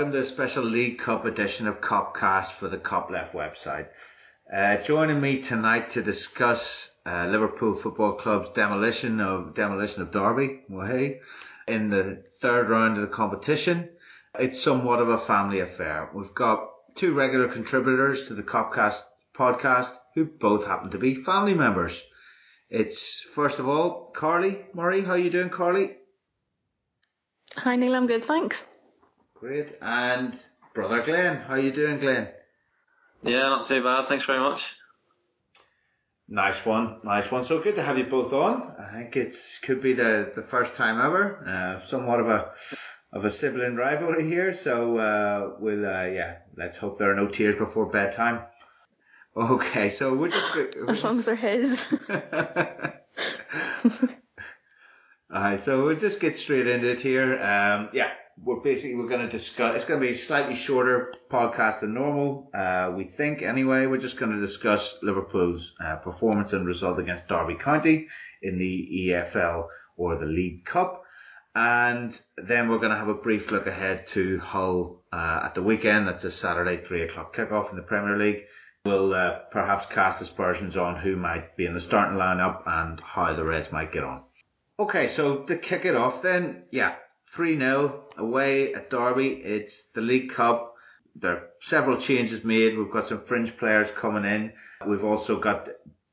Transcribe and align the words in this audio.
Welcome 0.00 0.14
to 0.14 0.20
a 0.20 0.24
special 0.24 0.64
League 0.64 0.98
Cup 0.98 1.26
edition 1.26 1.68
of 1.68 1.82
Copcast 1.82 2.52
for 2.52 2.68
the 2.68 2.78
Cop 2.78 3.10
Left 3.10 3.34
website. 3.34 3.88
Uh, 4.50 4.78
joining 4.78 5.20
me 5.20 5.42
tonight 5.42 5.90
to 5.90 6.00
discuss 6.00 6.90
uh, 7.04 7.26
Liverpool 7.26 7.74
Football 7.74 8.14
Club's 8.14 8.48
demolition 8.54 9.20
of 9.20 9.54
demolition 9.54 10.00
of 10.00 10.10
Derby, 10.10 10.62
hey, 10.70 11.20
in 11.68 11.90
the 11.90 12.24
third 12.40 12.70
round 12.70 12.96
of 12.96 13.02
the 13.02 13.14
competition. 13.14 13.90
It's 14.38 14.62
somewhat 14.62 15.00
of 15.00 15.10
a 15.10 15.18
family 15.18 15.60
affair. 15.60 16.08
We've 16.14 16.34
got 16.34 16.70
two 16.94 17.12
regular 17.12 17.48
contributors 17.48 18.26
to 18.28 18.34
the 18.34 18.42
Copcast 18.42 19.02
podcast 19.36 19.92
who 20.14 20.24
both 20.24 20.66
happen 20.66 20.92
to 20.92 20.98
be 20.98 21.22
family 21.24 21.52
members. 21.52 22.02
It's 22.70 23.20
first 23.20 23.58
of 23.58 23.68
all 23.68 24.12
Carly 24.16 24.64
Murray. 24.72 25.02
How 25.02 25.12
are 25.12 25.18
you 25.18 25.28
doing, 25.28 25.50
Carly? 25.50 25.98
Hi 27.58 27.76
Neil, 27.76 27.94
I'm 27.94 28.06
good, 28.06 28.24
thanks. 28.24 28.66
Great. 29.40 29.72
And 29.80 30.38
brother 30.74 31.02
Glenn, 31.02 31.38
how 31.38 31.54
you 31.54 31.72
doing, 31.72 31.98
Glenn? 31.98 32.28
Yeah, 33.22 33.48
not 33.48 33.64
too 33.64 33.82
bad. 33.82 34.06
Thanks 34.06 34.26
very 34.26 34.38
much. 34.38 34.76
Nice 36.28 36.62
one, 36.66 37.00
nice 37.04 37.30
one. 37.30 37.46
So 37.46 37.58
good 37.58 37.76
to 37.76 37.82
have 37.82 37.96
you 37.96 38.04
both 38.04 38.34
on. 38.34 38.74
I 38.78 38.92
think 38.92 39.16
it's 39.16 39.58
could 39.58 39.80
be 39.80 39.94
the, 39.94 40.30
the 40.36 40.42
first 40.42 40.74
time 40.74 41.00
ever. 41.00 41.42
Uh, 41.48 41.86
somewhat 41.86 42.20
of 42.20 42.28
a 42.28 42.52
of 43.14 43.24
a 43.24 43.30
sibling 43.30 43.76
rivalry 43.76 44.28
here. 44.28 44.52
So 44.52 44.98
uh, 44.98 45.54
we'll 45.58 45.86
uh, 45.86 46.04
yeah, 46.04 46.36
let's 46.58 46.76
hope 46.76 46.98
there 46.98 47.10
are 47.10 47.16
no 47.16 47.26
tears 47.26 47.56
before 47.56 47.86
bedtime. 47.86 48.42
Okay, 49.34 49.88
so 49.88 50.14
we're 50.14 50.28
just 50.28 50.54
we're 50.76 50.90
as 50.90 51.02
long 51.02 51.18
as 51.18 51.24
they're 51.24 51.34
his. 51.34 51.86
Alright, 55.34 55.60
so 55.60 55.86
we'll 55.86 55.96
just 55.96 56.20
get 56.20 56.36
straight 56.36 56.66
into 56.66 56.90
it 56.90 57.00
here. 57.00 57.40
Um, 57.40 57.88
yeah, 57.94 58.10
we're 58.42 58.60
basically 58.60 58.96
we're 58.96 59.08
going 59.08 59.26
to 59.26 59.28
discuss. 59.28 59.76
It's 59.76 59.84
going 59.84 60.00
to 60.00 60.06
be 60.06 60.12
a 60.12 60.16
slightly 60.16 60.54
shorter 60.54 61.12
podcast 61.30 61.80
than 61.80 61.94
normal. 61.94 62.50
Uh, 62.54 62.92
we 62.96 63.04
think 63.04 63.42
anyway. 63.42 63.86
We're 63.86 63.98
just 63.98 64.18
going 64.18 64.32
to 64.32 64.40
discuss 64.40 64.98
Liverpool's 65.02 65.74
uh, 65.84 65.96
performance 65.96 66.52
and 66.52 66.66
result 66.66 66.98
against 66.98 67.28
Derby 67.28 67.54
County 67.54 68.08
in 68.42 68.58
the 68.58 69.08
EFL 69.10 69.66
or 69.96 70.16
the 70.16 70.26
League 70.26 70.64
Cup, 70.64 71.02
and 71.54 72.18
then 72.36 72.70
we're 72.70 72.78
going 72.78 72.92
to 72.92 72.96
have 72.96 73.08
a 73.08 73.14
brief 73.14 73.50
look 73.50 73.66
ahead 73.66 74.06
to 74.08 74.38
Hull 74.38 75.02
uh, 75.12 75.42
at 75.44 75.54
the 75.54 75.62
weekend. 75.62 76.08
That's 76.08 76.24
a 76.24 76.30
Saturday 76.30 76.82
three 76.82 77.02
o'clock 77.02 77.36
kickoff 77.36 77.70
in 77.70 77.76
the 77.76 77.82
Premier 77.82 78.16
League. 78.16 78.44
We'll 78.86 79.12
uh, 79.12 79.40
perhaps 79.50 79.84
cast 79.84 80.22
aspersions 80.22 80.78
on 80.78 80.96
who 80.96 81.16
might 81.16 81.54
be 81.56 81.66
in 81.66 81.74
the 81.74 81.80
starting 81.82 82.18
lineup 82.18 82.62
and 82.66 82.98
how 83.00 83.34
the 83.34 83.44
Reds 83.44 83.70
might 83.70 83.92
get 83.92 84.04
on. 84.04 84.22
Okay, 84.78 85.08
so 85.08 85.42
to 85.42 85.58
kick 85.58 85.84
it 85.84 85.94
off 85.94 86.22
then, 86.22 86.64
yeah, 86.70 86.94
3 87.32 87.58
0 87.58 88.04
away 88.16 88.74
at 88.74 88.90
Derby. 88.90 89.28
It's 89.28 89.84
the 89.94 90.00
League 90.00 90.30
Cup. 90.30 90.74
There 91.14 91.32
are 91.32 91.48
several 91.60 91.96
changes 91.96 92.44
made. 92.44 92.76
We've 92.76 92.90
got 92.90 93.08
some 93.08 93.20
fringe 93.20 93.56
players 93.56 93.90
coming 93.90 94.24
in. 94.24 94.52
We've 94.86 95.04
also 95.04 95.38
got 95.38 95.68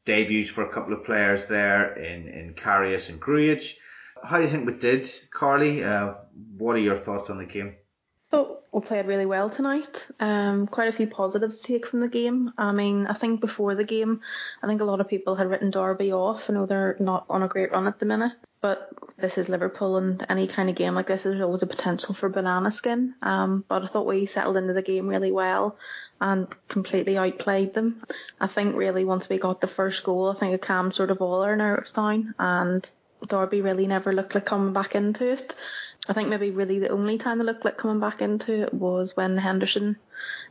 debuts 0.06 0.50
for 0.50 0.64
a 0.64 0.74
couple 0.74 0.94
of 0.94 1.06
players 1.06 1.48
there 1.48 1.94
in, 1.94 2.28
in 2.28 2.54
Karius 2.54 3.10
and 3.10 3.22
Grujic. 3.22 3.78
How 4.24 4.38
do 4.38 4.44
you 4.44 4.50
think 4.50 4.66
we 4.66 4.74
did, 4.74 5.12
Carly? 5.32 5.84
Uh, 5.84 6.14
what 6.58 6.76
are 6.76 6.80
your 6.80 7.00
thoughts 7.00 7.30
on 7.30 7.38
the 7.38 7.46
game? 7.46 7.76
thought 8.30 8.64
we 8.72 8.82
played 8.82 9.06
really 9.06 9.26
well 9.26 9.50
tonight. 9.50 10.08
Um, 10.20 10.68
quite 10.68 10.90
a 10.90 10.92
few 10.92 11.08
positives 11.08 11.62
to 11.62 11.68
take 11.68 11.86
from 11.86 12.02
the 12.02 12.10
game. 12.10 12.52
I 12.58 12.72
mean, 12.72 13.08
I 13.08 13.14
think 13.14 13.42
before 13.42 13.76
the 13.76 13.84
game, 13.84 14.22
I 14.62 14.68
think 14.68 14.82
a 14.82 14.86
lot 14.86 15.00
of 15.00 15.08
people 15.08 15.36
had 15.36 15.50
written 15.50 15.72
Derby 15.72 16.12
off. 16.12 16.50
I 16.50 16.54
know 16.54 16.66
they're 16.66 16.98
not 17.00 17.26
on 17.30 17.44
a 17.44 17.48
great 17.48 17.72
run 17.72 17.88
at 17.88 18.00
the 18.00 18.06
minute, 18.06 18.34
but 18.60 18.90
this 19.18 19.38
is 19.38 19.50
Liverpool, 19.50 19.98
and 19.98 20.26
any 20.30 20.48
kind 20.48 20.70
of 20.70 20.76
game 20.76 20.96
like 20.96 21.08
this, 21.08 21.24
there's 21.24 21.42
always 21.42 21.64
a 21.64 21.68
potential 21.68 22.14
for 22.14 22.30
banana 22.30 22.72
skin. 22.72 23.14
Um, 23.22 23.64
but 23.68 23.84
I 23.84 23.88
thought 23.88 24.08
we 24.08 24.26
settled 24.26 24.58
into 24.58 24.74
the 24.74 24.82
game 24.82 25.08
really 25.08 25.32
well 25.32 25.78
and 26.20 26.48
completely 26.68 27.18
outplayed 27.18 27.74
them. 27.74 28.02
I 28.40 28.48
think 28.48 28.76
really 28.76 29.06
once 29.06 29.30
we 29.30 29.38
got 29.38 29.62
the 29.62 29.68
first 29.68 30.04
goal, 30.04 30.30
I 30.30 30.36
think 30.36 30.54
it 30.54 30.62
calmed 30.62 30.94
sort 30.94 31.12
of 31.12 31.22
all 31.22 31.42
our 31.42 31.56
nerves 31.56 31.92
down, 31.92 32.34
and 32.40 32.90
Derby 33.28 33.62
really 33.62 33.88
never 33.88 34.14
looked 34.14 34.36
like 34.36 34.46
coming 34.46 34.74
back 34.74 34.96
into 34.96 35.32
it. 35.32 35.56
I 36.10 36.14
think 36.14 36.30
maybe 36.30 36.52
really 36.52 36.80
the 36.80 36.90
only 36.90 37.18
time 37.18 37.38
they 37.38 37.44
looked 37.44 37.66
like 37.66 37.78
coming 37.78 38.00
back 38.00 38.22
into 38.22 38.62
it 38.62 38.74
was 38.74 39.18
when 39.18 39.38
Henderson 39.38 39.98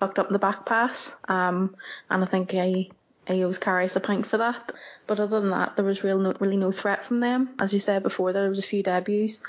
fucked 0.00 0.18
up 0.18 0.28
the 0.28 0.38
back 0.38 0.66
pass. 0.66 1.16
Um, 1.28 1.76
and 2.10 2.22
I 2.22 2.26
think 2.26 2.50
he, 2.50 2.92
he 3.26 3.44
owes 3.44 3.58
Karius 3.58 3.96
a 3.96 4.00
pint 4.00 4.26
for 4.26 4.38
that. 4.38 4.72
But 5.06 5.20
other 5.20 5.40
than 5.40 5.50
that, 5.50 5.76
there 5.76 5.84
was 5.84 6.04
real 6.04 6.18
no, 6.18 6.34
really 6.40 6.56
no 6.56 6.72
threat 6.72 7.02
from 7.02 7.20
them. 7.20 7.50
As 7.58 7.72
you 7.72 7.80
said 7.80 8.02
before, 8.02 8.32
there 8.32 8.48
was 8.48 8.58
a 8.58 8.62
few 8.62 8.82
debuts. 8.82 9.40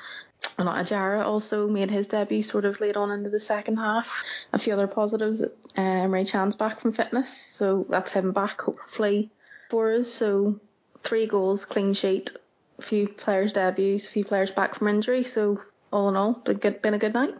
And 0.59 0.67
Ejaria 0.67 1.23
also 1.23 1.67
made 1.67 1.89
his 1.89 2.07
debut 2.07 2.43
sort 2.43 2.65
of 2.65 2.79
late 2.79 2.95
on 2.95 3.11
into 3.11 3.29
the 3.29 3.39
second 3.39 3.77
half. 3.77 4.23
A 4.53 4.59
few 4.59 4.73
other 4.73 4.87
positives. 4.87 5.43
Um, 5.43 5.51
Emre 5.77 6.29
Can's 6.29 6.55
back 6.55 6.79
from 6.79 6.93
fitness, 6.93 7.35
so 7.35 7.85
that's 7.89 8.11
him 8.11 8.31
back 8.31 8.61
hopefully 8.61 9.31
for 9.69 9.91
us. 9.91 10.11
So 10.11 10.59
three 11.03 11.27
goals, 11.27 11.65
clean 11.65 11.93
sheet, 11.93 12.31
a 12.77 12.81
few 12.81 13.07
players 13.07 13.53
debuts, 13.53 14.05
a 14.05 14.09
few 14.09 14.25
players 14.25 14.51
back 14.51 14.75
from 14.75 14.87
injury. 14.87 15.23
So 15.23 15.61
all 15.91 16.09
in 16.09 16.15
all, 16.15 16.33
been 16.33 16.93
a 16.93 16.99
good 16.99 17.13
night. 17.13 17.35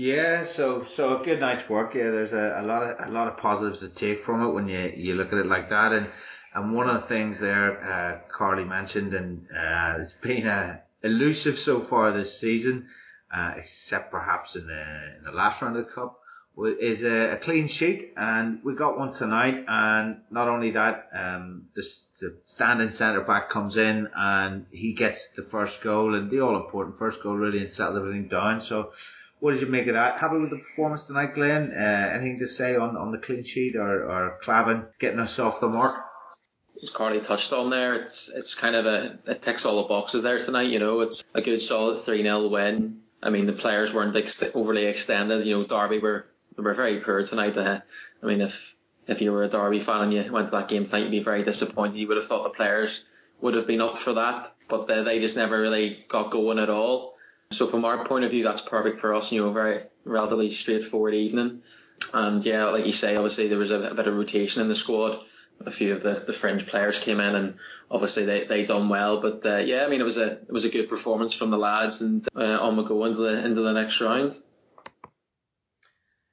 Yeah, 0.00 0.44
so 0.44 0.84
so 0.84 1.20
a 1.20 1.24
good 1.24 1.40
night's 1.40 1.68
work. 1.68 1.92
Yeah, 1.96 2.10
there's 2.10 2.32
a, 2.32 2.60
a 2.60 2.62
lot 2.62 2.84
of 2.84 3.08
a 3.08 3.10
lot 3.10 3.26
of 3.26 3.36
positives 3.36 3.80
to 3.80 3.88
take 3.88 4.20
from 4.20 4.46
it 4.46 4.52
when 4.52 4.68
you 4.68 4.92
you 4.96 5.16
look 5.16 5.32
at 5.32 5.40
it 5.40 5.46
like 5.46 5.70
that. 5.70 5.92
And 5.92 6.06
and 6.54 6.72
one 6.72 6.88
of 6.88 6.94
the 6.94 7.08
things 7.08 7.40
there, 7.40 7.82
uh, 7.82 8.30
Carly 8.30 8.62
mentioned, 8.62 9.12
and 9.12 9.48
uh, 9.50 9.96
it's 9.98 10.12
been 10.12 10.46
uh, 10.46 10.78
elusive 11.02 11.58
so 11.58 11.80
far 11.80 12.12
this 12.12 12.38
season, 12.38 12.86
uh, 13.34 13.54
except 13.56 14.12
perhaps 14.12 14.54
in 14.54 14.68
the 14.68 15.16
in 15.16 15.24
the 15.24 15.32
last 15.32 15.60
round 15.62 15.76
of 15.76 15.86
the 15.86 15.90
cup, 15.90 16.20
is 16.80 17.02
a, 17.02 17.32
a 17.32 17.36
clean 17.36 17.66
sheet, 17.66 18.12
and 18.16 18.60
we 18.62 18.76
got 18.76 19.00
one 19.00 19.12
tonight. 19.12 19.64
And 19.66 20.18
not 20.30 20.46
only 20.46 20.70
that, 20.70 21.08
um, 21.12 21.64
this 21.74 22.08
the 22.20 22.36
standing 22.46 22.90
centre 22.90 23.22
back 23.22 23.48
comes 23.48 23.76
in 23.76 24.08
and 24.14 24.66
he 24.70 24.92
gets 24.92 25.30
the 25.30 25.42
first 25.42 25.82
goal 25.82 26.14
and 26.14 26.30
the 26.30 26.38
all 26.38 26.56
important 26.56 26.98
first 26.98 27.20
goal 27.20 27.36
really 27.36 27.58
and 27.58 27.70
settled 27.70 27.98
everything 27.98 28.28
down. 28.28 28.60
So 28.60 28.92
what 29.40 29.52
did 29.52 29.60
you 29.60 29.68
make 29.68 29.86
of 29.86 29.94
that? 29.94 30.18
Happy 30.18 30.38
with 30.38 30.50
the 30.50 30.58
performance 30.58 31.04
tonight, 31.04 31.34
Glenn? 31.34 31.72
Uh, 31.72 32.10
anything 32.14 32.38
to 32.40 32.48
say 32.48 32.76
on, 32.76 32.96
on 32.96 33.12
the 33.12 33.18
clean 33.18 33.44
sheet 33.44 33.76
or, 33.76 34.10
or 34.10 34.38
Klavan 34.42 34.86
getting 34.98 35.20
us 35.20 35.38
off 35.38 35.60
the 35.60 35.68
mark? 35.68 36.04
As 36.82 36.90
Carly 36.90 37.20
touched 37.20 37.52
on 37.52 37.70
there, 37.70 37.94
it's 37.94 38.28
it's 38.28 38.54
kind 38.54 38.76
of 38.76 38.86
a 38.86 39.18
it 39.26 39.42
ticks 39.42 39.64
all 39.64 39.82
the 39.82 39.88
boxes 39.88 40.22
there 40.22 40.38
tonight. 40.38 40.70
You 40.70 40.78
know, 40.78 41.00
it's 41.00 41.24
a 41.34 41.42
good 41.42 41.60
solid 41.60 42.00
three 42.00 42.22
0 42.22 42.46
win. 42.48 43.00
I 43.20 43.30
mean, 43.30 43.46
the 43.46 43.52
players 43.52 43.92
weren't 43.92 44.14
ex- 44.14 44.40
overly 44.54 44.86
extended. 44.86 45.44
You 45.44 45.58
know, 45.58 45.64
Derby 45.64 45.98
were 45.98 46.24
were 46.56 46.74
very 46.74 46.98
poor 46.98 47.24
tonight. 47.24 47.56
Uh, 47.56 47.80
I 48.22 48.26
mean, 48.26 48.40
if 48.40 48.76
if 49.08 49.22
you 49.22 49.32
were 49.32 49.42
a 49.42 49.48
Derby 49.48 49.80
fan 49.80 50.02
and 50.02 50.14
you 50.14 50.32
went 50.32 50.48
to 50.48 50.50
that 50.52 50.68
game 50.68 50.84
tonight, 50.84 51.02
you'd 51.02 51.10
be 51.10 51.20
very 51.20 51.42
disappointed. 51.42 51.96
You 51.96 52.06
would 52.08 52.16
have 52.16 52.26
thought 52.26 52.44
the 52.44 52.50
players 52.50 53.04
would 53.40 53.54
have 53.54 53.66
been 53.66 53.80
up 53.80 53.98
for 53.98 54.12
that, 54.12 54.52
but 54.68 54.86
they, 54.86 55.02
they 55.02 55.18
just 55.18 55.36
never 55.36 55.60
really 55.60 56.04
got 56.08 56.30
going 56.30 56.58
at 56.60 56.70
all. 56.70 57.14
So 57.50 57.66
from 57.66 57.84
our 57.84 58.04
point 58.04 58.24
of 58.24 58.30
view, 58.30 58.44
that's 58.44 58.60
perfect 58.60 58.98
for 58.98 59.14
us. 59.14 59.32
You 59.32 59.42
know, 59.42 59.52
very 59.52 59.80
relatively 60.04 60.50
straightforward 60.50 61.14
evening. 61.14 61.62
And 62.12 62.44
yeah, 62.44 62.66
like 62.66 62.86
you 62.86 62.92
say, 62.92 63.16
obviously 63.16 63.48
there 63.48 63.58
was 63.58 63.70
a, 63.70 63.80
a 63.82 63.94
bit 63.94 64.06
of 64.06 64.16
rotation 64.16 64.62
in 64.62 64.68
the 64.68 64.74
squad. 64.74 65.18
A 65.66 65.70
few 65.72 65.92
of 65.92 66.02
the, 66.04 66.12
the 66.24 66.32
fringe 66.32 66.68
players 66.68 67.00
came 67.00 67.18
in, 67.18 67.34
and 67.34 67.54
obviously 67.90 68.24
they, 68.24 68.44
they 68.44 68.64
done 68.64 68.88
well. 68.88 69.20
But 69.20 69.44
uh, 69.44 69.56
yeah, 69.56 69.84
I 69.84 69.88
mean 69.88 70.00
it 70.00 70.04
was 70.04 70.16
a 70.16 70.32
it 70.32 70.52
was 70.52 70.64
a 70.64 70.68
good 70.68 70.88
performance 70.88 71.34
from 71.34 71.50
the 71.50 71.58
lads, 71.58 72.00
and 72.00 72.28
uh, 72.36 72.58
on 72.60 72.76
we 72.76 72.84
go 72.84 73.04
into 73.04 73.18
the 73.18 73.44
into 73.44 73.62
the 73.62 73.72
next 73.72 74.00
round. 74.00 74.38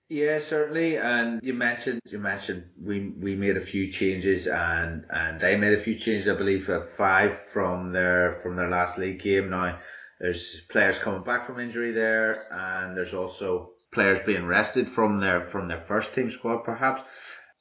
Yeah, 0.09 0.37
certainly. 0.37 0.97
And 0.97 1.41
you 1.41 1.55
mentioned 1.55 2.01
you 2.07 2.19
mentioned 2.19 2.65
we 2.79 3.09
we 3.19 3.35
made 3.35 3.57
a 3.57 3.61
few 3.61 3.91
changes 3.91 4.45
and 4.45 5.05
and 5.09 5.41
they 5.41 5.57
made 5.57 5.73
a 5.73 5.81
few 5.81 5.95
changes. 5.95 6.27
I 6.27 6.35
believe 6.35 6.69
uh, 6.69 6.81
five 6.81 7.35
from 7.39 7.93
their 7.93 8.33
from 8.43 8.57
their 8.57 8.69
last 8.69 8.99
league 8.99 9.19
game. 9.19 9.49
Now 9.49 9.79
there's 10.19 10.61
players 10.69 10.99
coming 10.99 11.23
back 11.23 11.45
from 11.45 11.59
injury 11.59 11.91
there, 11.91 12.51
and 12.51 12.95
there's 12.95 13.13
also 13.13 13.71
players 13.91 14.19
being 14.25 14.45
rested 14.45 14.89
from 14.89 15.19
their 15.19 15.45
from 15.45 15.67
their 15.67 15.81
first 15.81 16.13
team 16.13 16.31
squad 16.31 16.63
perhaps. 16.63 17.03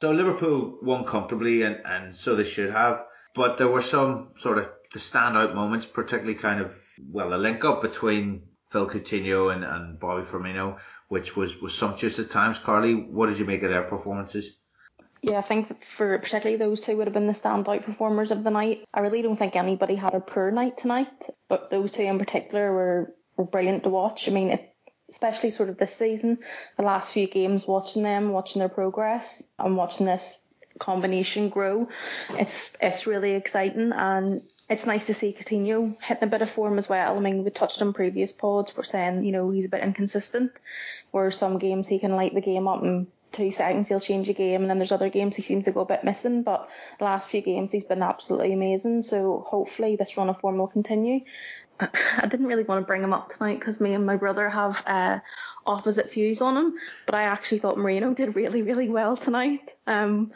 So 0.01 0.11
Liverpool 0.13 0.79
won 0.83 1.05
comfortably, 1.05 1.63
and 1.63 1.81
and 1.85 2.15
so 2.15 2.37
they 2.37 2.45
should 2.45 2.71
have. 2.71 3.05
But 3.35 3.59
there 3.59 3.69
were 3.69 3.83
some 3.83 4.33
sort 4.37 4.59
of 4.59 4.69
the 4.93 4.99
standout 4.99 5.55
moments, 5.55 5.87
particularly 5.87 6.39
kind 6.39 6.61
of 6.61 6.73
well 7.11 7.31
the 7.31 7.39
link 7.39 7.65
up 7.65 7.83
between 7.83 8.49
Phil 8.71 8.89
Coutinho 8.89 9.55
and, 9.55 9.65
and 9.65 9.99
Bobby 9.99 10.27
Firmino 10.27 10.79
which 11.09 11.37
was, 11.37 11.61
was 11.61 11.75
sumptuous 11.75 12.19
at 12.19 12.31
times. 12.31 12.59
Carly, 12.59 12.95
what 12.95 13.27
did 13.27 13.39
you 13.39 13.45
make 13.45 13.63
of 13.63 13.71
their 13.71 13.83
performances? 13.83 14.59
Yeah, 15.27 15.39
I 15.39 15.41
think 15.41 15.83
for 15.83 16.19
particularly 16.19 16.59
those 16.59 16.83
two 16.83 16.99
would 16.99 17.07
have 17.07 17.15
been 17.15 17.27
the 17.27 17.33
standout 17.33 17.87
performers 17.87 18.31
of 18.31 18.45
the 18.45 18.51
night. 18.51 18.85
I 18.93 19.01
really 19.01 19.23
don't 19.23 19.39
think 19.39 19.57
anybody 19.57 19.95
had 19.95 20.13
a 20.13 20.21
poor 20.21 20.51
night 20.51 20.77
tonight, 20.77 21.09
but 21.49 21.71
those 21.71 21.93
two 21.93 22.03
in 22.03 22.19
particular 22.19 22.71
were, 22.71 23.15
were 23.35 23.47
brilliant 23.47 23.85
to 23.85 23.89
watch. 23.89 24.29
I 24.29 24.33
mean, 24.33 24.51
it, 24.51 24.75
especially 25.09 25.51
sort 25.51 25.71
of 25.71 25.79
this 25.79 25.97
season, 25.97 26.41
the 26.77 26.85
last 26.85 27.11
few 27.11 27.27
games, 27.27 27.67
watching 27.67 28.03
them, 28.03 28.33
watching 28.33 28.61
their 28.61 28.69
progress, 28.69 29.43
and 29.59 29.79
watching 29.79 30.05
this 30.05 30.43
combination 30.79 31.49
grow, 31.49 31.89
it's 32.33 32.77
it's 32.83 33.07
really 33.07 33.33
exciting. 33.33 33.93
And 33.93 34.43
it's 34.69 34.85
nice 34.85 35.07
to 35.07 35.15
see 35.15 35.33
Coutinho 35.33 35.97
hitting 36.03 36.25
a 36.25 36.31
bit 36.31 36.43
of 36.43 36.51
form 36.51 36.77
as 36.77 36.87
well. 36.87 37.17
I 37.17 37.21
mean, 37.21 37.45
we 37.45 37.51
touched 37.51 37.81
on 37.81 37.95
previous 37.95 38.35
pods, 38.35 38.77
we're 38.77 38.83
saying, 38.83 39.25
you 39.25 39.33
know, 39.33 39.49
he's 39.49 39.65
a 39.65 39.71
bit 39.71 39.85
inconsistent, 39.85 40.61
where 41.13 41.31
some 41.31 41.59
games 41.59 41.87
he 41.87 41.99
can 41.99 42.15
light 42.15 42.35
the 42.35 42.43
game 42.43 42.69
up 42.69 42.83
and 42.83 43.07
two 43.35 43.51
seconds 43.51 43.89
he'll 43.89 44.01
change 44.01 44.29
a 44.29 44.33
game, 44.33 44.63
and 44.63 44.71
then 44.71 44.79
there's 44.79 44.93
other 44.93 45.11
games 45.11 45.37
he 45.37 45.43
seems 45.43 45.67
to 45.67 45.73
go 45.73 45.81
a 45.81 45.87
bit 45.87 46.05
missing. 46.05 46.43
But 46.43 46.69
the 46.99 47.05
last 47.05 47.29
few 47.29 47.43
games 47.43 47.73
he's 47.73 47.85
been 47.85 48.03
absolutely 48.03 48.53
amazing. 48.53 49.03
So 49.03 49.45
hopefully 49.47 49.97
this 49.97 50.17
run 50.17 50.31
of 50.31 50.41
form 50.41 50.59
will 50.59 50.69
continue. 50.69 51.21
I 51.81 52.27
didn't 52.29 52.47
really 52.47 52.63
want 52.63 52.83
to 52.83 52.87
bring 52.87 53.03
him 53.03 53.13
up 53.13 53.33
tonight 53.33 53.59
because 53.59 53.81
me 53.81 53.95
and 53.95 54.07
my 54.07 54.17
brother 54.17 54.49
have 54.49 54.83
uh, 54.87 55.19
opposite 55.67 56.13
views 56.13 56.41
on 56.41 56.57
him, 56.57 56.75
but 57.07 57.15
I 57.15 57.25
actually 57.25 57.59
thought 57.59 57.79
Moreno 57.79 58.15
did 58.15 58.37
really, 58.37 58.63
really 58.63 58.89
well 58.89 59.17
tonight. 59.17 59.75
Um, 59.87 60.33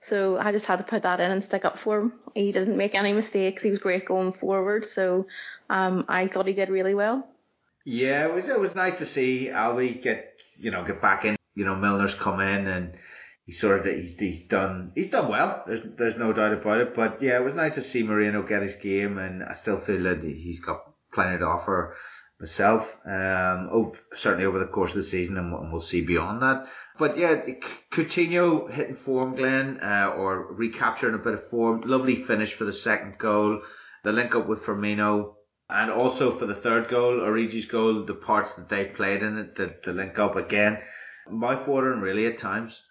so 0.00 0.38
I 0.38 0.52
just 0.52 0.66
had 0.66 0.78
to 0.78 0.84
put 0.84 1.02
that 1.02 1.20
in 1.20 1.30
and 1.30 1.44
stick 1.44 1.64
up 1.64 1.78
for 1.78 2.00
him. 2.00 2.12
He 2.34 2.52
didn't 2.52 2.76
make 2.76 2.94
any 2.94 3.12
mistakes. 3.12 3.62
He 3.62 3.70
was 3.70 3.80
great 3.80 4.06
going 4.06 4.32
forward. 4.32 4.86
So 4.86 5.26
um, 5.68 6.04
I 6.08 6.28
thought 6.28 6.46
he 6.46 6.54
did 6.54 6.70
really 6.70 6.94
well. 6.94 7.26
Yeah, 7.84 8.26
it 8.26 8.34
was 8.34 8.48
it 8.48 8.60
was 8.60 8.74
nice 8.74 8.98
to 8.98 9.06
see 9.06 9.50
Albi 9.50 9.94
get 9.94 10.34
you 10.58 10.70
know 10.70 10.84
get 10.84 11.00
back 11.00 11.24
in. 11.24 11.37
You 11.58 11.64
know 11.64 11.74
Milner's 11.74 12.14
come 12.14 12.38
in 12.38 12.68
and 12.68 12.94
he's 13.44 13.60
sort 13.60 13.80
of 13.80 13.92
he's 13.92 14.16
he's 14.16 14.44
done 14.44 14.92
he's 14.94 15.08
done 15.08 15.28
well. 15.28 15.64
There's 15.66 15.82
there's 15.96 16.16
no 16.16 16.32
doubt 16.32 16.52
about 16.52 16.80
it. 16.80 16.94
But 16.94 17.20
yeah, 17.20 17.36
it 17.36 17.44
was 17.44 17.54
nice 17.54 17.74
to 17.74 17.82
see 17.82 18.04
Moreno 18.04 18.42
get 18.42 18.62
his 18.62 18.76
game, 18.76 19.18
and 19.18 19.42
I 19.42 19.54
still 19.54 19.78
feel 19.78 20.04
that 20.04 20.22
he's 20.22 20.60
got 20.60 20.82
plenty 21.12 21.38
to 21.38 21.44
offer 21.46 21.96
myself. 22.38 22.96
Um, 23.04 23.70
oh, 23.72 23.96
certainly 24.14 24.46
over 24.46 24.60
the 24.60 24.66
course 24.66 24.90
of 24.90 24.98
the 24.98 25.02
season, 25.02 25.36
and 25.36 25.72
we'll 25.72 25.80
see 25.80 26.02
beyond 26.02 26.42
that. 26.42 26.68
But 26.96 27.18
yeah, 27.18 27.42
Coutinho 27.90 28.70
hitting 28.70 28.94
form, 28.94 29.34
Glenn, 29.34 29.80
uh, 29.82 30.14
or 30.16 30.52
recapturing 30.52 31.16
a 31.16 31.18
bit 31.18 31.34
of 31.34 31.50
form. 31.50 31.80
Lovely 31.80 32.14
finish 32.14 32.54
for 32.54 32.66
the 32.66 32.72
second 32.72 33.18
goal. 33.18 33.62
The 34.04 34.12
link 34.12 34.34
up 34.36 34.46
with 34.46 34.62
Firmino. 34.62 35.34
And 35.70 35.90
also 35.90 36.30
for 36.30 36.46
the 36.46 36.54
third 36.54 36.88
goal, 36.88 37.20
Origi's 37.20 37.66
goal, 37.66 38.04
the 38.04 38.14
parts 38.14 38.54
that 38.54 38.68
they 38.68 38.86
played 38.86 39.22
in 39.22 39.38
it, 39.38 39.56
the, 39.56 39.74
the 39.84 39.92
link 39.92 40.18
up 40.18 40.36
again. 40.36 40.78
Mouthwatering 41.30 42.02
really 42.02 42.26
at 42.26 42.38
times. 42.38 42.82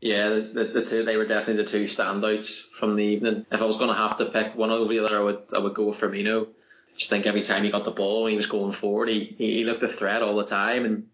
Yeah, 0.00 0.28
the, 0.28 0.70
the 0.72 0.84
two 0.84 1.02
they 1.02 1.16
were 1.16 1.26
definitely 1.26 1.62
the 1.62 1.70
two 1.70 1.84
standouts 1.84 2.70
from 2.72 2.96
the 2.96 3.04
evening. 3.04 3.46
If 3.50 3.62
I 3.62 3.64
was 3.64 3.78
going 3.78 3.88
to 3.88 3.96
have 3.96 4.18
to 4.18 4.26
pick 4.26 4.54
one 4.54 4.70
over 4.70 4.92
the 4.92 5.04
other, 5.04 5.18
I 5.18 5.22
would 5.22 5.42
I 5.54 5.58
would 5.58 5.74
go 5.74 5.86
with 5.86 5.98
Firmino. 5.98 6.48
Just 6.96 7.10
think 7.10 7.26
every 7.26 7.40
time 7.40 7.64
he 7.64 7.70
got 7.70 7.84
the 7.84 7.90
ball, 7.90 8.26
he 8.26 8.36
was 8.36 8.46
going 8.46 8.72
forward. 8.72 9.08
He 9.08 9.20
he 9.20 9.64
looked 9.64 9.82
a 9.82 9.88
threat 9.88 10.22
all 10.22 10.36
the 10.36 10.44
time, 10.44 10.84
and 10.84 11.06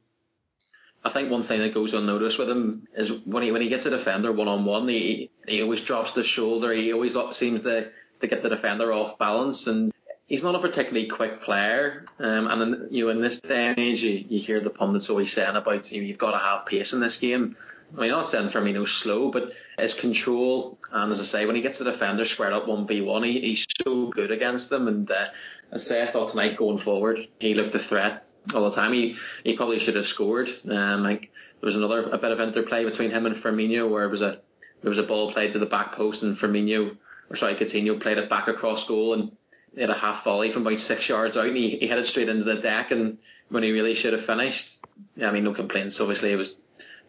I 1.04 1.10
think 1.10 1.30
one 1.30 1.44
thing 1.44 1.60
that 1.60 1.72
goes 1.72 1.94
unnoticed 1.94 2.38
with 2.38 2.50
him 2.50 2.86
is 2.96 3.12
when 3.24 3.42
he 3.42 3.52
when 3.52 3.62
he 3.62 3.68
gets 3.68 3.86
a 3.86 3.90
defender 3.90 4.32
one 4.32 4.48
on 4.48 4.64
one, 4.64 4.88
he 4.88 5.30
he 5.46 5.62
always 5.62 5.80
drops 5.82 6.12
the 6.12 6.24
shoulder. 6.24 6.72
He 6.72 6.92
always 6.92 7.16
seems 7.32 7.62
to 7.62 7.90
to 8.20 8.26
get 8.26 8.42
the 8.42 8.50
defender 8.50 8.92
off 8.92 9.18
balance, 9.18 9.66
and 9.66 9.92
he's 10.30 10.44
not 10.44 10.54
a 10.54 10.60
particularly 10.60 11.08
quick 11.08 11.42
player. 11.42 12.06
Um, 12.18 12.46
and 12.46 12.62
in, 12.62 12.88
you 12.90 13.04
know, 13.04 13.10
in 13.10 13.20
this 13.20 13.40
day 13.40 13.66
and 13.66 13.78
age, 13.78 14.02
you, 14.02 14.24
you 14.28 14.38
hear 14.38 14.60
the 14.60 14.70
pundits 14.70 15.10
always 15.10 15.32
saying 15.32 15.56
about 15.56 15.92
you 15.92 16.00
know, 16.00 16.06
you've 16.06 16.18
got 16.18 16.30
to 16.30 16.38
have 16.38 16.64
pace 16.64 16.94
in 16.94 17.00
this 17.00 17.18
game. 17.18 17.56
I 17.94 18.02
mean, 18.02 18.10
not 18.10 18.28
saying 18.28 18.48
Firmino's 18.50 18.92
slow, 18.92 19.32
but 19.32 19.52
his 19.76 19.94
control, 19.94 20.78
and 20.92 21.10
as 21.10 21.18
I 21.18 21.24
say, 21.24 21.46
when 21.46 21.56
he 21.56 21.62
gets 21.62 21.78
the 21.78 21.84
defender 21.84 22.24
squared 22.24 22.52
up 22.52 22.66
1v1, 22.66 23.26
he, 23.26 23.40
he's 23.40 23.66
so 23.84 24.06
good 24.06 24.30
against 24.30 24.70
them. 24.70 24.86
And 24.86 25.10
uh, 25.10 25.26
as 25.72 25.86
I 25.86 25.94
say, 25.94 26.02
I 26.02 26.06
thought 26.06 26.28
tonight 26.28 26.56
going 26.56 26.78
forward, 26.78 27.26
he 27.40 27.54
looked 27.54 27.74
a 27.74 27.80
threat 27.80 28.32
all 28.54 28.70
the 28.70 28.76
time. 28.76 28.92
He 28.92 29.16
he 29.42 29.56
probably 29.56 29.80
should 29.80 29.96
have 29.96 30.06
scored. 30.06 30.50
Um, 30.68 31.02
like 31.02 31.32
there 31.60 31.66
was 31.66 31.74
another 31.74 32.04
a 32.04 32.18
bit 32.18 32.30
of 32.30 32.40
interplay 32.40 32.84
between 32.84 33.10
him 33.10 33.26
and 33.26 33.34
Firmino 33.34 33.90
where 33.90 34.04
it 34.04 34.10
was 34.10 34.22
a 34.22 34.40
there 34.82 34.90
was 34.90 34.98
a 34.98 35.02
ball 35.02 35.32
played 35.32 35.52
to 35.52 35.58
the 35.58 35.66
back 35.66 35.92
post 35.92 36.22
and 36.22 36.36
Firmino, 36.36 36.96
or 37.28 37.34
sorry, 37.34 37.54
Coutinho 37.54 38.00
played 38.00 38.18
it 38.18 38.30
back 38.30 38.46
across 38.46 38.86
goal 38.86 39.14
and 39.14 39.32
he 39.74 39.80
had 39.80 39.90
a 39.90 39.94
half 39.94 40.24
volley 40.24 40.50
from 40.50 40.66
about 40.66 40.80
six 40.80 41.08
yards 41.08 41.36
out 41.36 41.46
and 41.46 41.56
he, 41.56 41.76
he 41.76 41.86
headed 41.86 42.06
straight 42.06 42.28
into 42.28 42.44
the 42.44 42.56
deck 42.56 42.90
and 42.90 43.18
when 43.48 43.62
he 43.62 43.72
really 43.72 43.94
should 43.94 44.12
have 44.12 44.24
finished. 44.24 44.78
Yeah, 45.16 45.28
I 45.28 45.32
mean 45.32 45.44
no 45.44 45.52
complaints. 45.52 46.00
Obviously 46.00 46.32
it 46.32 46.36
was 46.36 46.56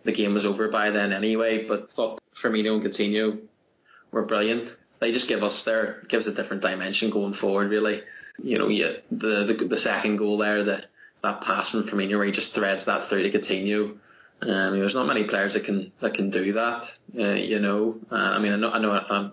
the 0.04 0.12
game 0.12 0.34
was 0.34 0.46
over 0.46 0.68
by 0.70 0.92
then 0.92 1.14
anyway. 1.14 1.66
But 1.66 1.92
thought 1.92 2.20
Firmino 2.36 2.74
and 2.74 2.84
Coutinho 2.84 3.40
were 4.12 4.26
brilliant. 4.26 4.78
They 5.00 5.12
just 5.12 5.28
give 5.28 5.44
us 5.44 5.64
there 5.64 6.04
gives 6.08 6.28
a 6.28 6.34
different 6.34 6.62
dimension 6.62 7.10
going 7.10 7.34
forward. 7.34 7.70
Really, 7.70 8.04
you 8.42 8.60
know, 8.60 8.68
yeah, 8.68 8.94
the 9.12 9.46
the, 9.46 9.54
the 9.66 9.78
second 9.78 10.18
goal 10.18 10.38
there, 10.38 10.64
that 10.66 10.86
that 11.22 11.42
pass 11.42 11.72
from 11.72 11.84
Firmino 11.84 12.18
where 12.18 12.26
he 12.26 12.32
just 12.32 12.54
threads 12.54 12.86
that 12.86 13.04
through 13.04 13.30
to 13.30 13.38
Coutinho. 13.38 13.98
Um, 14.44 14.80
there's 14.80 14.96
not 14.96 15.06
many 15.06 15.24
players 15.24 15.54
that 15.54 15.66
can 15.66 15.92
that 16.00 16.14
can 16.14 16.30
do 16.30 16.54
that. 16.54 16.98
Uh, 17.18 17.34
you 17.34 17.60
know, 17.60 18.00
uh, 18.12 18.16
I 18.16 18.40
mean, 18.40 18.54
I 18.54 18.56
know, 18.56 18.72
I 18.72 18.80
know, 18.80 19.06
um, 19.10 19.32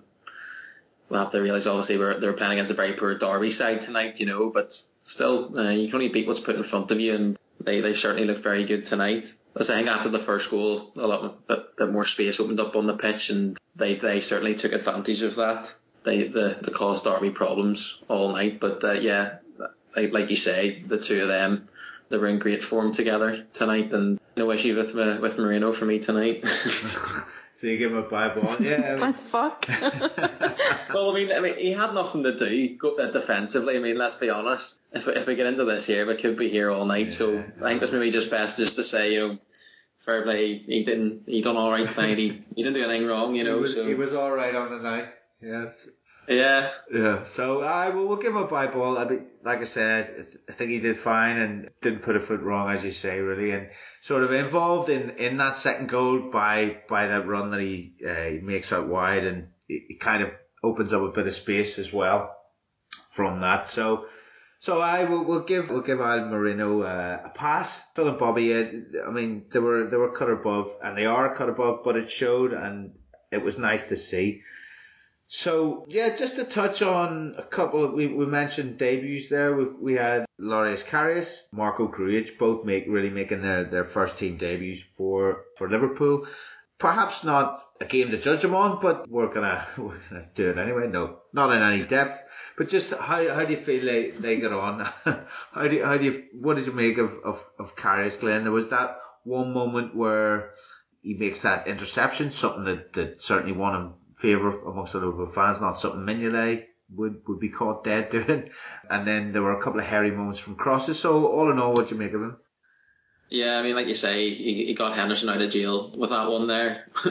we'll 1.09 1.21
have 1.21 1.31
to 1.33 1.41
realise 1.41 1.67
obviously 1.67 1.99
we're 1.99 2.19
they're 2.19 2.33
playing 2.33 2.53
against 2.53 2.71
a 2.71 2.75
very 2.75 2.93
poor 2.93 3.17
Derby 3.17 3.51
side 3.51 3.81
tonight. 3.81 4.21
You 4.21 4.27
know, 4.27 4.51
but 4.51 4.73
still, 5.03 5.59
uh, 5.59 5.71
you 5.71 5.87
can 5.87 5.97
only 5.97 6.09
beat 6.09 6.27
what's 6.27 6.41
put 6.41 6.57
in 6.57 6.65
front 6.65 6.91
of 6.91 7.01
you, 7.01 7.15
and 7.15 7.39
they 7.61 7.81
they 7.81 7.95
certainly 7.95 8.27
look 8.27 8.39
very 8.39 8.65
good 8.65 8.85
tonight. 8.85 9.33
I 9.57 9.65
think 9.65 9.89
after 9.89 10.09
the 10.09 10.21
first 10.21 10.51
goal, 10.51 10.93
a 10.97 11.07
lot 11.07 11.47
bit, 11.49 11.77
bit 11.77 11.91
more 11.91 12.05
space 12.05 12.39
opened 12.39 12.61
up 12.61 12.77
on 12.77 12.87
the 12.87 12.97
pitch, 12.97 13.31
and 13.31 13.59
they, 13.75 13.97
they 13.97 14.21
certainly 14.21 14.55
took 14.55 14.73
advantage 14.73 15.23
of 15.23 15.35
that. 15.37 15.75
They 16.05 16.29
the, 16.29 16.59
the 16.61 16.71
caused 16.71 17.05
Derby 17.05 17.31
problems 17.31 18.01
all 18.09 18.33
night, 18.33 18.61
but 18.61 18.85
uh, 18.85 18.93
yeah, 18.93 19.39
like, 19.97 20.13
like 20.13 20.31
you 20.31 20.37
say, 20.37 20.83
the 20.87 20.99
two 20.99 21.23
of 21.23 21.29
them, 21.29 21.69
they 22.09 22.19
were 22.19 22.29
in 22.29 22.39
great 22.39 22.63
form 22.63 22.93
together 22.93 23.45
tonight, 23.53 23.93
and 23.93 24.21
no 24.37 24.51
issue 24.53 24.77
with 24.77 24.95
with 24.95 25.39
Moreno 25.39 25.73
for 25.73 25.87
me 25.87 25.99
tonight. 25.99 26.45
So 27.59 27.67
you 27.67 27.77
give 27.77 27.91
him 27.91 27.99
a 27.99 28.03
bye 28.09 28.29
ball, 28.29 28.57
yeah. 28.61 29.01
What 29.01 29.19
fuck? 29.19 29.67
well, 30.95 31.11
I 31.11 31.15
mean, 31.15 31.33
I 31.33 31.41
mean, 31.41 31.57
he 31.57 31.73
had 31.73 31.93
nothing 31.93 32.23
to 32.23 32.37
do 32.37 32.79
uh, 33.01 33.11
defensively. 33.11 33.77
I 33.77 33.81
mean, 33.81 33.99
let's 33.99 34.15
be 34.15 34.31
honest. 34.31 34.81
If, 34.93 35.09
if 35.09 35.27
we 35.27 35.35
get 35.35 35.47
into 35.47 35.65
this 35.65 35.85
here, 35.85 36.07
we 36.07 36.15
could 36.15 36.39
be 36.39 36.49
here 36.49 36.71
all 36.71 36.85
night. 36.85 37.07
Yeah, 37.07 37.11
so 37.11 37.45
I 37.61 37.71
think 37.71 37.83
it's 37.83 37.91
maybe 37.91 38.13
just 38.13 38.31
best 38.31 38.59
just 38.59 38.77
to 38.77 38.85
say, 38.85 39.15
you 39.15 39.27
know, 39.27 39.39
fair 39.97 40.23
play. 40.23 40.59
He 40.59 40.85
didn't. 40.85 41.25
He 41.27 41.43
done 41.43 41.57
all 41.57 41.73
right 41.73 41.91
tonight. 41.91 42.17
He, 42.17 42.43
he 42.55 42.63
didn't 42.63 42.75
do 42.75 42.85
anything 42.85 43.09
wrong. 43.09 43.35
You 43.35 43.43
know. 43.43 43.57
He 43.57 43.61
was, 43.63 43.75
so. 43.75 43.87
he 43.89 43.95
was 43.95 44.15
all 44.15 44.31
right 44.31 44.55
on 44.55 44.71
the 44.71 44.79
night. 44.79 45.09
Yeah. 45.43 45.71
Yeah. 46.29 46.71
Yeah. 46.93 47.25
So 47.25 47.63
I 47.63 47.89
will 47.89 48.07
we'll 48.07 48.19
give 48.19 48.33
him 48.33 48.43
a 48.43 48.47
bye 48.47 48.67
ball. 48.67 48.99
I 48.99 49.09
mean, 49.09 49.27
like 49.43 49.61
I 49.61 49.65
said, 49.65 50.27
I 50.49 50.53
think 50.53 50.71
he 50.71 50.79
did 50.79 50.99
fine 50.99 51.39
and 51.39 51.71
didn't 51.81 52.03
put 52.03 52.17
a 52.17 52.21
foot 52.21 52.41
wrong, 52.41 52.71
as 52.71 52.85
you 52.85 52.93
say, 52.93 53.19
really, 53.21 53.51
and 53.53 53.71
sort 54.03 54.23
of 54.23 54.33
involved 54.33 54.91
in, 54.91 55.11
in 55.17 55.39
that 55.39 55.57
second 55.57 55.89
goal 55.89 56.31
by 56.31 56.79
by 56.89 57.07
that 57.07 57.27
run 57.27 57.51
that 57.53 57.61
he, 57.61 57.95
uh, 58.07 58.25
he 58.25 58.39
makes 58.41 58.73
out 58.73 58.89
wide, 58.89 59.25
and 59.25 59.49
it, 59.69 60.01
kind 60.01 60.23
of 60.23 60.31
opens 60.63 60.93
up 60.93 61.03
a 61.03 61.09
bit 61.13 61.27
of 61.27 61.35
space 61.35 61.79
as 61.79 61.93
well 61.93 62.37
from 63.11 63.41
that. 63.41 63.69
So 63.69 64.05
so 64.61 64.81
I 64.81 65.05
will 65.05 65.25
we'll 65.25 65.45
give 65.45 65.71
we'll 65.71 65.81
give 65.81 66.01
Al 66.01 66.27
Moreno 66.27 66.83
uh, 66.83 67.23
a 67.25 67.31
pass. 67.31 67.83
Phil 67.95 68.09
and 68.09 68.19
Bobby, 68.19 68.53
uh, 68.53 68.67
I 69.07 69.11
mean, 69.11 69.47
they 69.51 69.61
were 69.61 69.87
they 69.87 69.97
were 69.97 70.13
cut 70.13 70.29
above, 70.29 70.75
and 70.85 70.99
they 70.99 71.07
are 71.07 71.35
cut 71.35 71.49
above, 71.49 71.81
but 71.85 71.97
it 71.97 72.11
showed, 72.11 72.53
and 72.53 72.93
it 73.33 73.43
was 73.43 73.59
nice 73.59 73.89
to 73.89 73.97
see. 73.97 74.43
So 75.29 75.85
yeah, 75.89 76.17
just 76.17 76.37
to 76.37 76.45
touch 76.45 76.81
on 76.81 77.35
a 77.37 77.43
couple. 77.43 77.85
Of, 77.85 77.93
we 77.93 78.07
we 78.07 78.25
mentioned 78.25 78.79
debuts 78.79 79.29
there. 79.29 79.55
We 79.55 79.65
we 79.65 79.95
had 79.95 80.25
Loris 80.39 80.83
Karius, 80.83 81.43
Marco 81.53 81.87
Grujic, 81.87 82.39
both 82.39 82.65
make 82.65 82.87
really 82.89 83.11
making 83.11 83.43
their 83.43 83.65
their 83.65 83.85
first 83.85 84.17
team 84.17 84.39
debuts 84.39 84.83
for 84.97 85.45
for 85.59 85.69
Liverpool. 85.69 86.27
Perhaps 86.79 87.25
not 87.25 87.63
a 87.79 87.85
game 87.85 88.11
to 88.11 88.19
judge 88.19 88.41
them 88.41 88.55
on, 88.55 88.81
but 88.81 89.07
we're 89.11 89.33
gonna 89.33 89.67
we're 89.77 90.01
gonna 90.09 90.29
do 90.35 90.49
it 90.49 90.57
anyway. 90.57 90.89
No, 90.89 91.19
not 91.35 91.55
in 91.55 91.63
any 91.63 91.85
depth. 91.85 92.25
But 92.57 92.71
just 92.71 92.91
how 92.95 93.29
how 93.29 93.45
do 93.45 93.53
you 93.53 93.61
feel 93.61 93.85
they, 93.85 94.11
they 94.11 94.41
get 94.41 94.53
on? 94.55 94.81
how 95.53 95.69
do 95.69 95.77
you, 95.77 95.85
how 95.85 95.99
do 95.99 96.07
you 96.07 96.25
what 96.33 96.57
did 96.57 96.67
you 96.67 96.73
make 96.73 96.97
of 96.97 97.13
of 97.23 97.45
of 97.59 97.77
Karius 97.77 98.19
Glenn? 98.19 98.45
There 98.45 98.53
was 98.53 98.71
that 98.71 98.99
one 99.25 99.53
moment 99.53 99.95
where 99.95 100.53
he 101.03 101.13
makes 101.13 101.43
that 101.43 101.69
interception, 101.69 102.31
something 102.31 102.65
that, 102.65 102.95
that 102.95 103.23
certainly 103.23 103.53
won 103.53 103.75
him 103.75 103.95
favour 104.19 104.61
amongst 104.63 104.93
the 104.93 104.99
Liverpool 104.99 105.31
fans, 105.33 105.61
not 105.61 105.81
something 105.81 106.01
Mignolet 106.01 106.67
would 106.95 107.23
would 107.27 107.41
be 107.41 107.49
caught 107.49 107.85
dead 107.85 108.11
doing. 108.13 108.51
And 108.91 109.07
then 109.07 109.33
there 109.33 109.43
were 109.43 109.59
a 109.59 109.63
couple 109.63 109.81
of 109.81 109.87
hairy 109.87 110.11
moments 110.11 110.41
from 110.41 110.57
crosses. 110.57 110.99
So 110.99 111.27
all 111.27 111.51
in 111.51 111.59
all, 111.59 111.75
what 111.75 111.89
do 111.89 111.95
you 111.95 112.01
make 112.01 112.13
of 112.13 112.23
him? 112.23 112.37
Yeah, 113.31 113.59
I 113.59 113.63
mean, 113.63 113.75
like 113.75 113.89
you 113.89 113.95
say, 113.95 114.31
he, 114.31 114.65
he 114.65 114.75
got 114.75 114.95
Henderson 114.97 115.29
out 115.29 115.43
of 115.43 115.51
jail 115.51 115.93
with 115.95 116.11
that 116.11 116.31
one 116.31 116.47
there. 116.47 116.87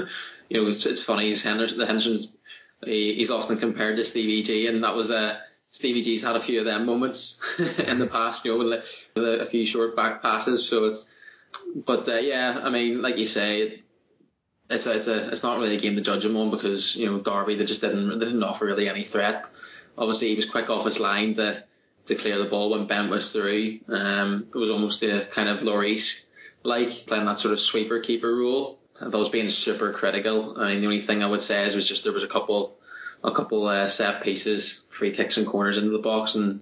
you 0.49 0.61
know, 0.61 0.67
it's, 0.67 0.85
it's 0.87 1.03
funny. 1.03 1.25
He's 1.25 1.43
Henderson, 1.43 1.77
the 1.77 1.85
Henderson's 1.85 2.33
he, 2.83 3.15
he's 3.15 3.31
often 3.31 3.57
compared 3.57 3.97
to 3.97 4.05
Stevie 4.05 4.43
G, 4.43 4.67
and 4.67 4.83
that 4.83 4.95
was 4.95 5.09
a 5.09 5.17
uh, 5.17 5.37
Stevie 5.69 6.01
G's 6.01 6.23
had 6.23 6.35
a 6.35 6.39
few 6.39 6.59
of 6.59 6.65
them 6.65 6.85
moments 6.85 7.41
in 7.59 7.99
the 7.99 8.07
past, 8.07 8.45
you 8.45 8.57
know, 8.57 8.81
with 9.15 9.41
a 9.41 9.45
few 9.45 9.65
short 9.65 9.95
back 9.95 10.21
passes. 10.21 10.67
So 10.67 10.85
it's, 10.85 11.13
but 11.75 12.07
uh, 12.07 12.15
yeah, 12.15 12.61
I 12.63 12.69
mean, 12.69 13.01
like 13.01 13.17
you 13.17 13.27
say, 13.27 13.83
it's 14.69 14.85
a, 14.85 14.95
it's 14.95 15.07
a, 15.07 15.29
it's 15.29 15.43
not 15.43 15.59
really 15.59 15.75
a 15.75 15.79
game 15.79 15.95
to 15.95 16.01
judge 16.01 16.25
him 16.25 16.35
on 16.37 16.51
because 16.51 16.95
you 16.95 17.05
know 17.05 17.19
Derby 17.19 17.55
they 17.55 17.65
just 17.65 17.81
didn't 17.81 18.19
they 18.19 18.25
didn't 18.25 18.43
offer 18.43 18.65
really 18.65 18.89
any 18.89 19.03
threat. 19.03 19.47
Obviously, 19.97 20.29
he 20.29 20.35
was 20.35 20.49
quick 20.49 20.69
off 20.69 20.85
his 20.85 20.99
line 20.99 21.35
to 21.35 21.63
to 22.05 22.15
clear 22.15 22.37
the 22.37 22.45
ball 22.45 22.69
when 22.69 22.87
Bent 22.87 23.09
was 23.09 23.31
through. 23.31 23.79
Um, 23.87 24.47
it 24.53 24.57
was 24.57 24.69
almost 24.69 25.03
a 25.03 25.25
kind 25.31 25.49
of 25.49 25.59
Lloris 25.59 26.25
like 26.63 26.89
playing 27.05 27.25
that 27.25 27.39
sort 27.39 27.53
of 27.53 27.59
sweeper 27.59 27.99
keeper 27.99 28.35
role. 28.35 28.79
I 28.99 29.07
was 29.07 29.29
being 29.29 29.49
super 29.49 29.93
critical. 29.93 30.59
I 30.59 30.69
mean, 30.69 30.81
the 30.81 30.87
only 30.87 31.01
thing 31.01 31.23
I 31.23 31.29
would 31.29 31.41
say 31.41 31.65
is 31.65 31.75
was 31.75 31.87
just 31.87 32.03
there 32.03 32.13
was 32.13 32.23
a 32.23 32.27
couple 32.27 32.77
a 33.23 33.31
couple 33.31 33.67
uh, 33.67 33.87
set 33.87 34.21
pieces, 34.21 34.85
free 34.89 35.11
kicks 35.11 35.37
and 35.37 35.47
corners 35.47 35.77
into 35.77 35.91
the 35.91 35.99
box, 35.99 36.35
and 36.35 36.61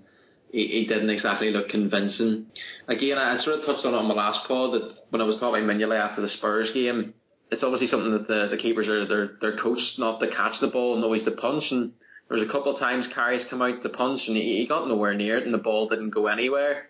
he, 0.51 0.67
he 0.67 0.85
didn't 0.85 1.09
exactly 1.09 1.51
look 1.51 1.69
convincing. 1.69 2.47
Again, 2.87 3.17
I 3.17 3.35
sort 3.35 3.59
of 3.59 3.65
touched 3.65 3.85
on 3.85 3.93
it 3.93 3.97
on 3.97 4.05
my 4.05 4.13
last 4.13 4.47
pod 4.47 4.73
that 4.73 5.05
when 5.09 5.21
I 5.21 5.25
was 5.25 5.37
talking 5.37 5.63
about 5.63 5.75
Mignolet 5.75 5.99
after 5.99 6.21
the 6.21 6.29
Spurs 6.29 6.71
game, 6.71 7.13
it's 7.51 7.63
obviously 7.63 7.87
something 7.87 8.11
that 8.11 8.27
the, 8.27 8.47
the 8.47 8.57
keepers 8.57 8.89
are 8.89 9.05
they're 9.05 9.37
they're 9.39 9.55
coached 9.55 9.99
not 9.99 10.19
to 10.19 10.27
catch 10.27 10.59
the 10.59 10.67
ball 10.67 10.95
and 10.95 11.03
always 11.03 11.23
to 11.25 11.31
punch. 11.31 11.71
And 11.71 11.93
there 12.27 12.35
was 12.35 12.43
a 12.43 12.47
couple 12.47 12.71
of 12.71 12.79
times 12.79 13.07
Karius 13.07 13.47
come 13.47 13.61
out 13.61 13.81
to 13.81 13.89
punch 13.89 14.27
and 14.27 14.37
he, 14.37 14.57
he 14.57 14.65
got 14.65 14.87
nowhere 14.87 15.13
near 15.13 15.37
it 15.37 15.45
and 15.45 15.53
the 15.53 15.59
ball 15.59 15.87
didn't 15.87 16.09
go 16.09 16.27
anywhere. 16.27 16.87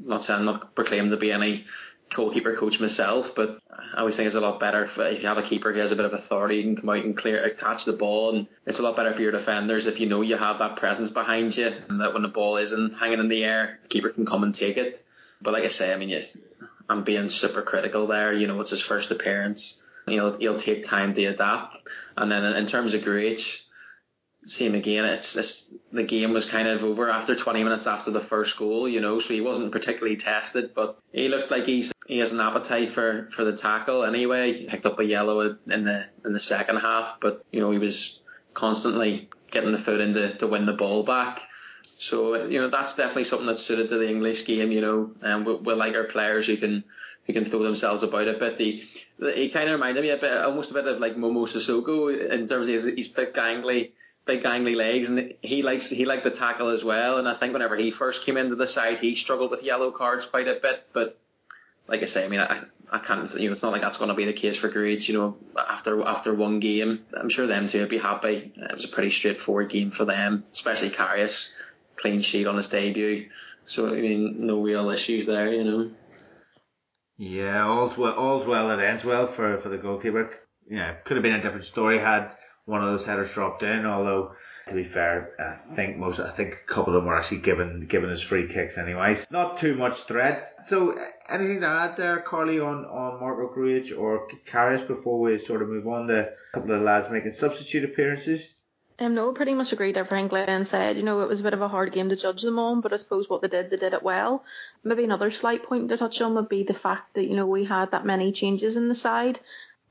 I'm 0.00 0.08
not 0.08 0.24
saying 0.24 0.44
not 0.44 0.74
proclaiming 0.74 1.10
to 1.10 1.16
be 1.16 1.30
any 1.30 1.66
goalkeeper 2.14 2.54
coach 2.54 2.80
myself, 2.80 3.34
but 3.34 3.58
I 3.70 4.00
always 4.00 4.16
think 4.16 4.26
it's 4.26 4.34
a 4.34 4.40
lot 4.40 4.60
better 4.60 4.82
if, 4.82 4.98
if 4.98 5.22
you 5.22 5.28
have 5.28 5.38
a 5.38 5.42
keeper 5.42 5.72
who 5.72 5.80
has 5.80 5.92
a 5.92 5.96
bit 5.96 6.04
of 6.04 6.12
authority, 6.12 6.62
can 6.62 6.76
come 6.76 6.90
out 6.90 7.04
and 7.04 7.16
clear, 7.16 7.48
catch 7.50 7.84
the 7.84 7.92
ball, 7.92 8.34
and 8.34 8.46
it's 8.66 8.78
a 8.78 8.82
lot 8.82 8.96
better 8.96 9.12
for 9.12 9.22
your 9.22 9.32
defenders 9.32 9.86
if 9.86 10.00
you 10.00 10.08
know 10.08 10.20
you 10.20 10.36
have 10.36 10.58
that 10.58 10.76
presence 10.76 11.10
behind 11.10 11.56
you, 11.56 11.72
and 11.88 12.00
that 12.00 12.12
when 12.12 12.22
the 12.22 12.28
ball 12.28 12.56
isn't 12.56 12.98
hanging 12.98 13.20
in 13.20 13.28
the 13.28 13.44
air, 13.44 13.80
the 13.82 13.88
keeper 13.88 14.10
can 14.10 14.26
come 14.26 14.42
and 14.42 14.54
take 14.54 14.76
it. 14.76 15.02
But 15.40 15.54
like 15.54 15.64
I 15.64 15.68
say, 15.68 15.92
I 15.92 15.96
mean, 15.96 16.10
you, 16.10 16.22
I'm 16.88 17.04
being 17.04 17.28
super 17.28 17.62
critical 17.62 18.06
there. 18.06 18.32
You 18.32 18.46
know, 18.46 18.60
it's 18.60 18.70
his 18.70 18.82
first 18.82 19.10
appearance. 19.10 19.81
You 20.06 20.16
know, 20.16 20.36
he'll 20.38 20.58
take 20.58 20.84
time 20.84 21.14
to 21.14 21.24
adapt. 21.26 21.78
And 22.16 22.30
then 22.30 22.44
in 22.56 22.66
terms 22.66 22.94
of 22.94 23.02
Grujic, 23.02 23.62
same 24.46 24.74
again. 24.74 25.04
It's, 25.04 25.36
it's 25.36 25.72
the 25.92 26.02
game 26.02 26.32
was 26.32 26.46
kind 26.46 26.66
of 26.66 26.82
over 26.84 27.08
after 27.08 27.34
20 27.34 27.62
minutes 27.62 27.86
after 27.86 28.10
the 28.10 28.20
first 28.20 28.56
goal, 28.56 28.88
you 28.88 29.00
know, 29.00 29.20
so 29.20 29.34
he 29.34 29.40
wasn't 29.40 29.72
particularly 29.72 30.16
tested, 30.16 30.74
but 30.74 30.98
he 31.12 31.28
looked 31.28 31.50
like 31.50 31.66
he's 31.66 31.92
he 32.06 32.18
has 32.18 32.32
an 32.32 32.40
appetite 32.40 32.88
for 32.88 33.28
for 33.30 33.44
the 33.44 33.56
tackle 33.56 34.04
anyway. 34.04 34.52
He 34.52 34.64
picked 34.64 34.86
up 34.86 34.98
a 34.98 35.04
yellow 35.04 35.56
in 35.66 35.84
the 35.84 36.06
in 36.24 36.32
the 36.32 36.40
second 36.40 36.76
half, 36.76 37.18
but 37.20 37.44
you 37.52 37.60
know 37.60 37.70
he 37.70 37.78
was 37.78 38.22
constantly 38.54 39.28
getting 39.50 39.72
the 39.72 39.78
foot 39.78 40.00
in 40.00 40.14
to, 40.14 40.36
to 40.38 40.46
win 40.46 40.66
the 40.66 40.72
ball 40.72 41.04
back. 41.04 41.42
So 41.98 42.46
you 42.46 42.60
know 42.60 42.68
that's 42.68 42.94
definitely 42.94 43.24
something 43.24 43.46
that's 43.46 43.62
suited 43.62 43.90
to 43.90 43.98
the 43.98 44.10
English 44.10 44.44
game. 44.44 44.72
You 44.72 44.80
know, 44.80 45.10
and 45.22 45.46
we, 45.46 45.54
we 45.54 45.74
like 45.74 45.94
our 45.94 46.04
players 46.04 46.48
who 46.48 46.56
can 46.56 46.82
who 47.26 47.32
can 47.32 47.44
throw 47.44 47.62
themselves 47.62 48.02
about 48.02 48.26
a 48.26 48.32
bit. 48.32 48.58
He 48.58 48.84
he 49.34 49.48
kind 49.48 49.68
of 49.68 49.72
reminded 49.72 50.02
me 50.02 50.10
a 50.10 50.16
bit, 50.16 50.32
almost 50.32 50.70
a 50.70 50.74
bit 50.74 50.86
of 50.86 50.98
like 50.98 51.16
Momo 51.16 51.46
Sissoko 51.46 52.30
in 52.30 52.46
terms 52.46 52.68
of 52.68 52.74
his, 52.74 52.84
his 52.84 53.08
big 53.08 53.32
gangly 53.32 53.92
big 54.24 54.42
gangly 54.42 54.76
legs, 54.76 55.08
and 55.08 55.34
he 55.42 55.62
likes 55.62 55.88
he 55.88 56.04
liked 56.04 56.24
the 56.24 56.30
tackle 56.30 56.68
as 56.68 56.84
well. 56.84 57.18
And 57.18 57.28
I 57.28 57.34
think 57.34 57.52
whenever 57.52 57.76
he 57.76 57.90
first 57.90 58.24
came 58.24 58.36
into 58.36 58.56
the 58.56 58.66
side, 58.66 58.98
he 58.98 59.14
struggled 59.14 59.50
with 59.50 59.62
yellow 59.62 59.90
cards 59.90 60.24
quite 60.24 60.48
a 60.48 60.58
bit. 60.60 60.86
But 60.92 61.18
like 61.88 62.02
I 62.02 62.06
say, 62.06 62.24
I 62.24 62.28
mean, 62.28 62.40
I, 62.40 62.60
I 62.90 62.98
can't, 62.98 63.32
you 63.34 63.46
know, 63.46 63.52
it's 63.52 63.62
not 63.62 63.72
like 63.72 63.82
that's 63.82 63.98
going 63.98 64.10
to 64.10 64.14
be 64.14 64.24
the 64.24 64.32
case 64.32 64.56
for 64.56 64.68
Grujic. 64.68 65.08
You 65.08 65.14
know, 65.14 65.36
after 65.56 66.02
after 66.02 66.34
one 66.34 66.60
game, 66.60 67.04
I'm 67.14 67.28
sure 67.28 67.46
them 67.46 67.66
two 67.66 67.80
would 67.80 67.88
be 67.88 67.98
happy. 67.98 68.52
It 68.56 68.74
was 68.74 68.84
a 68.84 68.88
pretty 68.88 69.10
straightforward 69.10 69.68
game 69.68 69.90
for 69.90 70.04
them, 70.04 70.44
especially 70.52 70.90
Karius, 70.90 71.52
clean 71.96 72.22
sheet 72.22 72.46
on 72.46 72.56
his 72.56 72.68
debut. 72.68 73.28
So 73.64 73.88
I 73.88 74.00
mean, 74.00 74.46
no 74.46 74.60
real 74.60 74.90
issues 74.90 75.26
there, 75.26 75.52
you 75.52 75.64
know. 75.64 75.90
Yeah, 77.16 77.66
all's 77.66 77.96
well, 77.96 78.14
all's 78.14 78.46
well 78.46 78.68
that 78.68 78.80
ends 78.80 79.04
well 79.04 79.26
for 79.26 79.58
for 79.58 79.68
the 79.68 79.78
goalkeeper. 79.78 80.30
Yeah, 80.68 80.94
could 81.04 81.16
have 81.16 81.22
been 81.22 81.34
a 81.34 81.42
different 81.42 81.66
story 81.66 81.98
had 81.98 82.32
one 82.64 82.80
of 82.80 82.86
those 82.86 83.04
headers 83.04 83.32
dropped 83.32 83.62
in. 83.62 83.84
Although 83.84 84.32
to 84.68 84.74
be 84.74 84.84
fair, 84.84 85.34
I 85.38 85.56
think 85.56 85.98
most, 85.98 86.20
I 86.20 86.30
think 86.30 86.54
a 86.54 86.72
couple 86.72 86.94
of 86.94 87.00
them 87.00 87.06
were 87.06 87.16
actually 87.16 87.40
given 87.40 87.86
given 87.86 88.10
as 88.10 88.22
free 88.22 88.48
kicks 88.48 88.78
anyways. 88.78 89.26
Not 89.30 89.58
too 89.58 89.74
much 89.74 90.02
threat. 90.02 90.48
So 90.66 90.96
anything 91.28 91.60
to 91.60 91.66
add 91.66 91.96
there, 91.96 92.20
Carly, 92.20 92.60
on 92.60 92.84
on 92.84 93.20
Marco 93.20 93.52
Grujic 93.54 93.98
or 93.98 94.28
Karius 94.46 94.86
before 94.86 95.20
we 95.20 95.38
sort 95.38 95.62
of 95.62 95.68
move 95.68 95.86
on 95.86 96.06
to 96.08 96.28
a 96.28 96.32
couple 96.54 96.74
of 96.74 96.82
lads 96.82 97.10
making 97.10 97.30
substitute 97.30 97.84
appearances? 97.84 98.54
Um, 99.02 99.14
no, 99.14 99.32
pretty 99.32 99.54
much 99.54 99.72
agreed 99.72 99.98
everything 99.98 100.28
Glenn 100.28 100.64
said. 100.64 100.96
You 100.96 101.02
know, 101.02 101.20
it 101.20 101.28
was 101.28 101.40
a 101.40 101.42
bit 101.42 101.54
of 101.54 101.60
a 101.60 101.68
hard 101.68 101.92
game 101.92 102.08
to 102.10 102.16
judge 102.16 102.42
them 102.42 102.58
on, 102.58 102.80
but 102.80 102.92
I 102.92 102.96
suppose 102.96 103.28
what 103.28 103.42
they 103.42 103.48
did, 103.48 103.70
they 103.70 103.76
did 103.76 103.94
it 103.94 104.02
well. 104.02 104.44
Maybe 104.84 105.04
another 105.04 105.30
slight 105.30 105.64
point 105.64 105.88
to 105.88 105.96
touch 105.96 106.20
on 106.20 106.34
would 106.34 106.48
be 106.48 106.62
the 106.62 106.74
fact 106.74 107.14
that, 107.14 107.26
you 107.26 107.34
know, 107.34 107.46
we 107.46 107.64
had 107.64 107.90
that 107.90 108.06
many 108.06 108.30
changes 108.32 108.76
in 108.76 108.88
the 108.88 108.94
side 108.94 109.40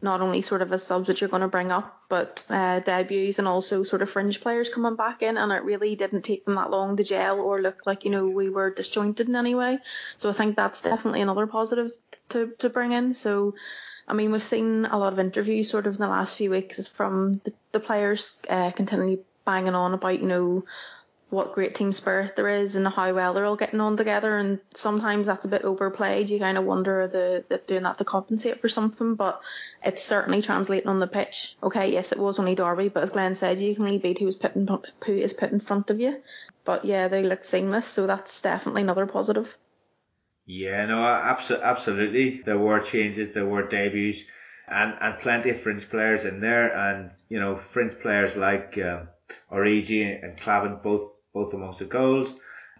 not 0.01 0.21
only 0.21 0.41
sort 0.41 0.61
of 0.61 0.73
as 0.73 0.83
subs 0.83 1.07
that 1.07 1.21
you're 1.21 1.29
going 1.29 1.43
to 1.43 1.47
bring 1.47 1.71
up, 1.71 2.01
but 2.09 2.43
uh, 2.49 2.79
debuts 2.79 3.37
and 3.37 3.47
also 3.47 3.83
sort 3.83 4.01
of 4.01 4.09
fringe 4.09 4.41
players 4.41 4.69
coming 4.69 4.95
back 4.95 5.21
in. 5.21 5.37
And 5.37 5.51
it 5.51 5.63
really 5.63 5.95
didn't 5.95 6.23
take 6.23 6.43
them 6.43 6.55
that 6.55 6.71
long 6.71 6.97
to 6.97 7.03
gel 7.03 7.39
or 7.39 7.61
look 7.61 7.85
like, 7.85 8.03
you 8.03 8.11
know, 8.11 8.27
we 8.27 8.49
were 8.49 8.73
disjointed 8.73 9.29
in 9.29 9.35
any 9.35 9.53
way. 9.53 9.77
So 10.17 10.29
I 10.29 10.33
think 10.33 10.55
that's 10.55 10.81
definitely 10.81 11.21
another 11.21 11.45
positive 11.45 11.91
to, 12.29 12.51
to 12.59 12.69
bring 12.69 12.93
in. 12.93 13.13
So, 13.13 13.53
I 14.11 14.13
mean, 14.13 14.33
we've 14.33 14.43
seen 14.43 14.85
a 14.85 14.97
lot 14.97 15.13
of 15.13 15.19
interviews 15.19 15.69
sort 15.69 15.87
of 15.87 15.95
in 15.95 16.01
the 16.01 16.07
last 16.07 16.37
few 16.37 16.51
weeks 16.51 16.85
from 16.85 17.39
the, 17.45 17.53
the 17.71 17.79
players 17.79 18.41
uh, 18.49 18.71
continually 18.71 19.21
banging 19.45 19.73
on 19.73 19.93
about, 19.93 20.19
you 20.19 20.27
know, 20.27 20.65
what 21.29 21.53
great 21.53 21.75
team 21.75 21.93
spirit 21.93 22.35
there 22.35 22.49
is 22.49 22.75
and 22.75 22.85
how 22.85 23.13
well 23.13 23.33
they're 23.33 23.45
all 23.45 23.55
getting 23.55 23.79
on 23.79 23.95
together. 23.95 24.37
And 24.37 24.59
sometimes 24.75 25.27
that's 25.27 25.45
a 25.45 25.47
bit 25.47 25.61
overplayed. 25.61 26.29
You 26.29 26.39
kind 26.39 26.57
of 26.57 26.65
wonder 26.65 27.07
the 27.07 27.45
they're 27.47 27.59
doing 27.59 27.83
that 27.83 27.99
to 27.99 28.03
compensate 28.03 28.59
for 28.59 28.67
something, 28.67 29.15
but 29.15 29.41
it's 29.81 30.03
certainly 30.03 30.41
translating 30.41 30.89
on 30.89 30.99
the 30.99 31.07
pitch. 31.07 31.55
Okay, 31.63 31.93
yes, 31.93 32.11
it 32.11 32.19
was 32.19 32.37
only 32.37 32.53
Derby, 32.53 32.89
but 32.89 33.03
as 33.03 33.11
Glenn 33.11 33.33
said, 33.33 33.61
you 33.61 33.73
can 33.75 33.85
only 33.85 33.97
beat 33.97 34.19
who 34.19 34.27
is 34.27 34.35
put 34.35 34.57
in, 34.57 34.67
who 35.05 35.13
is 35.13 35.33
put 35.33 35.53
in 35.53 35.61
front 35.61 35.89
of 35.89 36.01
you. 36.01 36.21
But 36.65 36.83
yeah, 36.83 37.07
they 37.07 37.23
look 37.23 37.45
seamless, 37.45 37.87
so 37.87 38.07
that's 38.07 38.41
definitely 38.41 38.81
another 38.81 39.05
positive. 39.05 39.57
Yeah, 40.59 40.85
no, 40.85 41.05
absolutely. 41.05 42.41
There 42.41 42.57
were 42.57 42.79
changes, 42.81 43.31
there 43.31 43.45
were 43.45 43.67
debuts, 43.67 44.23
and 44.67 44.95
and 44.99 45.19
plenty 45.19 45.49
of 45.51 45.59
fringe 45.61 45.89
players 45.89 46.25
in 46.25 46.41
there, 46.41 46.67
and 46.75 47.11
you 47.29 47.39
know, 47.39 47.57
fringe 47.57 47.97
players 47.99 48.35
like. 48.35 48.77
Um, 48.77 49.07
Origi 49.49 50.01
and 50.21 50.37
Klavan 50.37 50.79
both 50.83 51.09
both 51.33 51.53
amongst 51.53 51.79
the 51.79 51.85
goals. 51.85 52.35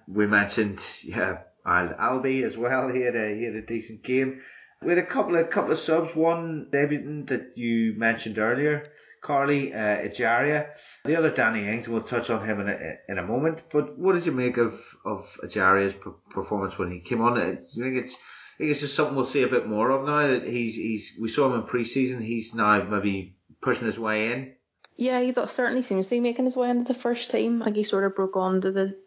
We 0.08 0.28
mentioned 0.28 0.80
yeah 1.04 1.44
Albi 1.66 2.44
as 2.44 2.58
well. 2.58 2.90
He 2.90 3.02
had 3.02 3.16
a 3.16 3.36
he 3.38 3.44
had 3.46 3.56
a 3.56 3.62
decent 3.62 4.04
game. 4.04 4.42
We 4.82 4.90
had 4.90 4.98
a 4.98 5.06
couple 5.06 5.38
of 5.38 5.50
couple 5.50 5.72
of 5.72 5.80
subs. 5.80 6.16
One 6.16 6.68
debutant 6.72 7.28
that 7.28 7.58
you 7.58 7.94
mentioned 7.98 8.38
earlier, 8.38 8.88
Carly 9.22 9.74
uh, 9.74 9.78
Ejaria. 9.78 10.70
The 11.06 11.16
other 11.16 11.30
Danny 11.30 11.68
Ings, 11.68 11.88
we'll 11.88 12.02
touch 12.02 12.30
on 12.30 12.46
him 12.46 12.60
in 12.60 12.70
a, 12.70 12.98
in 13.08 13.18
a 13.20 13.24
moment. 13.24 13.62
But 13.72 13.98
what 13.98 14.14
did 14.14 14.26
you 14.26 14.32
make 14.32 14.58
of 14.58 14.80
of 15.06 15.40
Ejaria's 15.44 15.96
performance 16.32 16.78
when 16.78 16.92
he 16.92 17.00
came 17.00 17.22
on? 17.22 17.38
Uh, 17.38 17.52
do 17.52 17.66
you 17.74 17.84
think 17.84 18.06
it's 18.06 18.16
I 18.16 18.58
think 18.58 18.72
it's 18.72 18.80
just 18.82 18.96
something 18.96 19.16
we'll 19.16 19.26
see 19.26 19.44
a 19.44 19.48
bit 19.48 19.68
more 19.68 19.92
of 19.92 20.06
now. 20.06 20.28
That 20.28 20.44
he's 20.44 20.76
he's 20.76 21.18
we 21.20 21.30
saw 21.30 21.48
him 21.48 21.60
in 21.60 21.68
pre-season. 21.68 22.22
He's 22.22 22.54
now 22.54 22.84
maybe 22.84 23.36
pushing 23.62 23.86
his 23.86 24.00
way 24.00 24.34
in. 24.34 24.56
Yeah, 24.98 25.22
he 25.22 25.34
certainly 25.48 25.84
seems 25.84 26.06
to 26.06 26.12
be 26.12 26.20
making 26.20 26.46
his 26.46 26.56
way 26.56 26.70
into 26.70 26.92
the 26.92 27.00
first 27.00 27.32
team. 27.32 27.62
I 27.62 27.66
think 27.66 27.78
he 27.78 27.84
sort 27.84 28.04
of 28.04 28.16
broke 28.16 28.36
onto 28.36 28.72
the 28.72 29.00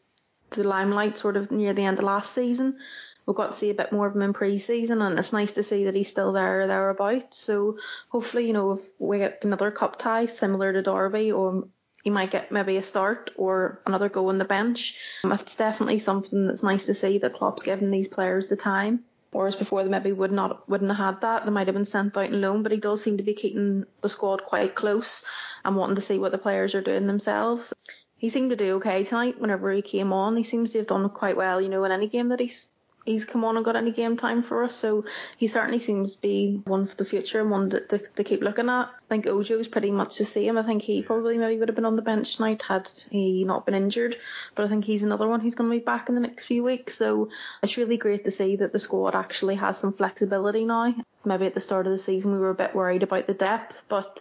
the 0.50 0.64
limelight 0.64 1.18
sort 1.18 1.37
of 1.37 1.50
near 1.50 1.73
the 1.73 1.85
end 1.85 1.99
of 1.99 2.04
last 2.04 2.35
season. 2.35 2.78
We 3.26 3.35
got 3.35 3.52
to 3.52 3.59
see 3.59 3.71
a 3.71 3.75
bit 3.75 3.93
more 3.93 4.07
of 4.07 4.14
him 4.14 4.23
in 4.23 4.33
pre-season, 4.33 5.00
and 5.00 5.19
it's 5.19 5.33
nice 5.33 5.52
to 5.52 5.62
see 5.62 5.85
that 5.85 5.95
he's 5.95 6.09
still 6.09 6.33
there 6.33 6.62
or 6.62 6.66
thereabouts. 6.66 7.38
So 7.38 7.78
hopefully, 8.09 8.47
you 8.47 8.52
know, 8.52 8.73
if 8.73 8.83
we 8.99 9.19
get 9.19 9.45
another 9.45 9.71
cup 9.71 9.97
tie 9.97 10.26
similar 10.26 10.73
to 10.73 10.83
Derby, 10.83 11.33
or 11.33 11.69
he 12.04 12.11
might 12.11 12.31
get 12.31 12.52
maybe 12.52 12.76
a 12.76 12.83
start 12.83 13.31
or 13.37 13.81
another 13.87 14.11
go 14.11 14.28
on 14.28 14.37
the 14.37 14.45
bench. 14.45 14.99
Um, 15.25 15.33
it's 15.33 15.57
definitely 15.57 15.99
something 15.99 16.47
that's 16.47 16.62
nice 16.62 16.85
to 16.85 16.95
see 16.95 17.16
that 17.19 17.33
Klopp's 17.33 17.62
giving 17.62 17.90
these 17.90 18.09
players 18.09 18.47
the 18.47 18.57
time. 18.57 19.04
Whereas 19.31 19.57
before 19.57 19.83
they 19.83 19.88
maybe 19.88 20.12
would 20.12 20.31
not 20.31 20.69
wouldn't 20.69 20.90
have 20.90 20.99
had 20.99 21.21
that. 21.23 21.45
They 21.45 21.50
might 21.50 21.66
have 21.66 21.75
been 21.75 21.87
sent 21.87 22.16
out 22.16 22.26
on 22.26 22.40
loan, 22.40 22.62
but 22.62 22.73
he 22.73 22.78
does 22.78 23.02
seem 23.02 23.16
to 23.16 23.25
be 23.25 23.35
keeping 23.35 23.85
the 24.02 24.09
squad 24.09 24.45
quite 24.45 24.76
close 24.76 25.25
and 25.64 25.75
wanting 25.75 25.97
to 25.97 26.02
see 26.02 26.19
what 26.19 26.31
the 26.31 26.38
players 26.38 26.75
are 26.75 26.83
doing 26.83 27.07
themselves. 27.07 27.73
He 28.16 28.28
seemed 28.28 28.50
to 28.50 28.57
do 28.57 28.76
okay 28.76 29.02
tonight 29.02 29.40
whenever 29.40 29.73
he 29.73 29.83
came 29.83 30.12
on. 30.12 30.37
He 30.37 30.45
seems 30.45 30.71
to 30.71 30.78
have 30.78 30.87
done 30.87 31.09
quite 31.09 31.37
well, 31.37 31.61
you 31.61 31.69
know, 31.69 31.83
in 31.85 31.90
any 31.90 32.07
game 32.07 32.28
that 32.28 32.38
he's 32.38 32.71
he's 33.04 33.25
come 33.25 33.44
on 33.44 33.56
and 33.56 33.64
got 33.64 33.76
any 33.76 33.92
game 33.92 34.16
time 34.16 34.42
for 34.42 34.64
us. 34.64 34.75
So 34.75 35.04
he 35.37 35.46
certainly 35.46 35.78
seems 35.78 36.16
to 36.16 36.20
be 36.20 36.61
one 36.64 36.87
for 36.87 36.96
the 36.96 37.04
future 37.04 37.40
and 37.40 37.50
one 37.50 37.70
to, 37.70 37.99
to 37.99 38.25
keep 38.25 38.42
looking 38.42 38.68
at. 38.68 38.87
I 38.88 39.08
think 39.08 39.26
Ojo's 39.26 39.68
pretty 39.68 39.90
much 39.90 40.18
the 40.18 40.25
same. 40.25 40.58
I 40.58 40.62
think 40.62 40.82
he 40.82 41.02
probably 41.02 41.38
maybe 41.38 41.58
would 41.58 41.68
have 41.68 41.76
been 41.76 41.84
on 41.84 41.96
the 41.96 42.02
bench 42.02 42.37
tonight 42.37 42.62
had 42.62 42.90
he 43.11 43.44
not 43.44 43.66
been 43.66 43.75
injured. 43.75 44.16
But 44.54 44.64
I 44.64 44.68
think 44.68 44.84
he's 44.84 45.02
another 45.02 45.28
one 45.28 45.40
who's 45.40 45.54
going 45.54 45.70
to 45.70 45.78
be 45.78 45.84
back 45.84 46.08
in 46.08 46.14
the 46.14 46.20
next 46.20 46.46
few 46.46 46.62
weeks. 46.62 46.96
So 46.96 47.28
it's 47.62 47.76
really 47.76 47.96
great 47.96 48.25
to 48.25 48.30
see 48.30 48.56
that 48.56 48.73
the 48.73 48.78
squad 48.78 49.14
actually 49.14 49.56
has 49.56 49.78
some 49.78 49.92
flexibility 49.92 50.64
now. 50.64 50.94
Maybe 51.25 51.46
at 51.46 51.54
the 51.54 51.61
start 51.61 51.87
of 51.87 51.92
the 51.92 51.99
season 51.99 52.32
we 52.32 52.38
were 52.38 52.50
a 52.50 52.54
bit 52.54 52.75
worried 52.75 53.02
about 53.02 53.26
the 53.26 53.34
depth, 53.34 53.82
but 53.88 54.20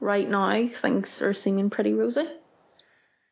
right 0.00 0.28
now 0.28 0.68
things 0.68 1.22
are 1.22 1.32
seeming 1.32 1.70
pretty 1.70 1.92
rosy. 1.92 2.28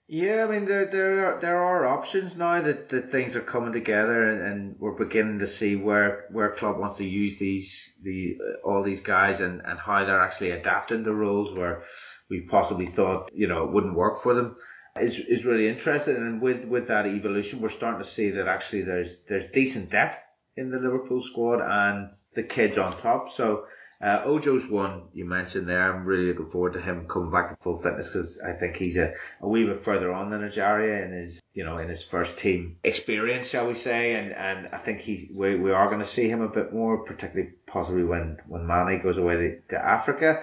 Yeah, 0.09 0.47
I 0.49 0.51
mean 0.51 0.67
there 0.67 0.87
there 0.87 1.27
are, 1.27 1.41
there 1.41 1.61
are 1.61 1.85
options 1.85 2.37
now 2.37 2.63
that, 2.63 2.91
that 2.91 3.11
things 3.11 3.35
are 3.35 3.41
coming 3.41 3.73
together 3.73 4.31
and, 4.31 4.41
and 4.41 4.77
we're 4.79 4.93
beginning 4.93 5.41
to 5.41 5.49
see 5.49 5.75
where 5.75 6.27
where 6.31 6.55
Klopp 6.55 6.79
wants 6.79 6.99
to 6.99 7.05
use 7.05 7.39
these 7.41 7.99
the 8.03 8.39
uh, 8.41 8.69
all 8.69 8.85
these 8.85 9.01
guys 9.01 9.41
and, 9.41 9.63
and 9.65 9.81
how 9.81 10.05
they're 10.05 10.21
actually 10.21 10.53
adapting 10.53 11.03
the 11.03 11.13
roles 11.13 11.57
where 11.59 11.83
we 12.31 12.43
possibly 12.43 12.87
thought 12.87 13.33
you 13.35 13.49
know 13.49 13.65
it 13.65 13.73
wouldn't 13.73 13.97
work 13.97 14.23
for 14.23 14.33
them 14.33 14.57
is 15.01 15.19
is 15.19 15.45
really 15.45 15.67
interesting. 15.67 16.15
And 16.15 16.41
with 16.41 16.67
with 16.67 16.87
that 16.87 17.07
evolution 17.07 17.61
we're 17.61 17.69
starting 17.69 18.01
to 18.01 18.09
see 18.09 18.31
that 18.31 18.47
actually 18.47 18.83
there's 18.83 19.25
there's 19.29 19.47
decent 19.47 19.91
depth 19.91 20.23
in 20.57 20.71
the 20.71 20.79
Liverpool 20.79 21.21
squad 21.21 21.61
and 21.61 22.13
the 22.37 22.45
kids 22.45 22.79
on 22.79 22.97
top. 22.99 23.33
So 23.33 23.65
Uh, 24.01 24.25
Ojo's 24.25 24.69
one 24.69 25.05
you 25.15 25.25
mentioned 25.25 25.69
there. 25.69 25.93
I'm 25.93 26.05
really 26.05 26.27
looking 26.27 26.51
forward 26.51 26.75
to 26.75 26.81
him 26.81 27.09
coming 27.09 27.31
back 27.31 27.51
to 27.51 27.63
full 27.63 27.79
fitness 27.79 28.09
because 28.09 28.41
I 28.41 28.53
think 28.53 28.77
he's 28.77 28.99
a, 28.99 29.15
a 29.41 29.49
wee 29.49 29.65
bit 29.65 29.85
further 29.85 30.13
on 30.13 30.31
than 30.31 30.43
Ejaria 30.43 31.05
in 31.07 31.13
his, 31.13 31.41
you 31.55 31.65
know, 31.65 31.79
in 31.79 31.89
his 31.89 32.05
first 32.05 32.39
team 32.39 32.77
experience, 32.85 33.49
shall 33.49 33.67
we 33.67 33.75
say. 33.75 34.15
And, 34.17 34.33
and 34.33 34.69
I 34.73 34.79
think 34.79 35.01
he, 35.01 35.31
we, 35.35 35.57
we 35.57 35.73
are 35.73 35.89
going 35.89 36.01
to 36.01 36.07
see 36.07 36.29
him 36.29 36.43
a 36.43 36.49
bit 36.49 36.75
more, 36.75 37.05
particularly 37.05 37.53
possibly 37.67 38.05
when, 38.05 38.39
when 38.47 38.67
Mane 38.67 39.03
goes 39.03 39.17
away 39.17 39.37
to, 39.37 39.61
to 39.69 39.83
Africa 39.83 40.43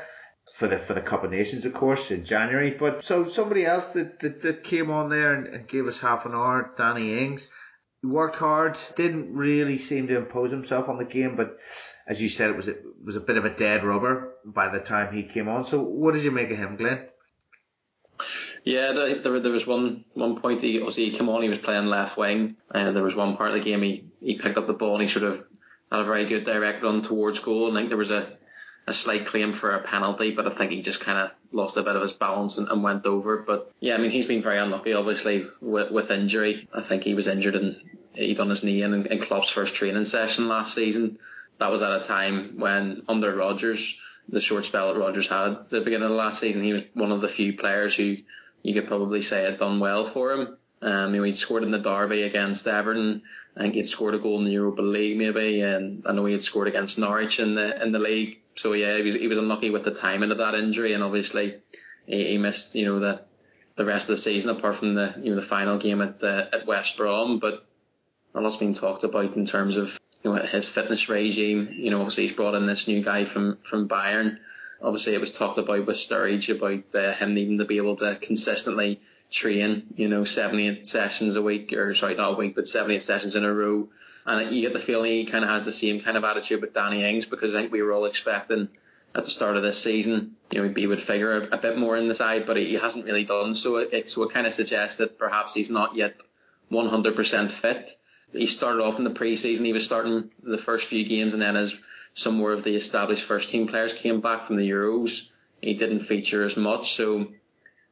for 0.55 0.67
the 0.67 0.77
for 0.77 0.93
the 0.93 1.01
Cup 1.01 1.23
of 1.23 1.31
Nations, 1.31 1.65
of 1.65 1.73
course, 1.73 2.11
in 2.11 2.25
January. 2.25 2.71
But 2.71 3.03
so 3.03 3.27
somebody 3.29 3.65
else 3.65 3.91
that 3.91 4.19
that, 4.19 4.41
that 4.41 4.63
came 4.63 4.91
on 4.91 5.09
there 5.09 5.33
and, 5.33 5.47
and 5.47 5.67
gave 5.67 5.87
us 5.87 5.99
half 5.99 6.25
an 6.25 6.33
hour, 6.33 6.73
Danny 6.77 7.19
Ings. 7.19 7.49
Worked 8.03 8.35
hard, 8.35 8.77
didn't 8.97 9.33
really 9.33 9.77
seem 9.77 10.07
to 10.07 10.17
impose 10.17 10.51
himself 10.51 10.89
on 10.89 10.97
the 10.97 11.05
game, 11.05 11.37
but 11.37 11.57
as 12.05 12.21
you 12.21 12.27
said, 12.27 12.49
it 12.49 12.57
was 12.57 12.67
a, 12.67 12.71
it 12.71 12.83
was 13.03 13.15
a 13.15 13.21
bit 13.21 13.37
of 13.37 13.45
a 13.45 13.49
dead 13.49 13.85
rubber 13.85 14.33
by 14.43 14.67
the 14.67 14.79
time 14.81 15.15
he 15.15 15.23
came 15.23 15.47
on. 15.47 15.63
So 15.63 15.81
what 15.81 16.13
did 16.13 16.23
you 16.23 16.31
make 16.31 16.51
of 16.51 16.57
him, 16.57 16.75
Glenn? 16.75 17.07
Yeah, 18.65 18.91
there, 18.91 19.39
there 19.39 19.51
was 19.51 19.65
one 19.65 20.05
one 20.13 20.39
point 20.39 20.61
he 20.61 20.77
obviously 20.77 21.05
he 21.05 21.11
came 21.11 21.29
on, 21.29 21.41
he 21.41 21.49
was 21.49 21.59
playing 21.59 21.87
left 21.87 22.17
wing, 22.17 22.57
and 22.73 22.95
there 22.95 23.03
was 23.03 23.15
one 23.15 23.37
part 23.37 23.51
of 23.51 23.55
the 23.55 23.61
game 23.61 23.81
he, 23.81 24.05
he 24.19 24.37
picked 24.37 24.57
up 24.57 24.67
the 24.67 24.73
ball 24.73 24.93
and 24.93 25.01
he 25.01 25.07
should 25.07 25.23
have 25.23 25.43
had 25.91 26.01
a 26.01 26.05
very 26.05 26.25
good 26.25 26.45
direct 26.45 26.83
run 26.83 27.01
towards 27.01 27.39
goal. 27.39 27.67
And 27.67 27.77
I 27.77 27.81
think 27.81 27.89
there 27.89 27.97
was 27.97 28.11
a 28.11 28.37
a 28.85 28.93
slight 28.93 29.25
claim 29.25 29.53
for 29.53 29.71
a 29.71 29.81
penalty, 29.81 30.31
but 30.31 30.47
I 30.47 30.51
think 30.51 30.71
he 30.71 30.81
just 30.81 30.99
kind 30.99 31.17
of 31.17 31.31
lost 31.51 31.77
a 31.77 31.83
bit 31.83 31.95
of 31.95 32.01
his 32.01 32.11
balance 32.11 32.57
and, 32.57 32.67
and, 32.67 32.83
went 32.83 33.05
over. 33.05 33.37
But 33.37 33.71
yeah, 33.79 33.95
I 33.95 33.97
mean, 33.97 34.11
he's 34.11 34.25
been 34.25 34.41
very 34.41 34.57
unlucky, 34.57 34.93
obviously, 34.93 35.47
with, 35.61 35.91
with 35.91 36.11
injury. 36.11 36.67
I 36.73 36.81
think 36.81 37.03
he 37.03 37.13
was 37.13 37.27
injured 37.27 37.55
and 37.55 37.77
he 38.13 38.33
done 38.33 38.49
his 38.49 38.63
knee 38.63 38.81
in, 38.81 39.05
in 39.05 39.19
Klopp's 39.19 39.49
first 39.49 39.75
training 39.75 40.05
session 40.05 40.47
last 40.47 40.73
season. 40.73 41.19
That 41.59 41.71
was 41.71 41.81
at 41.81 41.95
a 41.95 42.03
time 42.03 42.55
when 42.57 43.03
under 43.07 43.33
Rodgers, 43.33 43.97
the 44.27 44.41
short 44.41 44.65
spell 44.65 44.93
that 44.93 44.99
Rodgers 44.99 45.27
had 45.27 45.51
at 45.51 45.69
the 45.69 45.81
beginning 45.81 46.05
of 46.05 46.11
the 46.11 46.15
last 46.15 46.39
season, 46.39 46.63
he 46.63 46.73
was 46.73 46.83
one 46.93 47.11
of 47.11 47.21
the 47.21 47.27
few 47.27 47.55
players 47.55 47.95
who 47.95 48.17
you 48.63 48.73
could 48.73 48.87
probably 48.87 49.21
say 49.21 49.43
had 49.43 49.59
done 49.59 49.79
well 49.79 50.05
for 50.05 50.33
him. 50.33 50.57
Um, 50.81 51.13
you 51.13 51.21
know, 51.21 51.23
he'd 51.23 51.37
scored 51.37 51.63
in 51.63 51.71
the 51.71 51.79
derby 51.79 52.23
against 52.23 52.67
Everton. 52.67 53.21
I 53.55 53.61
think 53.61 53.75
he'd 53.75 53.87
scored 53.87 54.15
a 54.15 54.19
goal 54.19 54.39
in 54.39 54.45
the 54.45 54.51
Europa 54.51 54.81
League 54.81 55.17
maybe, 55.17 55.61
and 55.61 56.03
I 56.05 56.11
know 56.11 56.25
he 56.25 56.33
had 56.33 56.41
scored 56.41 56.67
against 56.67 56.99
Norwich 56.99 57.39
in 57.39 57.55
the 57.55 57.81
in 57.81 57.91
the 57.91 57.99
league. 57.99 58.39
So 58.55 58.73
yeah, 58.73 58.97
he 58.97 59.03
was 59.03 59.15
he 59.15 59.27
was 59.27 59.37
unlucky 59.37 59.69
with 59.69 59.83
the 59.83 59.93
timing 59.93 60.31
of 60.31 60.37
that 60.37 60.55
injury, 60.55 60.93
and 60.93 61.03
obviously 61.03 61.55
he, 62.05 62.31
he 62.31 62.37
missed 62.37 62.75
you 62.75 62.85
know 62.85 62.99
the 62.99 63.21
the 63.75 63.85
rest 63.85 64.09
of 64.09 64.15
the 64.15 64.21
season 64.21 64.51
apart 64.51 64.75
from 64.75 64.93
the 64.93 65.13
you 65.17 65.29
know 65.29 65.35
the 65.35 65.41
final 65.41 65.77
game 65.77 66.01
at 66.01 66.19
the, 66.19 66.49
at 66.53 66.67
West 66.67 66.97
Brom. 66.97 67.39
But 67.39 67.65
a 68.35 68.41
lot's 68.41 68.57
been 68.57 68.73
talked 68.73 69.03
about 69.03 69.35
in 69.35 69.45
terms 69.45 69.77
of 69.77 69.99
you 70.23 70.33
know 70.33 70.41
his 70.41 70.69
fitness 70.69 71.09
regime. 71.09 71.69
You 71.71 71.91
know, 71.91 71.99
obviously 71.99 72.23
he's 72.23 72.35
brought 72.35 72.55
in 72.55 72.65
this 72.65 72.87
new 72.87 73.01
guy 73.03 73.25
from 73.25 73.57
from 73.63 73.87
Bayern. 73.87 74.37
Obviously, 74.81 75.13
it 75.13 75.21
was 75.21 75.31
talked 75.31 75.57
about 75.57 75.85
with 75.85 75.95
Sturridge 75.95 76.53
about 76.53 76.93
uh, 76.93 77.13
him 77.13 77.33
needing 77.33 77.59
to 77.59 77.65
be 77.65 77.77
able 77.77 77.95
to 77.97 78.17
consistently 78.21 78.99
train, 79.31 79.87
you 79.95 80.09
know, 80.09 80.25
78 80.25 80.85
sessions 80.85 81.37
a 81.37 81.41
week, 81.41 81.71
or 81.71 81.95
sorry, 81.95 82.15
not 82.15 82.33
a 82.33 82.35
week, 82.35 82.53
but 82.53 82.67
78 82.67 83.01
sessions 83.01 83.35
in 83.35 83.45
a 83.45 83.53
row. 83.53 83.89
And 84.25 84.55
you 84.55 84.61
get 84.61 84.73
the 84.73 84.79
feeling 84.79 85.11
he 85.11 85.25
kind 85.25 85.43
of 85.43 85.49
has 85.49 85.65
the 85.65 85.71
same 85.71 85.99
kind 85.99 86.15
of 86.15 86.23
attitude 86.23 86.61
with 86.61 86.73
Danny 86.73 87.03
Ings 87.03 87.25
because 87.25 87.53
I 87.53 87.59
think 87.59 87.71
we 87.71 87.81
were 87.81 87.91
all 87.91 88.05
expecting 88.05 88.69
at 89.15 89.25
the 89.25 89.29
start 89.29 89.57
of 89.57 89.63
this 89.63 89.81
season, 89.81 90.35
you 90.51 90.61
know, 90.61 90.73
he 90.75 90.87
would 90.87 91.01
figure 91.01 91.31
a, 91.33 91.55
a 91.55 91.57
bit 91.57 91.77
more 91.77 91.95
in 91.95 92.07
the 92.07 92.15
side, 92.15 92.45
but 92.45 92.57
he 92.57 92.73
hasn't 92.73 93.05
really 93.05 93.25
done 93.25 93.53
so. 93.53 93.77
It, 93.77 94.09
so 94.09 94.23
it 94.23 94.31
kind 94.31 94.47
of 94.47 94.53
suggests 94.53 94.97
that 94.97 95.19
perhaps 95.19 95.53
he's 95.53 95.69
not 95.69 95.95
yet 95.95 96.23
100% 96.71 97.51
fit. 97.51 97.91
He 98.31 98.47
started 98.47 98.83
off 98.83 98.97
in 98.97 99.03
the 99.03 99.11
preseason, 99.11 99.65
he 99.65 99.73
was 99.73 99.85
starting 99.85 100.31
the 100.41 100.57
first 100.57 100.87
few 100.87 101.05
games, 101.05 101.33
and 101.33 101.41
then 101.41 101.55
as 101.55 101.75
some 102.15 102.35
more 102.35 102.51
of 102.51 102.63
the 102.63 102.75
established 102.75 103.23
first 103.23 103.49
team 103.49 103.67
players 103.67 103.93
came 103.93 104.21
back 104.21 104.45
from 104.45 104.55
the 104.55 104.67
Euros, 104.67 105.31
he 105.61 105.75
didn't 105.75 105.99
feature 105.99 106.43
as 106.43 106.57
much. 106.57 106.93
So 106.93 107.27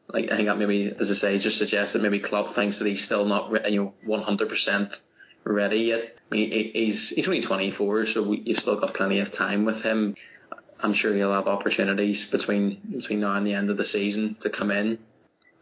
like 0.07 0.31
I 0.31 0.35
think 0.35 0.47
that 0.47 0.57
maybe, 0.57 0.91
as 0.91 1.11
I 1.11 1.13
say, 1.13 1.37
just 1.37 1.59
suggests 1.59 1.93
that 1.93 2.01
maybe 2.01 2.19
Klopp 2.19 2.55
thinks 2.55 2.79
that 2.79 2.87
he's 2.87 3.03
still 3.03 3.25
not 3.25 3.71
you 3.71 3.93
know 4.07 4.23
100% 4.23 4.99
ready 5.43 5.79
yet. 5.79 6.17
I 6.31 6.35
mean, 6.35 6.51
he's 6.51 7.09
he's 7.09 7.27
only 7.27 7.41
24, 7.41 8.05
so 8.05 8.23
we, 8.23 8.41
you've 8.45 8.59
still 8.59 8.79
got 8.79 8.93
plenty 8.93 9.19
of 9.19 9.31
time 9.31 9.65
with 9.65 9.81
him. 9.81 10.15
I'm 10.79 10.93
sure 10.93 11.13
he'll 11.13 11.33
have 11.33 11.47
opportunities 11.47 12.29
between 12.29 12.79
between 12.91 13.19
now 13.19 13.35
and 13.35 13.45
the 13.45 13.53
end 13.53 13.69
of 13.69 13.77
the 13.77 13.85
season 13.85 14.35
to 14.41 14.49
come 14.49 14.71
in 14.71 14.97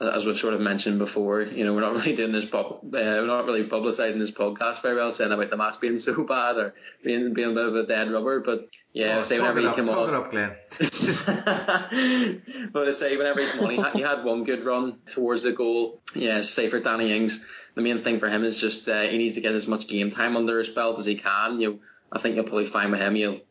as 0.02 0.26
we've 0.26 0.38
sort 0.38 0.54
of 0.54 0.62
mentioned 0.62 0.98
before, 0.98 1.42
you 1.42 1.66
know, 1.66 1.74
we're 1.74 1.82
not 1.82 1.94
really 1.96 2.16
doing 2.16 2.32
this, 2.32 2.46
pop, 2.46 2.84
uh, 2.84 2.88
we're 2.92 3.28
not 3.28 3.46
really 3.46 3.66
publicising 3.66 4.18
this 4.18 4.32
podcast 4.32 4.82
very 4.82 4.96
well, 4.96 5.12
saying 5.12 5.32
about 5.32 5.50
the 5.50 5.58
mask 5.58 5.82
being 5.82 6.00
so 6.08 6.24
bad 6.24 6.58
or 6.58 6.74
being 7.04 7.34
being 7.34 7.52
a 7.52 7.54
bit 7.54 7.66
of 7.66 7.76
a 7.76 7.86
dead 7.86 8.12
rubber. 8.12 8.40
But 8.40 8.70
yeah, 8.94 9.18
oh, 9.20 9.22
say 9.22 9.40
whenever 9.40 9.60
he 9.60 9.72
came 9.74 9.90
on, 9.90 10.16
up, 10.16 10.32
Glenn. 10.32 10.56
but 12.72 12.94
say 12.96 13.18
whenever 13.18 13.42
he 13.42 13.52
came 13.52 13.64
on, 13.64 13.70
he 13.70 13.78
had, 13.78 13.94
he 13.94 14.02
had 14.02 14.24
one 14.24 14.44
good 14.44 14.64
run 14.66 15.00
towards 15.08 15.44
the 15.44 15.52
goal. 15.52 16.02
Yeah, 16.16 16.42
say 16.42 16.70
for 16.70 16.80
Danny 16.80 17.12
Ings, 17.12 17.46
the 17.76 17.82
main 17.82 18.00
thing 18.00 18.20
for 18.20 18.30
him 18.30 18.44
is 18.44 18.60
just 18.60 18.88
uh, 18.88 19.02
he 19.02 19.18
needs 19.18 19.36
to 19.36 19.42
get 19.42 19.54
as 19.54 19.68
much 19.68 19.88
game 19.88 20.12
time 20.12 20.36
under 20.36 20.58
his 20.60 20.70
belt 20.70 21.00
as 21.00 21.06
he 21.06 21.16
can. 21.16 21.60
You, 21.60 21.70
know, 21.70 21.80
I 22.12 22.20
think 22.20 22.36
you'll 22.36 22.46
probably 22.46 22.66
find 22.66 22.92
with 22.92 23.02
him, 23.02 23.16
you'll 23.16 23.42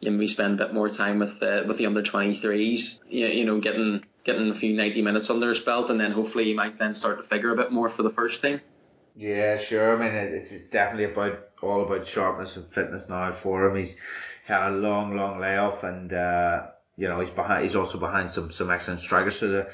you 0.00 0.10
maybe 0.10 0.28
spend 0.28 0.60
a 0.60 0.66
bit 0.66 0.74
more 0.74 0.88
time 0.88 1.18
with 1.18 1.42
uh, 1.42 1.64
with 1.66 1.78
the 1.78 1.86
under 1.86 2.02
23s. 2.02 3.00
You, 3.08 3.26
you 3.26 3.44
know, 3.44 3.60
getting 3.60 4.04
getting 4.24 4.50
a 4.50 4.54
few 4.54 4.74
90 4.74 5.02
minutes 5.02 5.30
under 5.30 5.48
his 5.48 5.60
belt, 5.60 5.90
and 5.90 6.00
then 6.00 6.12
hopefully 6.12 6.44
he 6.44 6.54
might 6.54 6.78
then 6.78 6.94
start 6.94 7.18
to 7.18 7.22
figure 7.22 7.52
a 7.52 7.56
bit 7.56 7.72
more 7.72 7.88
for 7.88 8.02
the 8.02 8.10
first 8.10 8.40
team. 8.42 8.60
Yeah, 9.16 9.56
sure. 9.56 9.96
I 9.96 9.98
mean, 9.98 10.14
it's, 10.14 10.52
it's 10.52 10.64
definitely 10.64 11.12
about 11.12 11.38
all 11.62 11.82
about 11.82 12.06
sharpness 12.06 12.56
and 12.56 12.66
fitness 12.66 13.08
now 13.08 13.32
for 13.32 13.64
him. 13.64 13.76
He's 13.76 13.96
had 14.44 14.68
a 14.68 14.76
long, 14.76 15.16
long 15.16 15.40
layoff, 15.40 15.84
and 15.84 16.12
uh, 16.12 16.66
you 16.96 17.08
know 17.08 17.20
he's 17.20 17.30
behind. 17.30 17.64
He's 17.64 17.76
also 17.76 17.98
behind 17.98 18.30
some 18.30 18.50
some 18.50 18.70
excellent 18.70 19.00
strikers. 19.00 19.38
So 19.38 19.48
the 19.48 19.68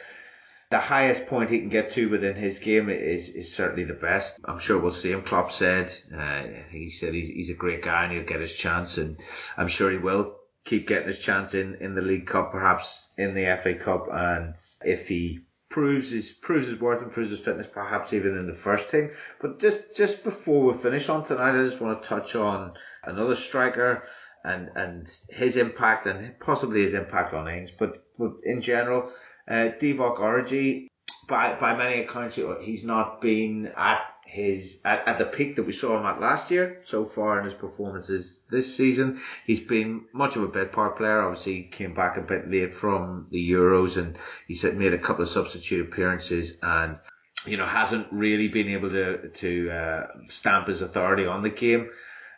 the 0.72 0.78
highest 0.78 1.26
point 1.26 1.50
he 1.50 1.60
can 1.60 1.68
get 1.68 1.92
to 1.92 2.08
within 2.08 2.34
his 2.34 2.58
game 2.58 2.88
is 2.88 3.28
is 3.28 3.54
certainly 3.54 3.84
the 3.84 3.92
best. 3.92 4.40
I'm 4.46 4.58
sure 4.58 4.80
we'll 4.80 4.90
see 4.90 5.12
him. 5.12 5.22
Klopp 5.22 5.52
said 5.52 5.92
uh, 6.18 6.44
he 6.70 6.88
said 6.88 7.12
he's 7.12 7.28
he's 7.28 7.50
a 7.50 7.54
great 7.54 7.82
guy 7.82 8.04
and 8.04 8.12
he'll 8.12 8.24
get 8.24 8.40
his 8.40 8.54
chance, 8.54 8.96
and 8.96 9.18
I'm 9.58 9.68
sure 9.68 9.90
he 9.90 9.98
will 9.98 10.34
keep 10.64 10.86
getting 10.86 11.08
his 11.08 11.20
chance 11.20 11.52
in, 11.52 11.74
in 11.80 11.94
the 11.94 12.00
League 12.00 12.26
Cup, 12.26 12.52
perhaps 12.52 13.12
in 13.18 13.34
the 13.34 13.58
FA 13.62 13.74
Cup, 13.74 14.06
and 14.10 14.54
if 14.82 15.08
he 15.08 15.40
proves 15.68 16.10
his 16.10 16.30
proves 16.30 16.66
his 16.66 16.80
worth 16.80 17.02
and 17.02 17.12
proves 17.12 17.30
his 17.30 17.40
fitness, 17.40 17.66
perhaps 17.66 18.14
even 18.14 18.38
in 18.38 18.46
the 18.46 18.54
first 18.54 18.90
team. 18.90 19.10
But 19.42 19.58
just 19.58 19.94
just 19.94 20.24
before 20.24 20.64
we 20.64 20.72
finish 20.72 21.10
on 21.10 21.22
tonight, 21.26 21.58
I 21.58 21.64
just 21.64 21.82
want 21.82 22.02
to 22.02 22.08
touch 22.08 22.34
on 22.34 22.72
another 23.04 23.36
striker 23.36 24.04
and 24.42 24.70
and 24.74 25.06
his 25.28 25.58
impact 25.58 26.06
and 26.06 26.40
possibly 26.40 26.82
his 26.82 26.94
impact 26.94 27.34
on 27.34 27.46
Ings, 27.46 27.70
but 27.70 28.06
but 28.18 28.32
in 28.44 28.62
general, 28.62 29.12
uh, 29.48 29.70
Divock 29.80 30.18
Origi, 30.18 30.88
by 31.28 31.54
by 31.58 31.76
many 31.76 32.02
accounts, 32.02 32.38
he's 32.62 32.84
not 32.84 33.20
been 33.20 33.72
at 33.76 34.00
his 34.32 34.80
at, 34.84 35.06
at 35.06 35.18
the 35.18 35.26
peak 35.26 35.56
that 35.56 35.64
we 35.64 35.72
saw 35.72 35.98
him 35.98 36.06
at 36.06 36.20
last 36.20 36.50
year 36.50 36.80
so 36.86 37.04
far 37.04 37.38
in 37.38 37.44
his 37.44 37.54
performances 37.54 38.40
this 38.50 38.74
season. 38.74 39.20
He's 39.46 39.60
been 39.60 40.06
much 40.14 40.36
of 40.36 40.42
a 40.42 40.48
bit 40.48 40.72
part 40.72 40.96
player. 40.96 41.20
Obviously, 41.20 41.64
came 41.64 41.94
back 41.94 42.16
a 42.16 42.22
bit 42.22 42.50
late 42.50 42.74
from 42.74 43.26
the 43.30 43.50
Euros 43.50 43.98
and 43.98 44.16
he 44.48 44.54
said 44.54 44.76
made 44.76 44.94
a 44.94 44.98
couple 44.98 45.22
of 45.22 45.28
substitute 45.28 45.86
appearances 45.86 46.58
and 46.62 46.98
you 47.46 47.56
know 47.56 47.66
hasn't 47.66 48.06
really 48.10 48.48
been 48.48 48.68
able 48.68 48.90
to 48.90 49.28
to 49.28 49.70
uh, 49.70 50.06
stamp 50.30 50.68
his 50.68 50.80
authority 50.80 51.26
on 51.26 51.42
the 51.42 51.50
game 51.50 51.90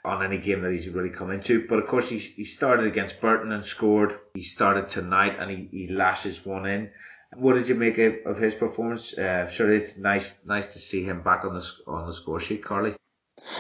on 0.04 0.22
any 0.22 0.38
game 0.38 0.62
that 0.62 0.72
he's 0.72 0.88
really 0.88 1.10
come 1.10 1.30
into. 1.30 1.66
But 1.66 1.78
of 1.78 1.86
course, 1.86 2.08
he, 2.08 2.18
he 2.18 2.44
started 2.44 2.86
against 2.86 3.20
Burton 3.20 3.52
and 3.52 3.64
scored. 3.64 4.18
He 4.34 4.42
started 4.42 4.88
tonight 4.88 5.36
and 5.38 5.50
he, 5.50 5.68
he 5.70 5.88
lashes 5.88 6.44
one 6.44 6.66
in. 6.66 6.90
What 7.36 7.54
did 7.54 7.68
you 7.68 7.74
make 7.74 7.98
of 7.98 8.38
his 8.38 8.54
performance? 8.54 9.16
Uh, 9.16 9.48
sure, 9.48 9.72
it's 9.72 9.98
nice 9.98 10.44
nice 10.44 10.72
to 10.74 10.78
see 10.78 11.02
him 11.02 11.22
back 11.22 11.44
on 11.44 11.54
the 11.54 11.66
on 11.86 12.06
the 12.06 12.14
score 12.14 12.38
sheet, 12.38 12.64
Carly. 12.64 12.94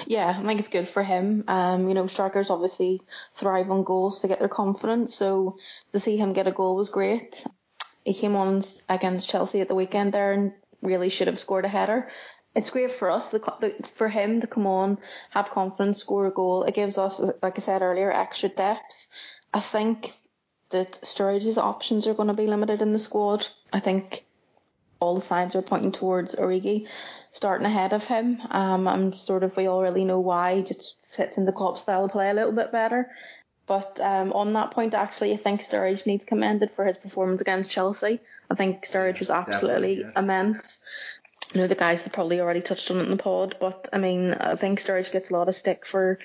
Yeah, 0.06 0.28
I 0.28 0.46
think 0.46 0.60
it's 0.60 0.68
good 0.68 0.88
for 0.88 1.02
him. 1.02 1.44
Um, 1.48 1.88
you 1.88 1.94
know, 1.94 2.06
strikers 2.06 2.50
obviously 2.50 3.02
thrive 3.34 3.70
on 3.70 3.82
goals 3.82 4.20
to 4.20 4.28
get 4.28 4.38
their 4.38 4.48
confidence. 4.48 5.14
So 5.14 5.58
to 5.92 6.00
see 6.00 6.16
him 6.16 6.32
get 6.32 6.46
a 6.46 6.52
goal 6.52 6.76
was 6.76 6.88
great. 6.88 7.44
He 8.04 8.14
came 8.14 8.36
on 8.36 8.62
against 8.88 9.28
Chelsea 9.28 9.60
at 9.60 9.68
the 9.68 9.74
weekend 9.74 10.12
there 10.12 10.32
and 10.32 10.52
really 10.82 11.08
should 11.08 11.26
have 11.26 11.40
scored 11.40 11.64
a 11.64 11.68
header. 11.68 12.10
It's 12.54 12.70
great 12.70 12.92
for 12.92 13.10
us, 13.10 13.30
the, 13.30 13.40
the, 13.60 13.74
for 13.94 14.08
him 14.08 14.40
to 14.40 14.46
come 14.46 14.66
on, 14.66 14.98
have 15.30 15.50
confidence, 15.50 15.98
score 15.98 16.26
a 16.26 16.30
goal. 16.30 16.64
It 16.64 16.74
gives 16.74 16.98
us, 16.98 17.20
like 17.42 17.58
I 17.58 17.60
said 17.60 17.82
earlier, 17.82 18.12
extra 18.12 18.48
depth. 18.48 19.08
I 19.52 19.60
think 19.60 20.12
that 20.70 20.92
Sturridge's 21.02 21.58
options 21.58 22.06
are 22.06 22.14
going 22.14 22.28
to 22.28 22.34
be 22.34 22.46
limited 22.46 22.80
in 22.80 22.92
the 22.92 22.98
squad. 22.98 23.46
I 23.72 23.80
think 23.80 24.24
all 25.00 25.14
the 25.14 25.20
signs 25.20 25.54
are 25.54 25.62
pointing 25.62 25.92
towards 25.92 26.36
Origi 26.36 26.88
starting 27.34 27.66
ahead 27.66 27.92
of 27.92 28.06
him. 28.06 28.40
Um, 28.50 28.88
I'm 28.88 29.12
sort 29.12 29.42
of 29.42 29.56
we 29.56 29.66
all 29.66 29.82
really 29.82 30.04
know 30.04 30.20
why. 30.20 30.56
He 30.56 30.62
just 30.62 31.04
fits 31.04 31.36
in 31.36 31.44
the 31.44 31.52
club 31.52 31.78
style 31.78 32.04
of 32.04 32.12
play 32.12 32.30
a 32.30 32.34
little 32.34 32.52
bit 32.52 32.72
better. 32.72 33.10
But 33.66 33.98
um, 34.00 34.32
on 34.32 34.52
that 34.52 34.70
point, 34.70 34.94
actually, 34.94 35.32
I 35.32 35.36
think 35.36 35.62
Sturridge 35.62 36.06
needs 36.06 36.24
commended 36.24 36.70
for 36.70 36.84
his 36.84 36.98
performance 36.98 37.40
against 37.40 37.70
Chelsea. 37.70 38.20
I 38.50 38.54
think 38.54 38.84
Sturridge 38.84 39.18
was 39.18 39.30
absolutely 39.30 40.00
yeah. 40.00 40.10
immense. 40.16 40.80
You 41.54 41.62
know, 41.62 41.66
the 41.66 41.74
guys 41.74 42.02
have 42.02 42.12
probably 42.12 42.40
already 42.40 42.60
touched 42.60 42.90
on 42.90 42.98
it 42.98 43.04
in 43.04 43.10
the 43.10 43.16
pod, 43.16 43.56
but 43.60 43.88
I 43.92 43.98
mean, 43.98 44.34
I 44.34 44.56
think 44.56 44.80
Sturridge 44.80 45.12
gets 45.12 45.30
a 45.30 45.34
lot 45.34 45.48
of 45.48 45.54
stick 45.54 45.86
for 45.86 46.18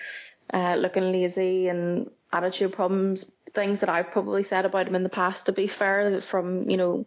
uh, 0.52 0.76
looking 0.76 1.12
lazy 1.12 1.68
and 1.68 2.10
attitude 2.34 2.74
problems 2.74 3.26
things 3.54 3.80
that 3.82 3.90
I've 3.90 4.12
probably 4.12 4.44
said 4.44 4.66
about 4.66 4.88
him 4.88 4.96
in 4.96 5.04
the 5.04 5.10
past. 5.10 5.46
To 5.48 5.52
be 5.52 5.68
fair, 5.68 6.22
from 6.22 6.70
you 6.70 6.78
know 6.78 7.06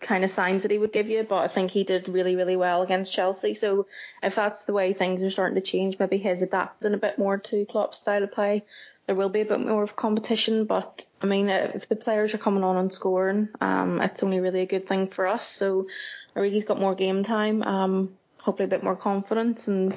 kind 0.00 0.24
of 0.24 0.30
signs 0.30 0.62
that 0.62 0.70
he 0.70 0.78
would 0.78 0.92
give 0.92 1.08
you, 1.08 1.22
but 1.22 1.38
I 1.38 1.48
think 1.48 1.70
he 1.70 1.82
did 1.82 2.08
really, 2.08 2.36
really 2.36 2.56
well 2.56 2.82
against 2.82 3.12
Chelsea. 3.12 3.54
So 3.54 3.86
if 4.22 4.34
that's 4.34 4.64
the 4.64 4.72
way 4.72 4.92
things 4.92 5.22
are 5.22 5.30
starting 5.30 5.54
to 5.54 5.62
change, 5.62 5.98
maybe 5.98 6.18
he's 6.18 6.42
adapting 6.42 6.92
a 6.92 6.98
bit 6.98 7.18
more 7.18 7.38
to 7.38 7.64
Klopp's 7.64 7.98
style 7.98 8.22
of 8.22 8.32
play. 8.32 8.64
There 9.06 9.14
will 9.14 9.28
be 9.28 9.42
a 9.42 9.44
bit 9.44 9.60
more 9.60 9.82
of 9.82 9.96
competition, 9.96 10.64
but 10.64 11.04
I 11.20 11.26
mean, 11.26 11.48
if 11.48 11.88
the 11.88 11.96
players 11.96 12.32
are 12.32 12.38
coming 12.38 12.64
on 12.64 12.76
and 12.76 12.92
scoring, 12.92 13.48
um, 13.60 14.00
it's 14.00 14.22
only 14.22 14.40
really 14.40 14.60
a 14.60 14.66
good 14.66 14.88
thing 14.88 15.08
for 15.08 15.26
us. 15.26 15.46
So 15.46 15.88
Origi's 16.34 16.64
got 16.64 16.80
more 16.80 16.94
game 16.94 17.22
time, 17.22 17.62
um, 17.62 18.16
hopefully 18.40 18.64
a 18.64 18.68
bit 18.68 18.82
more 18.82 18.96
confidence, 18.96 19.68
and 19.68 19.96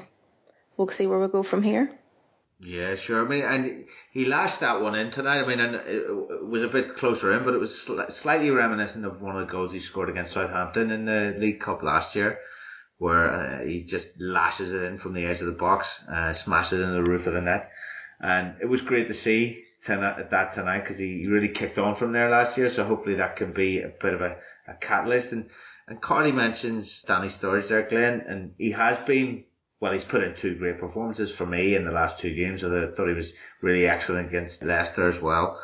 we'll 0.76 0.89
see 0.89 1.08
where 1.08 1.20
we 1.20 1.28
go 1.30 1.43
from 1.43 1.63
here. 1.63 1.91
Yeah, 2.60 2.96
sure. 2.96 3.24
I 3.24 3.30
mean, 3.30 3.43
and 3.43 3.86
he 4.12 4.26
lashed 4.26 4.62
that 4.62 4.82
one 4.82 4.96
in 4.96 5.12
tonight. 5.12 5.43
I 5.43 5.48
mean, 5.48 5.60
and 5.60 5.76
it 5.76 6.46
was 6.46 6.63
a 6.63 6.67
bit 6.67 6.96
closer 6.96 7.34
in, 7.38 7.46
but 7.46 7.54
it 7.54 7.60
was 7.60 7.72
sli- 7.72 8.12
slightly 8.12 8.50
reminiscent 8.50 9.06
of 9.06 9.22
one 9.22 9.36
of 9.36 9.46
the 9.46 9.52
goals 9.52 9.72
he 9.72 9.80
scored 9.80 10.10
against 10.10 10.34
Southampton 10.34 10.89
in 10.89 11.06
the 11.06 11.36
League 11.38 11.60
Cup 11.60 11.84
last 11.84 12.15
year, 12.15 12.39
where 12.98 13.30
uh, 13.30 13.65
he 13.65 13.84
just 13.84 14.20
lashes 14.20 14.74
it 14.74 14.82
in 14.84 14.98
from 14.98 15.13
the 15.13 15.26
edge 15.26 15.41
of 15.41 15.46
the 15.46 15.54
box, 15.54 16.02
uh, 16.12 16.34
smashes 16.34 16.80
it 16.80 16.84
in 16.84 16.93
the 16.93 17.04
roof 17.04 17.28
of 17.28 17.34
the 17.34 17.41
net, 17.41 17.70
and 18.19 18.56
it 18.62 18.65
was 18.65 18.82
great 18.82 19.08
to 19.08 19.13
see 19.13 19.63
tonight, 19.84 20.30
that 20.30 20.53
tonight 20.53 20.80
because 20.80 20.97
he 20.97 21.27
really 21.27 21.49
kicked 21.49 21.77
on 21.77 21.95
from 21.95 22.12
there 22.12 22.30
last 22.30 22.58
year. 22.58 22.69
So 22.69 22.84
hopefully 22.84 23.15
that 23.15 23.36
can 23.36 23.53
be 23.53 23.82
a 23.82 23.89
bit 23.89 24.13
of 24.13 24.21
a, 24.21 24.38
a 24.67 24.73
catalyst. 24.73 25.32
And 25.32 25.49
and 25.88 26.01
Carly 26.01 26.34
mentions 26.34 27.01
Danny 27.03 27.30
Sturridge 27.30 27.69
there, 27.69 27.88
Glenn, 27.88 28.25
and 28.27 28.53
he 28.58 28.71
has 28.71 28.97
been 28.97 29.45
well, 29.80 29.93
he's 29.93 30.03
put 30.03 30.23
in 30.23 30.36
two 30.36 30.56
great 30.56 30.80
performances 30.80 31.32
for 31.32 31.45
me 31.45 31.75
in 31.75 31.86
the 31.86 31.91
last 31.91 32.19
two 32.19 32.34
games. 32.34 32.63
I 32.63 32.88
thought 32.88 33.08
he 33.08 33.13
was 33.13 33.34
really 33.62 33.88
excellent 33.88 34.30
against 34.30 34.63
Leicester 34.63 35.08
as 35.08 35.21
well. 35.21 35.62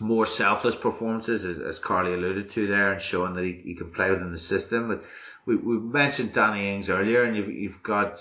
More 0.00 0.26
selfless 0.26 0.74
performances, 0.74 1.44
as, 1.44 1.60
as 1.60 1.78
Carly 1.78 2.14
alluded 2.14 2.50
to 2.52 2.66
there, 2.66 2.92
and 2.92 3.00
showing 3.00 3.34
that 3.34 3.44
he, 3.44 3.60
he 3.64 3.74
can 3.74 3.92
play 3.92 4.10
within 4.10 4.32
the 4.32 4.38
system. 4.38 4.88
But 4.88 5.04
we, 5.46 5.56
we 5.56 5.78
mentioned 5.78 6.32
Danny 6.32 6.74
Ings 6.74 6.90
earlier, 6.90 7.22
and 7.22 7.36
you've, 7.36 7.48
you've 7.48 7.82
got 7.82 8.20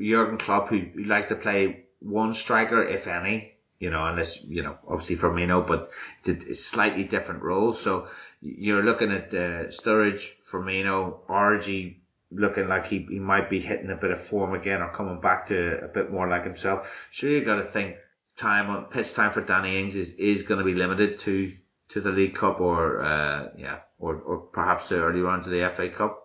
Jurgen 0.00 0.38
Klopp, 0.38 0.68
who, 0.68 0.78
who 0.78 1.04
likes 1.04 1.26
to 1.26 1.34
play 1.34 1.83
one 2.04 2.34
striker, 2.34 2.82
if 2.82 3.06
any, 3.06 3.54
you 3.78 3.90
know, 3.90 4.04
unless, 4.06 4.42
you 4.44 4.62
know, 4.62 4.78
obviously 4.86 5.16
Firmino, 5.16 5.66
but 5.66 5.90
it's 6.24 6.44
a, 6.44 6.54
slightly 6.54 7.04
different 7.04 7.42
role. 7.42 7.72
So 7.72 8.08
you're 8.40 8.84
looking 8.84 9.10
at 9.10 9.28
uh, 9.28 9.70
Sturridge, 9.70 10.32
Firmino, 10.50 11.26
Origi, 11.28 11.96
looking 12.30 12.68
like 12.68 12.86
he, 12.86 13.06
he 13.08 13.18
might 13.18 13.48
be 13.48 13.60
hitting 13.60 13.90
a 13.90 13.96
bit 13.96 14.10
of 14.10 14.22
form 14.22 14.54
again 14.54 14.82
or 14.82 14.92
coming 14.92 15.20
back 15.20 15.48
to 15.48 15.84
a 15.84 15.88
bit 15.88 16.10
more 16.10 16.28
like 16.28 16.44
himself. 16.44 16.86
Sure, 17.10 17.30
you 17.30 17.44
got 17.44 17.56
to 17.56 17.70
think 17.70 17.96
time 18.36 18.68
on 18.70 18.84
pitch 18.86 19.14
time 19.14 19.32
for 19.32 19.40
Danny 19.40 19.80
Ings 19.80 19.94
is, 19.94 20.12
is 20.12 20.42
going 20.42 20.58
to 20.58 20.64
be 20.64 20.74
limited 20.74 21.20
to 21.20 21.52
to 21.90 22.00
the 22.00 22.10
League 22.10 22.34
Cup 22.34 22.60
or 22.60 23.04
uh, 23.04 23.48
yeah 23.56 23.80
or 23.98 24.16
or 24.16 24.38
perhaps 24.38 24.88
the 24.88 24.96
early 24.96 25.20
run 25.20 25.42
to 25.42 25.50
the 25.50 25.70
FA 25.74 25.88
Cup. 25.88 26.20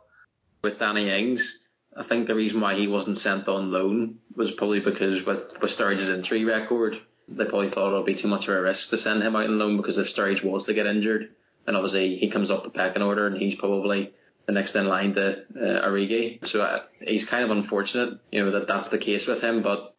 With 0.63 0.79
Danny 0.79 1.09
Ings, 1.09 1.68
I 1.99 2.03
think 2.03 2.27
the 2.27 2.35
reason 2.35 2.61
why 2.61 2.75
he 2.75 2.87
wasn't 2.87 3.17
sent 3.17 3.49
on 3.49 3.73
loan 3.73 4.19
was 4.33 4.51
probably 4.51 4.79
because 4.79 5.25
with 5.25 5.61
with 5.61 5.69
Sturridge's 5.69 6.09
injury 6.09 6.45
record, 6.45 6.97
they 7.27 7.43
probably 7.43 7.67
thought 7.67 7.91
it 7.91 7.97
would 7.97 8.05
be 8.05 8.15
too 8.15 8.29
much 8.29 8.47
of 8.47 8.55
a 8.55 8.61
risk 8.61 8.89
to 8.91 8.97
send 8.97 9.21
him 9.21 9.35
out 9.35 9.47
on 9.47 9.59
loan 9.59 9.75
because 9.75 9.97
if 9.97 10.07
Sturridge 10.07 10.41
was 10.41 10.65
to 10.65 10.73
get 10.73 10.87
injured, 10.87 11.31
then 11.65 11.75
obviously 11.75 12.15
he 12.15 12.29
comes 12.29 12.49
up 12.49 12.63
the 12.63 12.69
pecking 12.69 13.01
order 13.01 13.27
and 13.27 13.37
he's 13.37 13.55
probably 13.55 14.13
the 14.45 14.53
next 14.53 14.77
in 14.77 14.87
line 14.87 15.13
to 15.13 15.41
uh, 15.41 15.87
Origi. 15.87 16.45
So 16.47 16.61
uh, 16.61 16.79
he's 17.05 17.25
kind 17.25 17.43
of 17.43 17.51
unfortunate, 17.51 18.17
you 18.31 18.45
know, 18.45 18.51
that 18.51 18.67
that's 18.67 18.87
the 18.87 18.97
case 18.97 19.27
with 19.27 19.41
him. 19.41 19.61
But 19.61 19.93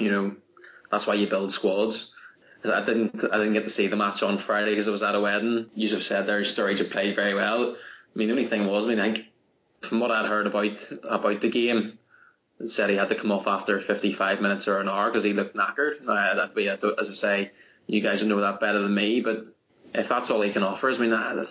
you 0.00 0.10
know, 0.10 0.34
that's 0.90 1.06
why 1.06 1.14
you 1.14 1.28
build 1.28 1.52
squads. 1.52 2.12
I 2.64 2.84
didn't 2.84 3.24
I 3.32 3.38
didn't 3.38 3.52
get 3.52 3.64
to 3.64 3.70
see 3.70 3.86
the 3.86 3.96
match 3.96 4.24
on 4.24 4.38
Friday 4.38 4.70
because 4.70 4.88
I 4.88 4.90
was 4.90 5.04
at 5.04 5.14
a 5.14 5.20
wedding. 5.20 5.70
You 5.76 5.88
have 5.90 6.02
said 6.02 6.26
their 6.26 6.40
Sturridge 6.40 6.78
had 6.78 6.90
played 6.90 7.14
very 7.14 7.34
well. 7.34 7.76
I 7.76 8.18
mean, 8.18 8.26
the 8.26 8.34
only 8.34 8.44
thing 8.44 8.66
was, 8.66 8.84
I 8.84 8.88
mean, 8.88 9.00
I 9.00 9.12
think 9.12 9.31
from 9.82 10.00
what 10.00 10.10
I'd 10.10 10.28
heard 10.28 10.46
about 10.46 10.92
about 11.04 11.40
the 11.40 11.50
game, 11.50 11.98
said 12.64 12.90
he 12.90 12.96
had 12.96 13.08
to 13.08 13.14
come 13.14 13.32
off 13.32 13.46
after 13.46 13.80
55 13.80 14.40
minutes 14.40 14.68
or 14.68 14.78
an 14.78 14.88
hour 14.88 15.10
because 15.10 15.24
he 15.24 15.32
looked 15.32 15.56
knackered. 15.56 16.02
Now, 16.02 16.34
that 16.34 16.54
be 16.54 16.68
as 16.68 16.84
I 16.84 17.02
say, 17.04 17.50
you 17.86 18.00
guys 18.00 18.22
know 18.22 18.40
that 18.40 18.60
better 18.60 18.80
than 18.80 18.94
me, 18.94 19.20
but 19.20 19.46
if 19.94 20.08
that's 20.08 20.30
all 20.30 20.40
he 20.40 20.50
can 20.50 20.62
offer, 20.62 20.90
I 20.90 20.98
mean, 20.98 21.46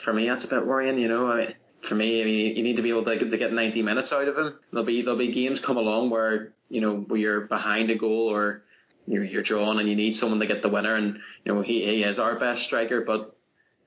for 0.00 0.12
me, 0.12 0.28
that's 0.28 0.44
a 0.44 0.48
bit 0.48 0.66
worrying. 0.66 0.98
You 0.98 1.08
know, 1.08 1.30
I 1.30 1.54
for 1.82 1.94
me, 1.96 2.22
I 2.22 2.24
mean, 2.24 2.56
you 2.56 2.62
need 2.62 2.76
to 2.76 2.82
be 2.82 2.90
able 2.90 3.04
to, 3.04 3.18
to 3.18 3.36
get 3.36 3.52
90 3.52 3.82
minutes 3.82 4.12
out 4.12 4.28
of 4.28 4.38
him. 4.38 4.58
There'll 4.70 4.86
be 4.86 5.02
there'll 5.02 5.18
be 5.18 5.28
games 5.28 5.60
come 5.60 5.76
along 5.76 6.10
where 6.10 6.52
you 6.68 6.80
know 6.80 6.96
where 6.96 7.20
you're 7.20 7.40
behind 7.42 7.90
a 7.90 7.96
goal 7.96 8.28
or 8.28 8.62
you're, 9.06 9.24
you're 9.24 9.42
drawn 9.42 9.78
and 9.78 9.88
you 9.88 9.96
need 9.96 10.14
someone 10.14 10.40
to 10.40 10.46
get 10.46 10.62
the 10.62 10.68
winner. 10.68 10.94
And 10.94 11.20
you 11.44 11.52
know 11.52 11.60
he, 11.60 11.84
he 11.84 12.04
is 12.04 12.18
our 12.18 12.36
best 12.36 12.62
striker, 12.62 13.00
but 13.02 13.36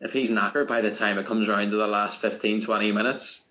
if 0.02 0.12
he's 0.12 0.30
knackered 0.30 0.68
by 0.68 0.82
the 0.82 0.94
time 0.94 1.18
it 1.18 1.26
comes 1.26 1.48
around 1.48 1.72
to 1.72 1.78
the 1.78 1.88
last 1.88 2.22
15, 2.22 2.62
20 2.62 2.92
minutes, 2.92 3.45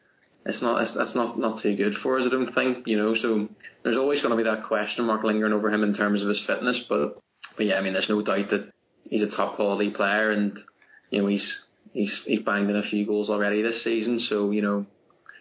it's 0.47 0.61
not 0.61 0.83
it's, 0.83 1.15
not 1.15 1.39
not 1.39 1.59
too 1.59 1.75
good 1.75 1.97
for 1.97 2.19
us. 2.19 2.27
I 2.27 2.31
don't 2.31 2.53
think 2.53 2.87
you 2.87 2.97
know. 2.97 3.15
So 3.15 3.49
there's 3.83 3.97
always 3.97 4.21
going 4.21 4.37
to 4.37 4.37
be 4.37 4.49
that 4.49 4.65
question 4.65 5.07
mark 5.07 5.25
lingering 5.25 5.53
over 5.53 5.71
him 5.71 5.83
in 5.83 5.95
terms 5.95 6.23
of 6.23 6.29
his 6.29 6.41
fitness. 6.41 6.81
But 6.81 7.19
but 7.57 7.67
yeah, 7.67 7.79
I 7.79 7.81
mean, 7.81 7.93
there's 7.93 8.11
no 8.11 8.21
doubt 8.21 8.51
that 8.51 8.73
he's 9.09 9.23
a 9.23 9.31
top 9.31 9.57
quality 9.57 9.91
player 9.91 10.31
and 10.31 10.59
you 11.11 11.21
know 11.21 11.27
he's 11.27 11.67
he's 11.93 12.23
he's 12.25 12.41
banged 12.41 12.69
in 12.69 12.77
a 12.77 12.83
few 12.83 13.07
goals 13.07 13.31
already 13.31 13.63
this 13.63 13.83
season. 13.83 14.19
So 14.19 14.51
you 14.51 14.61
know, 14.61 14.87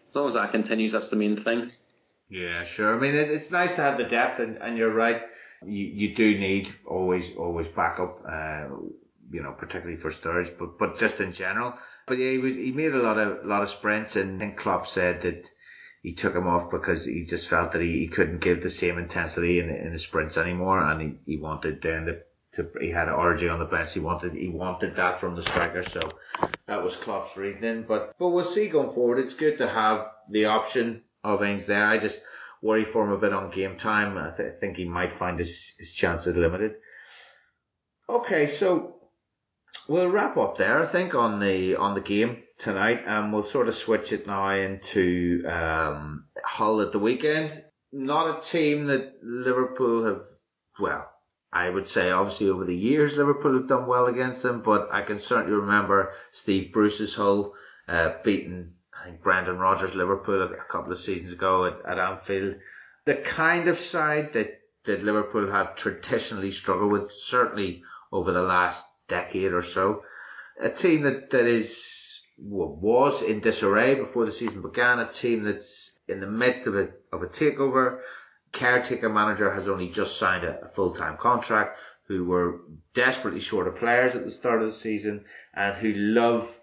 as 0.09 0.15
long 0.15 0.27
as 0.27 0.35
that 0.35 0.51
continues, 0.51 0.93
that's 0.93 1.09
the 1.09 1.17
main 1.17 1.35
thing. 1.35 1.71
Yeah, 2.29 2.63
sure. 2.63 2.95
I 2.95 2.99
mean, 2.99 3.13
it, 3.13 3.29
it's 3.29 3.51
nice 3.51 3.71
to 3.73 3.81
have 3.81 3.97
the 3.97 4.05
depth, 4.05 4.39
and, 4.39 4.57
and 4.57 4.77
you're 4.77 4.93
right. 4.93 5.21
You 5.65 5.85
you 5.85 6.15
do 6.15 6.37
need 6.39 6.73
always 6.85 7.35
always 7.35 7.67
backup. 7.67 8.23
Uh, 8.25 8.67
you 9.31 9.41
know, 9.41 9.51
particularly 9.51 9.99
for 9.99 10.11
Sturridge, 10.11 10.57
but 10.57 10.79
but 10.79 10.97
just 10.97 11.19
in 11.19 11.33
general. 11.33 11.73
But 12.05 12.17
yeah, 12.17 12.31
he 12.31 12.37
was, 12.37 12.53
he 12.53 12.71
made 12.71 12.93
a 12.93 13.01
lot 13.01 13.17
of 13.17 13.45
lot 13.45 13.63
of 13.63 13.69
sprints, 13.69 14.15
and 14.15 14.39
then 14.39 14.55
Klopp 14.55 14.87
said 14.87 15.21
that 15.21 15.49
he 16.01 16.13
took 16.13 16.35
him 16.35 16.47
off 16.47 16.69
because 16.69 17.05
he 17.05 17.23
just 17.23 17.47
felt 17.47 17.71
that 17.71 17.81
he, 17.81 17.99
he 17.99 18.07
couldn't 18.07 18.41
give 18.41 18.61
the 18.61 18.69
same 18.69 18.97
intensity 18.97 19.59
in, 19.59 19.69
in 19.69 19.93
the 19.93 19.99
sprints 19.99 20.37
anymore, 20.37 20.79
and 20.79 21.01
he, 21.01 21.33
he 21.33 21.37
wanted 21.37 21.81
then 21.81 22.05
the 22.05 22.23
to 22.55 22.69
he 22.79 22.89
had 22.89 23.07
Origi 23.07 23.51
on 23.51 23.59
the 23.59 23.65
bench. 23.65 23.93
He 23.93 23.99
wanted 23.99 24.33
he 24.33 24.49
wanted 24.49 24.95
that 24.97 25.19
from 25.19 25.35
the 25.35 25.43
striker, 25.43 25.83
so 25.83 26.01
that 26.67 26.83
was 26.83 26.95
Klopp's 26.95 27.35
reasoning. 27.37 27.85
But 27.87 28.13
but 28.19 28.29
we'll 28.29 28.45
see 28.45 28.67
going 28.67 28.91
forward. 28.91 29.19
It's 29.19 29.33
good 29.33 29.57
to 29.59 29.67
have 29.67 30.11
the 30.29 30.45
option 30.45 31.03
of 31.23 31.43
Ings 31.43 31.65
there. 31.65 31.87
I 31.87 31.97
just 31.97 32.21
worry 32.61 32.85
for 32.85 33.05
him 33.05 33.11
a 33.11 33.17
bit 33.17 33.33
on 33.33 33.49
game 33.49 33.77
time. 33.77 34.17
I, 34.17 34.35
th- 34.35 34.53
I 34.55 34.59
think 34.59 34.77
he 34.77 34.85
might 34.85 35.11
find 35.11 35.39
his 35.39 35.73
his 35.79 35.91
chances 35.91 36.35
limited. 36.35 36.75
Okay, 38.07 38.47
so 38.47 38.95
we'll 39.87 40.09
wrap 40.09 40.37
up 40.37 40.57
there. 40.57 40.81
I 40.81 40.85
think 40.85 41.15
on 41.15 41.39
the 41.39 41.75
on 41.75 41.95
the 41.95 42.01
game 42.01 42.43
tonight, 42.59 43.03
and 43.05 43.33
we'll 43.33 43.43
sort 43.43 43.67
of 43.67 43.75
switch 43.75 44.11
it 44.11 44.27
now 44.27 44.49
into 44.49 45.43
um, 45.47 46.25
Hull 46.43 46.81
at 46.81 46.91
the 46.91 46.99
weekend. 46.99 47.63
Not 47.91 48.37
a 48.37 48.41
team 48.41 48.87
that 48.87 49.13
Liverpool 49.21 50.05
have 50.05 50.23
well 50.79 51.09
I 51.53 51.69
would 51.69 51.87
say 51.87 52.09
obviously 52.09 52.49
over 52.49 52.65
the 52.65 52.75
years 52.75 53.15
Liverpool 53.15 53.53
have 53.53 53.67
done 53.67 53.85
well 53.85 54.07
against 54.07 54.41
them, 54.41 54.63
but 54.63 54.89
I 54.91 55.03
can 55.03 55.19
certainly 55.19 55.55
remember 55.55 56.13
Steve 56.31 56.73
Bruce's 56.73 57.13
Hull 57.13 57.53
uh, 57.87 58.13
beating 58.23 58.73
I 58.99 59.05
think 59.05 59.21
Brendan 59.21 59.59
Rodgers 59.59 59.93
Liverpool 59.93 60.41
a, 60.41 60.55
couple 60.67 60.91
of 60.91 60.97
seasons 60.97 61.33
ago 61.33 61.65
at, 61.65 61.85
at 61.85 61.99
Anfield. 61.99 62.55
The 63.05 63.15
kind 63.15 63.67
of 63.67 63.77
side 63.77 64.33
that, 64.33 64.61
that 64.85 65.03
Liverpool 65.03 65.51
have 65.51 65.75
traditionally 65.75 66.49
struggled 66.49 66.91
with, 66.91 67.11
certainly 67.11 67.83
over 68.11 68.31
the 68.31 68.41
last 68.41 68.87
decade 69.07 69.53
or 69.53 69.61
so. 69.61 70.03
A 70.59 70.69
team 70.69 71.03
that, 71.03 71.29
that 71.31 71.45
is 71.45 72.21
was 72.37 73.21
in 73.21 73.39
disarray 73.39 73.95
before 73.95 74.25
the 74.25 74.31
season 74.31 74.61
began, 74.61 74.99
a 74.99 75.11
team 75.11 75.43
that's 75.43 75.99
in 76.07 76.19
the 76.19 76.27
midst 76.27 76.67
of 76.67 76.75
a 76.75 76.89
of 77.11 77.21
a 77.21 77.27
takeover, 77.27 77.99
caretaker 78.51 79.09
manager 79.09 79.53
has 79.53 79.67
only 79.67 79.89
just 79.89 80.17
signed 80.17 80.43
a, 80.43 80.65
a 80.65 80.67
full-time 80.67 81.17
contract, 81.17 81.79
who 82.07 82.25
were 82.25 82.61
desperately 82.93 83.39
short 83.39 83.67
of 83.67 83.77
players 83.77 84.15
at 84.15 84.25
the 84.25 84.31
start 84.31 84.61
of 84.61 84.67
the 84.67 84.77
season, 84.77 85.25
and 85.53 85.75
who 85.75 85.93
love, 85.93 86.59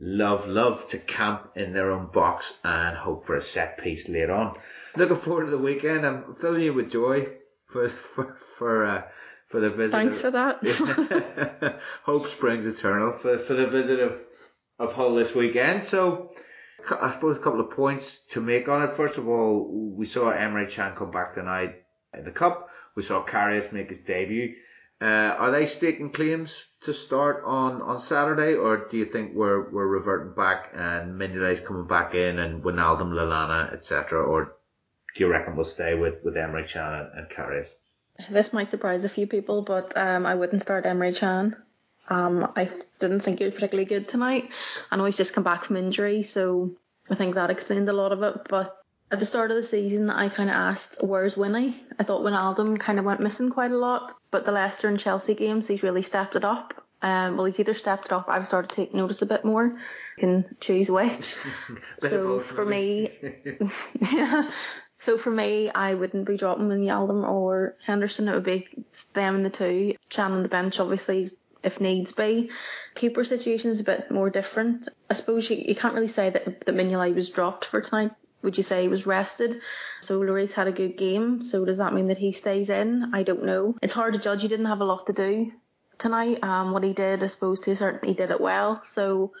love, 0.00 0.46
love 0.46 0.86
to 0.88 0.98
camp 0.98 1.50
in 1.56 1.72
their 1.72 1.90
own 1.90 2.06
box 2.12 2.52
and 2.64 2.96
hope 2.96 3.24
for 3.24 3.36
a 3.36 3.42
set 3.42 3.78
piece 3.78 4.08
later 4.08 4.32
on. 4.32 4.56
Looking 4.96 5.16
forward 5.16 5.46
to 5.46 5.50
the 5.50 5.58
weekend. 5.58 6.04
I'm 6.04 6.34
filling 6.34 6.62
you 6.62 6.74
with 6.74 6.90
joy 6.90 7.28
for 7.64 7.88
for 8.14 8.36
for. 8.58 8.84
Uh, 8.84 9.02
for 9.56 9.60
the 9.60 9.70
visit. 9.70 9.92
Thanks 9.92 10.16
of, 10.16 10.20
for 10.20 10.30
that. 10.32 11.80
hope 12.02 12.28
springs 12.28 12.66
eternal 12.66 13.12
for 13.12 13.38
for 13.38 13.54
the 13.54 13.66
visit 13.66 14.00
of 14.00 14.18
of 14.78 14.92
Hull 14.92 15.14
this 15.14 15.34
weekend. 15.34 15.86
So 15.86 16.32
I 16.90 17.12
suppose 17.12 17.38
a 17.38 17.40
couple 17.40 17.60
of 17.60 17.70
points 17.70 18.18
to 18.32 18.42
make 18.42 18.68
on 18.68 18.82
it. 18.82 18.96
First 18.96 19.16
of 19.16 19.26
all, 19.26 19.94
we 19.96 20.04
saw 20.04 20.30
Emre 20.30 20.70
Can 20.70 20.94
come 20.94 21.10
back 21.10 21.32
tonight 21.32 21.76
in 22.12 22.24
the 22.24 22.32
cup. 22.32 22.68
We 22.96 23.02
saw 23.02 23.24
Karius 23.24 23.72
make 23.72 23.88
his 23.88 24.00
debut. 24.00 24.56
Uh, 25.00 25.04
are 25.38 25.50
they 25.50 25.64
staking 25.64 26.10
claims 26.10 26.62
to 26.82 26.92
start 26.92 27.42
on, 27.46 27.80
on 27.80 27.98
Saturday, 27.98 28.56
or 28.56 28.88
do 28.90 28.98
you 28.98 29.06
think 29.06 29.34
we're 29.34 29.70
we're 29.70 29.86
reverting 29.86 30.34
back 30.34 30.72
and 30.74 31.18
Mignolet's 31.18 31.60
coming 31.60 31.86
back 31.86 32.14
in 32.14 32.38
and 32.38 32.62
Wijnaldum, 32.62 33.10
Lallana, 33.10 33.72
etc., 33.72 34.22
or 34.22 34.56
do 35.14 35.24
you 35.24 35.28
reckon 35.28 35.56
we'll 35.56 35.64
stay 35.64 35.94
with 35.94 36.16
with 36.22 36.34
Emre 36.34 36.68
Can 36.68 37.08
and, 37.14 37.26
and? 37.30 37.76
This 38.30 38.52
might 38.52 38.70
surprise 38.70 39.04
a 39.04 39.08
few 39.08 39.26
people, 39.26 39.62
but 39.62 39.96
um, 39.96 40.26
I 40.26 40.34
wouldn't 40.34 40.62
start 40.62 40.84
Emre 40.84 41.16
Can. 41.16 41.56
Um, 42.08 42.52
I 42.56 42.70
didn't 42.98 43.20
think 43.20 43.38
he 43.38 43.44
was 43.44 43.54
particularly 43.54 43.86
good 43.86 44.08
tonight. 44.08 44.50
I 44.90 44.96
know 44.96 45.04
he's 45.04 45.16
just 45.16 45.34
come 45.34 45.44
back 45.44 45.64
from 45.64 45.76
injury, 45.76 46.22
so 46.22 46.72
I 47.10 47.14
think 47.14 47.34
that 47.34 47.50
explained 47.50 47.88
a 47.88 47.92
lot 47.92 48.12
of 48.12 48.22
it. 48.22 48.48
But 48.48 48.76
at 49.10 49.18
the 49.18 49.26
start 49.26 49.50
of 49.50 49.56
the 49.56 49.62
season, 49.62 50.10
I 50.10 50.28
kind 50.28 50.50
of 50.50 50.56
asked, 50.56 50.96
where's 51.00 51.36
Winnie? 51.36 51.82
I 51.98 52.04
thought 52.04 52.22
Wijnaldum 52.22 52.78
kind 52.78 52.98
of 52.98 53.04
went 53.04 53.20
missing 53.20 53.50
quite 53.50 53.70
a 53.70 53.78
lot, 53.78 54.12
but 54.30 54.44
the 54.44 54.52
Leicester 54.52 54.88
and 54.88 54.98
Chelsea 54.98 55.34
games, 55.34 55.68
he's 55.68 55.82
really 55.82 56.02
stepped 56.02 56.36
it 56.36 56.44
up. 56.44 56.74
Um, 57.02 57.36
well, 57.36 57.44
he's 57.44 57.60
either 57.60 57.74
stepped 57.74 58.06
it 58.06 58.12
up, 58.12 58.26
I've 58.28 58.46
started 58.46 58.70
to 58.70 58.76
take 58.76 58.94
notice 58.94 59.22
a 59.22 59.26
bit 59.26 59.44
more. 59.44 59.64
You 59.66 59.76
can 60.18 60.56
choose 60.60 60.90
which. 60.90 61.36
so 61.98 62.40
for 62.40 62.64
me, 62.64 63.10
yeah. 64.12 64.50
So 65.06 65.16
for 65.16 65.30
me, 65.30 65.70
I 65.70 65.94
wouldn't 65.94 66.26
be 66.26 66.36
dropping 66.36 66.66
Wijnaldum 66.66 67.22
or 67.28 67.76
Henderson. 67.84 68.26
It 68.26 68.34
would 68.34 68.42
be 68.42 68.66
them 69.14 69.36
and 69.36 69.46
the 69.46 69.50
two. 69.50 69.94
Can 70.10 70.32
on 70.32 70.42
the 70.42 70.48
bench, 70.48 70.80
obviously, 70.80 71.30
if 71.62 71.80
needs 71.80 72.12
be. 72.12 72.50
Keeper 72.96 73.22
situation 73.22 73.70
is 73.70 73.78
a 73.78 73.84
bit 73.84 74.10
more 74.10 74.30
different. 74.30 74.88
I 75.08 75.14
suppose 75.14 75.48
you, 75.48 75.58
you 75.58 75.76
can't 75.76 75.94
really 75.94 76.08
say 76.08 76.30
that, 76.30 76.62
that 76.62 76.74
Mignolet 76.74 77.14
was 77.14 77.30
dropped 77.30 77.66
for 77.66 77.80
tonight. 77.80 78.10
Would 78.42 78.56
you 78.56 78.64
say 78.64 78.82
he 78.82 78.88
was 78.88 79.06
rested? 79.06 79.60
So 80.00 80.18
Loris 80.18 80.54
had 80.54 80.66
a 80.66 80.72
good 80.72 80.96
game. 80.96 81.40
So 81.40 81.64
does 81.64 81.78
that 81.78 81.94
mean 81.94 82.08
that 82.08 82.18
he 82.18 82.32
stays 82.32 82.68
in? 82.68 83.14
I 83.14 83.22
don't 83.22 83.44
know. 83.44 83.76
It's 83.82 83.92
hard 83.92 84.14
to 84.14 84.18
judge. 84.18 84.42
He 84.42 84.48
didn't 84.48 84.66
have 84.66 84.80
a 84.80 84.84
lot 84.84 85.06
to 85.06 85.12
do 85.12 85.52
tonight. 85.98 86.42
Um, 86.42 86.72
what 86.72 86.82
he 86.82 86.94
did, 86.94 87.22
I 87.22 87.28
suppose, 87.28 87.60
to 87.60 87.70
a 87.70 87.76
certain, 87.76 88.08
he 88.08 88.16
did 88.16 88.32
it 88.32 88.40
well. 88.40 88.82
So 88.82 89.34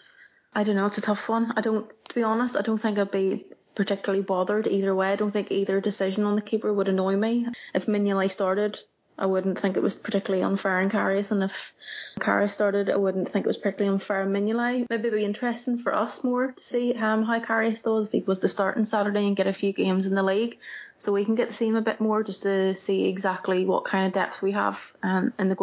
I 0.54 0.62
don't 0.62 0.76
know. 0.76 0.86
It's 0.86 0.98
a 0.98 1.02
tough 1.02 1.28
one. 1.28 1.54
I 1.56 1.60
don't, 1.60 1.90
to 2.08 2.14
be 2.14 2.22
honest, 2.22 2.54
I 2.54 2.62
don't 2.62 2.78
think 2.78 3.00
I'd 3.00 3.10
be 3.10 3.46
particularly 3.76 4.24
bothered 4.24 4.66
either 4.66 4.94
way. 4.94 5.12
I 5.12 5.16
don't 5.16 5.30
think 5.30 5.52
either 5.52 5.80
decision 5.80 6.24
on 6.24 6.34
the 6.34 6.42
keeper 6.42 6.72
would 6.72 6.88
annoy 6.88 7.16
me. 7.16 7.46
If 7.72 7.86
Mignolet 7.86 8.32
started, 8.32 8.78
I 9.18 9.26
wouldn't 9.26 9.58
think 9.58 9.76
it 9.76 9.82
was 9.82 9.96
particularly 9.96 10.42
unfair 10.42 10.80
in 10.80 10.90
Karius, 10.90 11.30
and 11.30 11.42
if 11.42 11.74
Karius 12.18 12.52
started, 12.52 12.90
I 12.90 12.96
wouldn't 12.96 13.28
think 13.28 13.46
it 13.46 13.48
was 13.48 13.56
particularly 13.56 13.94
unfair 13.94 14.22
in 14.22 14.30
Mignolet. 14.30 14.86
Maybe 14.90 15.08
it'd 15.08 15.18
be 15.20 15.24
interesting 15.24 15.78
for 15.78 15.94
us 15.94 16.24
more 16.24 16.52
to 16.52 16.62
see 16.62 16.94
um, 16.94 17.22
how 17.22 17.38
Karius 17.40 17.82
does 17.82 18.08
if 18.08 18.12
he 18.12 18.20
was 18.20 18.40
to 18.40 18.48
start 18.48 18.76
on 18.76 18.84
Saturday 18.84 19.26
and 19.26 19.36
get 19.36 19.46
a 19.46 19.52
few 19.52 19.72
games 19.72 20.06
in 20.06 20.14
the 20.14 20.22
league, 20.22 20.58
so 20.98 21.12
we 21.12 21.24
can 21.24 21.34
get 21.34 21.48
to 21.48 21.54
see 21.54 21.68
him 21.68 21.76
a 21.76 21.82
bit 21.82 22.00
more 22.00 22.22
just 22.22 22.42
to 22.42 22.74
see 22.76 23.06
exactly 23.06 23.64
what 23.64 23.84
kind 23.84 24.06
of 24.06 24.12
depth 24.12 24.42
we 24.42 24.52
have 24.52 24.92
um, 25.02 25.32
in 25.38 25.48
the 25.48 25.56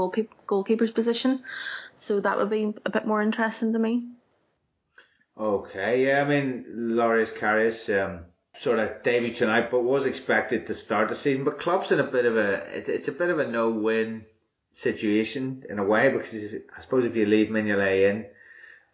goalkeeper's 0.47 0.91
position. 0.91 1.43
So 1.99 2.19
that 2.19 2.37
would 2.37 2.49
be 2.49 2.73
a 2.85 2.89
bit 2.89 3.05
more 3.05 3.21
interesting 3.21 3.73
to 3.73 3.79
me. 3.79 4.03
Okay, 5.37 6.05
yeah, 6.05 6.21
I 6.21 6.27
mean, 6.27 6.65
Loris 6.67 7.31
Karius, 7.31 7.89
um, 7.89 8.25
sort 8.59 8.79
of 8.79 9.01
debut 9.01 9.33
tonight, 9.33 9.71
but 9.71 9.83
was 9.83 10.05
expected 10.05 10.67
to 10.67 10.75
start 10.75 11.09
the 11.09 11.15
season. 11.15 11.43
But 11.43 11.59
Klopp's 11.59 11.91
in 11.91 11.99
a 11.99 12.03
bit 12.03 12.25
of 12.25 12.37
a 12.37 12.65
it's 12.89 13.07
a 13.07 13.13
bit 13.13 13.29
of 13.29 13.39
a 13.39 13.47
no-win 13.47 14.25
situation 14.73 15.63
in 15.69 15.79
a 15.79 15.83
way 15.83 16.11
because 16.11 16.33
if, 16.33 16.61
I 16.75 16.81
suppose 16.81 17.05
if 17.05 17.15
you 17.15 17.25
leave 17.25 17.47
Mignolet 17.49 18.09
in 18.09 18.25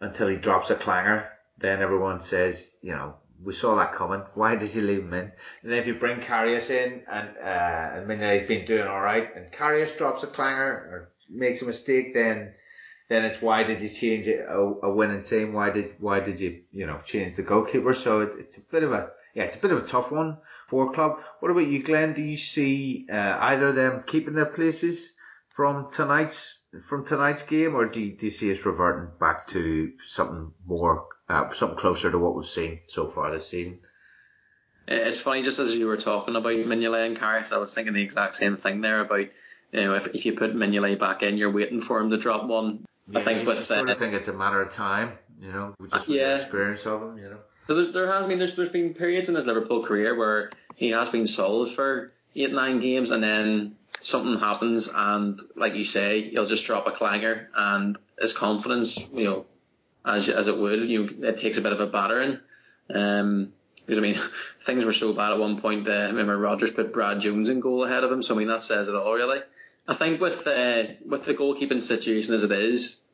until 0.00 0.28
he 0.28 0.36
drops 0.36 0.70
a 0.70 0.76
clanger, 0.76 1.28
then 1.58 1.82
everyone 1.82 2.20
says, 2.20 2.72
you 2.80 2.92
know, 2.92 3.16
we 3.42 3.52
saw 3.52 3.76
that 3.76 3.94
coming. 3.94 4.22
Why 4.34 4.56
did 4.56 4.74
you 4.74 4.82
leave 4.82 5.00
him 5.00 5.14
in? 5.14 5.32
And 5.62 5.72
if 5.74 5.86
you 5.86 5.94
bring 5.94 6.20
Karius 6.20 6.70
in 6.70 7.02
and 7.10 7.28
uh, 7.36 7.98
and 7.98 8.08
Mignolet's 8.08 8.48
been 8.48 8.66
doing 8.66 8.88
all 8.88 9.00
right, 9.00 9.28
and 9.36 9.52
Karius 9.52 9.96
drops 9.96 10.22
a 10.22 10.26
clanger 10.26 10.72
or 10.72 11.10
makes 11.28 11.60
a 11.60 11.66
mistake, 11.66 12.14
then 12.14 12.54
then 13.10 13.24
it's 13.24 13.42
why 13.42 13.64
did 13.64 13.80
you 13.80 13.88
change 13.88 14.28
it 14.28 14.46
a, 14.48 14.56
a 14.56 14.90
winning 14.90 15.24
team? 15.24 15.52
Why 15.52 15.70
did 15.70 15.96
why 15.98 16.20
did 16.20 16.38
you 16.38 16.62
you 16.72 16.86
know 16.86 17.00
change 17.04 17.34
the 17.36 17.42
goalkeeper? 17.42 17.92
So 17.92 18.20
it, 18.22 18.30
it's 18.38 18.56
a 18.56 18.60
bit 18.60 18.84
of 18.84 18.92
a 18.92 19.10
yeah, 19.34 19.42
it's 19.44 19.56
a 19.56 19.58
bit 19.58 19.72
of 19.72 19.82
a 19.84 19.86
tough 19.86 20.12
one 20.12 20.38
for 20.68 20.92
Klopp. 20.92 21.20
What 21.40 21.50
about 21.50 21.66
you, 21.66 21.82
Glenn? 21.82 22.14
Do 22.14 22.22
you 22.22 22.36
see 22.36 23.06
uh, 23.12 23.36
either 23.40 23.68
of 23.68 23.74
them 23.74 24.04
keeping 24.06 24.34
their 24.34 24.46
places 24.46 25.12
from 25.48 25.90
tonight's 25.90 26.60
from 26.86 27.04
tonight's 27.04 27.42
game, 27.42 27.74
or 27.74 27.86
do 27.86 27.98
you, 27.98 28.12
do 28.12 28.26
you 28.26 28.30
see 28.30 28.52
us 28.52 28.64
reverting 28.64 29.10
back 29.18 29.48
to 29.48 29.92
something 30.06 30.52
more, 30.64 31.08
uh, 31.28 31.52
something 31.52 31.78
closer 31.78 32.12
to 32.12 32.18
what 32.18 32.36
we've 32.36 32.46
seen 32.46 32.78
so 32.86 33.08
far 33.08 33.32
this 33.32 33.48
season? 33.48 33.80
It's 34.86 35.20
funny, 35.20 35.42
just 35.42 35.58
as 35.58 35.74
you 35.74 35.88
were 35.88 35.96
talking 35.96 36.36
about 36.36 36.52
Mignolet 36.52 37.06
and 37.06 37.16
Karius, 37.16 37.52
I 37.52 37.58
was 37.58 37.74
thinking 37.74 37.92
the 37.92 38.02
exact 38.02 38.36
same 38.36 38.56
thing 38.56 38.80
there 38.82 39.00
about 39.00 39.26
you 39.72 39.84
know 39.84 39.94
if, 39.94 40.06
if 40.14 40.24
you 40.24 40.34
put 40.34 40.54
Mignolet 40.54 41.00
back 41.00 41.24
in, 41.24 41.36
you're 41.36 41.50
waiting 41.50 41.80
for 41.80 41.98
him 41.98 42.10
to 42.10 42.16
drop 42.16 42.44
one. 42.44 42.84
Yeah, 43.10 43.18
I 43.18 43.22
think 43.22 43.46
with 43.46 43.56
just 43.56 43.68
sort 43.68 43.90
of 43.90 43.98
think 43.98 44.14
it's 44.14 44.28
a 44.28 44.32
matter 44.32 44.62
of 44.62 44.72
time, 44.72 45.12
you 45.40 45.52
know, 45.52 45.74
just 45.90 46.06
with 46.06 46.16
yeah. 46.16 46.36
the 46.36 46.42
experience 46.42 46.86
of 46.86 47.02
him, 47.02 47.18
you 47.18 47.30
know. 47.30 47.38
Because 47.66 47.92
there 47.92 48.06
has 48.06 48.26
been 48.26 48.38
there's, 48.38 48.56
there's 48.56 48.68
been 48.68 48.94
periods 48.94 49.28
in 49.28 49.34
his 49.34 49.46
Liverpool 49.46 49.82
career 49.84 50.16
where 50.16 50.50
he 50.76 50.90
has 50.90 51.08
been 51.08 51.26
sold 51.26 51.72
for 51.72 52.12
eight 52.34 52.52
nine 52.52 52.80
games 52.80 53.10
and 53.10 53.22
then 53.22 53.76
something 54.00 54.38
happens 54.38 54.88
and 54.94 55.40
like 55.56 55.74
you 55.74 55.84
say 55.84 56.22
he'll 56.22 56.46
just 56.46 56.64
drop 56.64 56.86
a 56.86 56.90
clanger 56.90 57.48
and 57.54 57.98
his 58.18 58.32
confidence 58.32 58.98
you 59.12 59.24
know 59.24 59.44
as 60.04 60.28
as 60.28 60.46
it 60.48 60.56
would 60.56 60.88
you 60.88 61.10
know, 61.10 61.28
it 61.28 61.38
takes 61.38 61.58
a 61.58 61.60
bit 61.60 61.72
of 61.72 61.80
a 61.80 61.86
battering. 61.86 62.38
Um, 62.92 63.52
because 63.86 63.98
I 63.98 64.02
mean 64.02 64.18
things 64.62 64.84
were 64.84 64.92
so 64.92 65.12
bad 65.12 65.32
at 65.32 65.38
one 65.38 65.60
point. 65.60 65.88
Uh, 65.88 65.92
I 65.92 66.06
remember 66.06 66.38
Rodgers 66.38 66.70
put 66.70 66.92
Brad 66.92 67.20
Jones 67.20 67.48
in 67.48 67.60
goal 67.60 67.84
ahead 67.84 68.04
of 68.04 68.12
him, 68.12 68.22
so 68.22 68.34
I 68.34 68.38
mean 68.38 68.48
that 68.48 68.62
says 68.62 68.88
it 68.88 68.94
all 68.94 69.14
really. 69.14 69.40
I 69.90 69.94
think 69.94 70.20
with 70.20 70.46
uh, 70.46 70.84
with 71.04 71.24
the 71.24 71.34
goalkeeping 71.34 71.82
situation 71.82 72.32
as 72.32 72.44
it 72.44 72.52
is, 72.52 73.04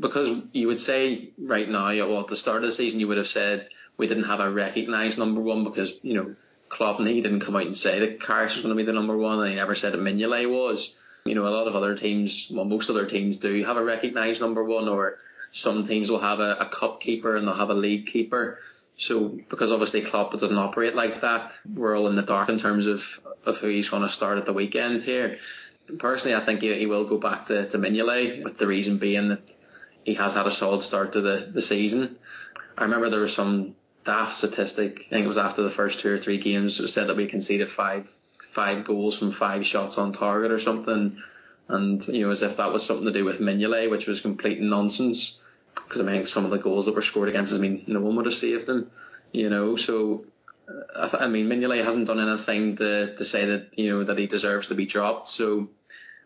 because 0.00 0.30
you 0.52 0.68
would 0.68 0.80
say 0.80 1.32
right 1.36 1.68
now, 1.68 1.88
well, 1.88 2.20
at 2.20 2.28
the 2.28 2.34
start 2.34 2.62
of 2.62 2.62
the 2.62 2.72
season, 2.72 2.98
you 2.98 3.08
would 3.08 3.18
have 3.18 3.28
said 3.28 3.68
we 3.98 4.06
didn't 4.06 4.24
have 4.24 4.40
a 4.40 4.50
recognised 4.50 5.18
number 5.18 5.42
one 5.42 5.64
because, 5.64 5.92
you 6.02 6.14
know, 6.14 6.34
Klopp 6.70 6.98
and 6.98 7.06
he 7.06 7.20
didn't 7.20 7.40
come 7.40 7.56
out 7.56 7.66
and 7.66 7.76
say 7.76 7.98
that 8.00 8.20
Karius 8.20 8.54
was 8.54 8.62
going 8.62 8.74
to 8.74 8.82
be 8.82 8.86
the 8.86 8.94
number 8.94 9.16
one 9.16 9.40
and 9.40 9.50
he 9.50 9.54
never 9.54 9.74
said 9.74 9.92
that 9.92 10.00
Mignolet 10.00 10.50
was. 10.50 10.98
You 11.26 11.34
know, 11.34 11.46
a 11.46 11.48
lot 11.48 11.68
of 11.68 11.76
other 11.76 11.94
teams, 11.94 12.50
well, 12.50 12.64
most 12.64 12.88
other 12.88 13.04
teams 13.04 13.36
do 13.36 13.62
have 13.62 13.76
a 13.76 13.84
recognised 13.84 14.40
number 14.40 14.64
one 14.64 14.88
or 14.88 15.18
some 15.52 15.86
teams 15.86 16.10
will 16.10 16.20
have 16.20 16.40
a, 16.40 16.56
a 16.60 16.66
cup 16.66 17.00
keeper 17.00 17.36
and 17.36 17.46
they'll 17.46 17.54
have 17.54 17.70
a 17.70 17.74
league 17.74 18.06
keeper. 18.06 18.58
So, 18.96 19.28
because 19.48 19.72
obviously 19.72 20.00
Klopp 20.00 20.32
doesn't 20.32 20.56
operate 20.56 20.94
like 20.94 21.20
that, 21.20 21.52
we're 21.72 21.96
all 21.96 22.06
in 22.08 22.16
the 22.16 22.22
dark 22.22 22.48
in 22.48 22.58
terms 22.58 22.86
of, 22.86 23.20
of 23.44 23.58
who 23.58 23.68
he's 23.68 23.88
going 23.88 24.02
to 24.02 24.08
start 24.08 24.38
at 24.38 24.46
the 24.46 24.52
weekend 24.52 25.04
here. 25.04 25.38
Personally, 25.98 26.36
I 26.36 26.40
think 26.40 26.62
he, 26.62 26.74
he 26.74 26.86
will 26.86 27.04
go 27.04 27.18
back 27.18 27.46
to, 27.46 27.68
to 27.68 27.78
Mignolet 27.78 28.42
with 28.42 28.58
the 28.58 28.66
reason 28.66 28.98
being 28.98 29.28
that 29.28 29.56
he 30.04 30.14
has 30.14 30.34
had 30.34 30.46
a 30.46 30.50
solid 30.50 30.82
start 30.82 31.12
to 31.12 31.20
the, 31.20 31.48
the 31.52 31.62
season. 31.62 32.16
I 32.76 32.84
remember 32.84 33.10
there 33.10 33.20
was 33.20 33.34
some 33.34 33.74
daft 34.04 34.34
statistic. 34.34 35.06
I 35.06 35.10
think 35.10 35.24
it 35.24 35.28
was 35.28 35.38
after 35.38 35.62
the 35.62 35.70
first 35.70 36.00
two 36.00 36.12
or 36.12 36.18
three 36.18 36.38
games. 36.38 36.78
It 36.80 36.88
said 36.88 37.08
that 37.08 37.16
we 37.16 37.26
conceded 37.26 37.70
five 37.70 38.10
five 38.50 38.84
goals 38.84 39.18
from 39.18 39.30
five 39.30 39.64
shots 39.64 39.96
on 39.96 40.12
target 40.12 40.50
or 40.50 40.58
something, 40.58 41.22
and 41.68 42.06
you 42.08 42.26
know 42.26 42.30
as 42.30 42.42
if 42.42 42.56
that 42.58 42.72
was 42.72 42.84
something 42.84 43.06
to 43.06 43.12
do 43.12 43.24
with 43.24 43.40
Mignolet, 43.40 43.90
which 43.90 44.06
was 44.06 44.20
complete 44.20 44.60
nonsense. 44.60 45.40
Because 45.74 46.00
I 46.00 46.04
mean 46.04 46.26
some 46.26 46.44
of 46.44 46.50
the 46.50 46.58
goals 46.58 46.86
that 46.86 46.94
were 46.94 47.02
scored 47.02 47.28
against 47.28 47.52
us, 47.52 47.58
I 47.58 47.62
mean 47.62 47.84
no 47.86 48.00
one 48.00 48.16
would 48.16 48.26
have 48.26 48.34
saved 48.34 48.66
them, 48.66 48.90
you 49.32 49.48
know. 49.50 49.76
So 49.76 50.26
I, 50.96 51.08
th- 51.08 51.22
I 51.22 51.28
mean 51.28 51.48
Mignolet 51.48 51.84
hasn't 51.84 52.06
done 52.06 52.20
anything 52.20 52.76
to 52.76 53.14
to 53.14 53.24
say 53.24 53.44
that 53.46 53.78
you 53.78 53.92
know 53.92 54.04
that 54.04 54.18
he 54.18 54.26
deserves 54.26 54.68
to 54.68 54.74
be 54.74 54.86
dropped. 54.86 55.28
So. 55.28 55.68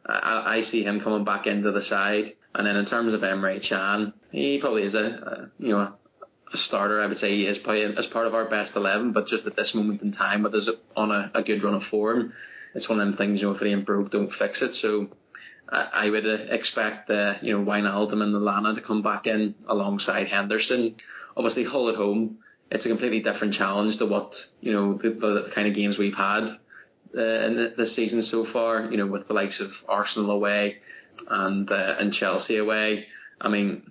I, 0.07 0.57
I 0.57 0.63
see 0.63 0.83
him 0.83 1.01
coming 1.01 1.25
back 1.25 1.47
into 1.47 1.71
the 1.71 1.83
side, 1.83 2.33
and 2.55 2.67
then 2.67 2.77
in 2.77 2.87
terms 2.87 3.13
of 3.13 3.21
Emre 3.21 3.63
Can, 3.63 4.15
he 4.31 4.57
probably 4.57 4.83
is 4.83 4.95
a, 4.95 5.05
a 5.05 5.63
you 5.63 5.71
know 5.71 5.93
a 6.53 6.57
starter. 6.57 7.01
I 7.03 7.07
would 7.07 7.19
say 7.19 7.31
he 7.31 7.47
is 7.47 7.59
as 7.59 8.07
part 8.07 8.27
of 8.27 8.35
our 8.35 8.47
best 8.47 8.77
eleven, 8.77 9.13
but 9.13 9.27
just 9.27 9.47
at 9.47 9.57
this 9.57 9.75
moment 9.75 10.01
in 10.03 10.11
time, 10.11 10.43
but 10.43 10.53
there's 10.53 10.71
on 10.97 11.11
a, 11.11 11.31
a 11.35 11.43
good 11.43 11.63
run 11.63 11.75
of 11.75 11.85
form, 11.85 12.33
it's 12.75 12.89
one 12.89 13.01
of 13.01 13.07
them 13.07 13.15
things. 13.15 13.43
You 13.43 13.49
know, 13.49 13.55
if 13.55 13.63
it 13.63 13.71
ain't 13.71 13.85
broke, 13.85 14.11
don't 14.11 14.33
fix 14.33 14.63
it. 14.63 14.73
So 14.75 15.11
I, 15.69 15.89
I 15.93 16.11
would 16.11 16.27
expect 16.27 17.11
uh, 17.11 17.35
you 17.43 17.53
know 17.53 17.65
Wijnaldum 17.65 18.23
and 18.23 18.35
Lallana 18.35 18.75
to 18.75 18.81
come 18.81 19.03
back 19.03 19.27
in 19.27 19.55
alongside 19.67 20.29
Henderson. 20.29 20.97
Obviously, 21.37 21.65
Hull 21.65 21.91
at 21.91 21.97
home, 21.97 22.39
it's 22.71 22.87
a 22.87 22.89
completely 22.89 23.21
different 23.21 23.55
challenge 23.55 23.99
to 23.99 24.07
what 24.07 24.47
you 24.61 24.73
know 24.73 24.95
the, 24.95 25.11
the, 25.11 25.51
kind 25.55 25.69
of 25.69 25.75
games 25.75 25.99
we've 25.99 26.17
had 26.17 26.49
uh, 27.17 27.21
in 27.21 27.73
this 27.77 27.95
season 27.95 28.23
so 28.23 28.45
far. 28.45 28.91
You 28.91 28.97
know, 28.97 29.07
with 29.07 29.29
the 29.29 29.35
likes 29.35 29.61
of 29.61 29.85
Arsenal 29.89 30.31
away 30.31 30.79
and 31.29 31.71
uh, 31.71 31.97
and 31.99 32.13
Chelsea 32.13 32.57
away. 32.57 33.07
I 33.41 33.49
mean, 33.49 33.91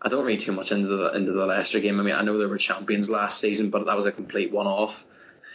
I 0.00 0.08
don't 0.08 0.24
read 0.24 0.40
too 0.40 0.52
much 0.52 0.72
into 0.72 0.88
the 0.88 1.12
into 1.12 1.32
the 1.32 1.46
Leicester 1.46 1.80
game. 1.80 1.98
I 1.98 2.02
mean, 2.02 2.14
I 2.14 2.22
know 2.22 2.38
they 2.38 2.46
were 2.46 2.58
champions 2.58 3.10
last 3.10 3.40
season, 3.40 3.70
but 3.70 3.86
that 3.86 3.96
was 3.96 4.06
a 4.06 4.12
complete 4.12 4.52
one-off. 4.52 5.04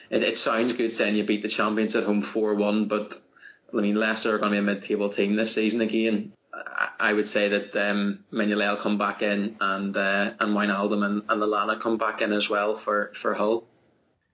It, 0.09 0.23
it 0.23 0.37
sounds 0.37 0.73
good 0.73 0.91
saying 0.91 1.15
you 1.15 1.23
beat 1.23 1.41
the 1.41 1.49
champions 1.49 1.95
at 1.95 2.03
home 2.03 2.21
four-one, 2.21 2.87
but 2.87 3.17
I 3.73 3.77
mean, 3.77 3.95
Leicester 3.95 4.33
are 4.33 4.37
going 4.37 4.51
to 4.51 4.55
be 4.55 4.59
a 4.59 4.61
mid-table 4.61 5.09
team 5.09 5.35
this 5.35 5.53
season 5.53 5.81
again. 5.81 6.33
I, 6.99 7.13
would 7.13 7.27
say 7.27 7.49
that 7.49 7.75
um, 7.75 8.23
Mignolet 8.31 8.69
will 8.69 8.81
come 8.81 8.97
back 8.97 9.21
in, 9.21 9.57
and 9.59 9.95
uh, 9.95 10.33
and 10.39 10.55
Wijnaldum 10.55 11.05
and, 11.05 11.23
and 11.29 11.41
Lallana 11.41 11.79
come 11.79 11.97
back 11.97 12.21
in 12.21 12.33
as 12.33 12.49
well 12.49 12.75
for, 12.75 13.11
for 13.13 13.33
Hull. 13.33 13.67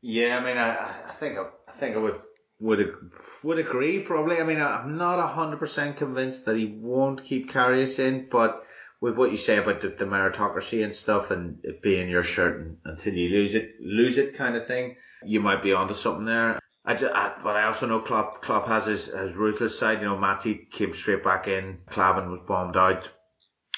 Yeah, 0.01 0.37
I 0.37 0.43
mean, 0.43 0.57
I, 0.57 0.71
I 0.71 1.13
think 1.13 1.37
I, 1.37 1.47
I 1.67 1.71
think 1.71 1.95
I 1.95 1.99
would 1.99 2.21
would 2.59 2.95
would 3.43 3.59
agree 3.59 3.99
probably. 3.99 4.39
I 4.39 4.43
mean, 4.43 4.61
I'm 4.61 4.97
not 4.97 5.19
hundred 5.33 5.57
percent 5.57 5.97
convinced 5.97 6.45
that 6.45 6.55
he 6.55 6.65
won't 6.65 7.23
keep 7.23 7.51
Karius 7.51 7.99
in, 7.99 8.27
but 8.31 8.63
with 9.01 9.17
what 9.17 9.31
you 9.31 9.37
say 9.37 9.57
about 9.57 9.81
the, 9.81 9.89
the 9.89 10.05
meritocracy 10.05 10.81
and 10.81 10.95
stuff 10.95 11.29
and 11.29 11.59
it 11.63 11.81
being 11.81 12.09
your 12.09 12.23
shirt 12.23 12.77
until 12.85 13.13
you 13.13 13.29
lose 13.29 13.53
it, 13.53 13.73
lose 13.81 14.17
it 14.17 14.33
kind 14.33 14.55
of 14.55 14.65
thing, 14.65 14.95
you 15.25 15.41
might 15.41 15.61
be 15.61 15.73
onto 15.73 15.93
something 15.93 16.23
there. 16.23 16.57
I, 16.85 16.93
I, 16.93 17.33
but 17.43 17.55
I 17.55 17.63
also 17.63 17.87
know 17.87 17.99
Klopp, 17.99 18.41
Klopp 18.41 18.67
has 18.67 18.85
his, 18.85 19.05
his 19.05 19.33
ruthless 19.35 19.77
side. 19.77 20.01
You 20.01 20.05
know, 20.05 20.17
Matty 20.17 20.67
came 20.71 20.93
straight 20.93 21.23
back 21.23 21.47
in. 21.47 21.79
Klavan 21.87 22.29
was 22.29 22.41
bombed 22.47 22.75
out 22.75 23.07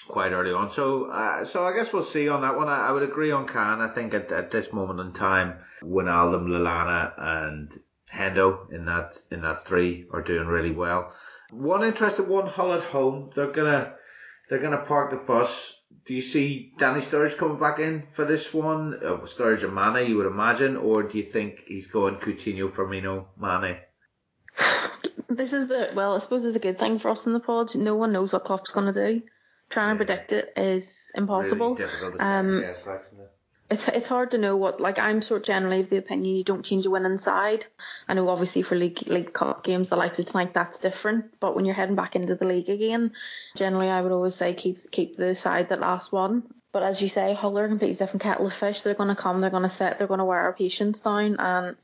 quite 0.07 0.31
early 0.31 0.51
on. 0.51 0.71
So, 0.71 1.05
uh, 1.05 1.45
so 1.45 1.65
I 1.65 1.75
guess 1.75 1.93
we'll 1.93 2.03
see 2.03 2.29
on 2.29 2.41
that 2.41 2.55
one. 2.55 2.67
I, 2.67 2.87
I 2.87 2.91
would 2.91 3.03
agree 3.03 3.31
on 3.31 3.47
Can. 3.47 3.81
I 3.81 3.93
think 3.93 4.13
at, 4.13 4.31
at 4.31 4.51
this 4.51 4.73
moment 4.73 4.99
in 4.99 5.13
time, 5.13 5.59
Wijnaldum, 5.83 6.47
Lallana, 6.47 7.13
and 7.17 7.71
Hendo 8.11 8.71
in 8.71 8.85
that 8.85 9.17
in 9.29 9.41
that 9.41 9.65
three 9.65 10.05
are 10.11 10.21
doing 10.21 10.47
really 10.47 10.71
well. 10.71 11.13
One 11.51 11.83
interesting 11.83 12.27
one, 12.27 12.47
Hull 12.47 12.73
at 12.73 12.83
home. 12.83 13.31
They're 13.35 13.51
gonna 13.51 13.95
they're 14.49 14.61
gonna 14.61 14.85
park 14.85 15.11
the 15.11 15.17
bus. 15.17 15.74
Do 16.05 16.13
you 16.13 16.21
see 16.21 16.73
Danny 16.77 17.01
Sturridge 17.01 17.37
coming 17.37 17.59
back 17.59 17.79
in 17.79 18.03
for 18.11 18.25
this 18.25 18.53
one? 18.53 18.93
Uh, 18.95 19.17
Sturridge 19.25 19.63
and 19.63 19.73
Mane, 19.73 20.07
you 20.09 20.17
would 20.17 20.27
imagine, 20.27 20.77
or 20.77 21.03
do 21.03 21.17
you 21.17 21.23
think 21.23 21.61
he's 21.67 21.87
going 21.87 22.17
Coutinho, 22.17 22.69
Firmino, 22.69 23.25
Mane? 23.37 23.77
This 25.27 25.51
is 25.51 25.67
the 25.67 25.91
well, 25.95 26.15
I 26.15 26.19
suppose 26.19 26.45
it's 26.45 26.55
a 26.55 26.61
good 26.61 26.79
thing 26.79 26.97
for 26.97 27.09
us 27.09 27.25
in 27.25 27.33
the 27.33 27.39
pod. 27.41 27.75
No 27.75 27.95
one 27.95 28.13
knows 28.13 28.31
what 28.31 28.45
Klopp's 28.45 28.71
going 28.71 28.93
to 28.93 29.07
do. 29.07 29.21
Trying 29.69 29.95
to 29.97 30.05
predict 30.05 30.31
it 30.31 30.53
is 30.55 31.11
impossible. 31.15 31.73
Really 31.75 31.83
difficult 31.85 32.17
to 32.19 32.25
Um, 32.25 32.61
guess, 32.61 32.85
like, 32.85 33.01
isn't 33.07 33.19
it? 33.19 33.31
It's 33.69 33.87
it's 33.87 34.07
hard 34.07 34.31
to 34.31 34.37
know 34.37 34.57
what 34.57 34.79
like 34.79 34.99
I'm 34.99 35.21
sort 35.23 35.41
of 35.41 35.47
generally 35.47 35.79
of 35.79 35.89
the 35.89 35.97
opinion 35.97 36.35
you 36.35 36.43
don't 36.43 36.65
change 36.65 36.85
a 36.85 36.91
winning 36.91 37.17
side. 37.17 37.65
I 38.07 38.13
know 38.13 38.29
obviously 38.29 38.61
for 38.61 38.75
league 38.75 39.07
league 39.07 39.33
cup 39.33 39.63
games 39.63 39.89
the 39.89 39.95
likes 39.95 40.19
of 40.19 40.27
tonight 40.27 40.53
that's 40.53 40.77
different, 40.77 41.39
but 41.39 41.55
when 41.55 41.65
you're 41.65 41.73
heading 41.73 41.95
back 41.95 42.15
into 42.15 42.35
the 42.35 42.45
league 42.45 42.69
again, 42.69 43.13
generally 43.55 43.89
I 43.89 44.01
would 44.01 44.11
always 44.11 44.35
say 44.35 44.53
keep 44.53 44.77
keep 44.91 45.15
the 45.15 45.33
side 45.33 45.69
that 45.69 45.79
last 45.79 46.11
won. 46.11 46.43
But 46.71 46.83
as 46.83 47.01
you 47.01 47.07
say, 47.07 47.33
Hull 47.33 47.57
are 47.57 47.65
a 47.65 47.69
completely 47.69 47.95
different 47.95 48.21
kettle 48.21 48.47
of 48.47 48.53
fish. 48.53 48.81
They're 48.81 48.95
going 48.95 49.07
to 49.07 49.15
come, 49.15 49.39
they're 49.39 49.49
going 49.49 49.63
to 49.63 49.69
sit, 49.69 49.97
they're 49.97 50.07
going 50.07 50.19
to 50.19 50.25
wear 50.25 50.41
our 50.41 50.51
patience 50.51 50.99
down, 50.99 51.37
and 51.39 51.77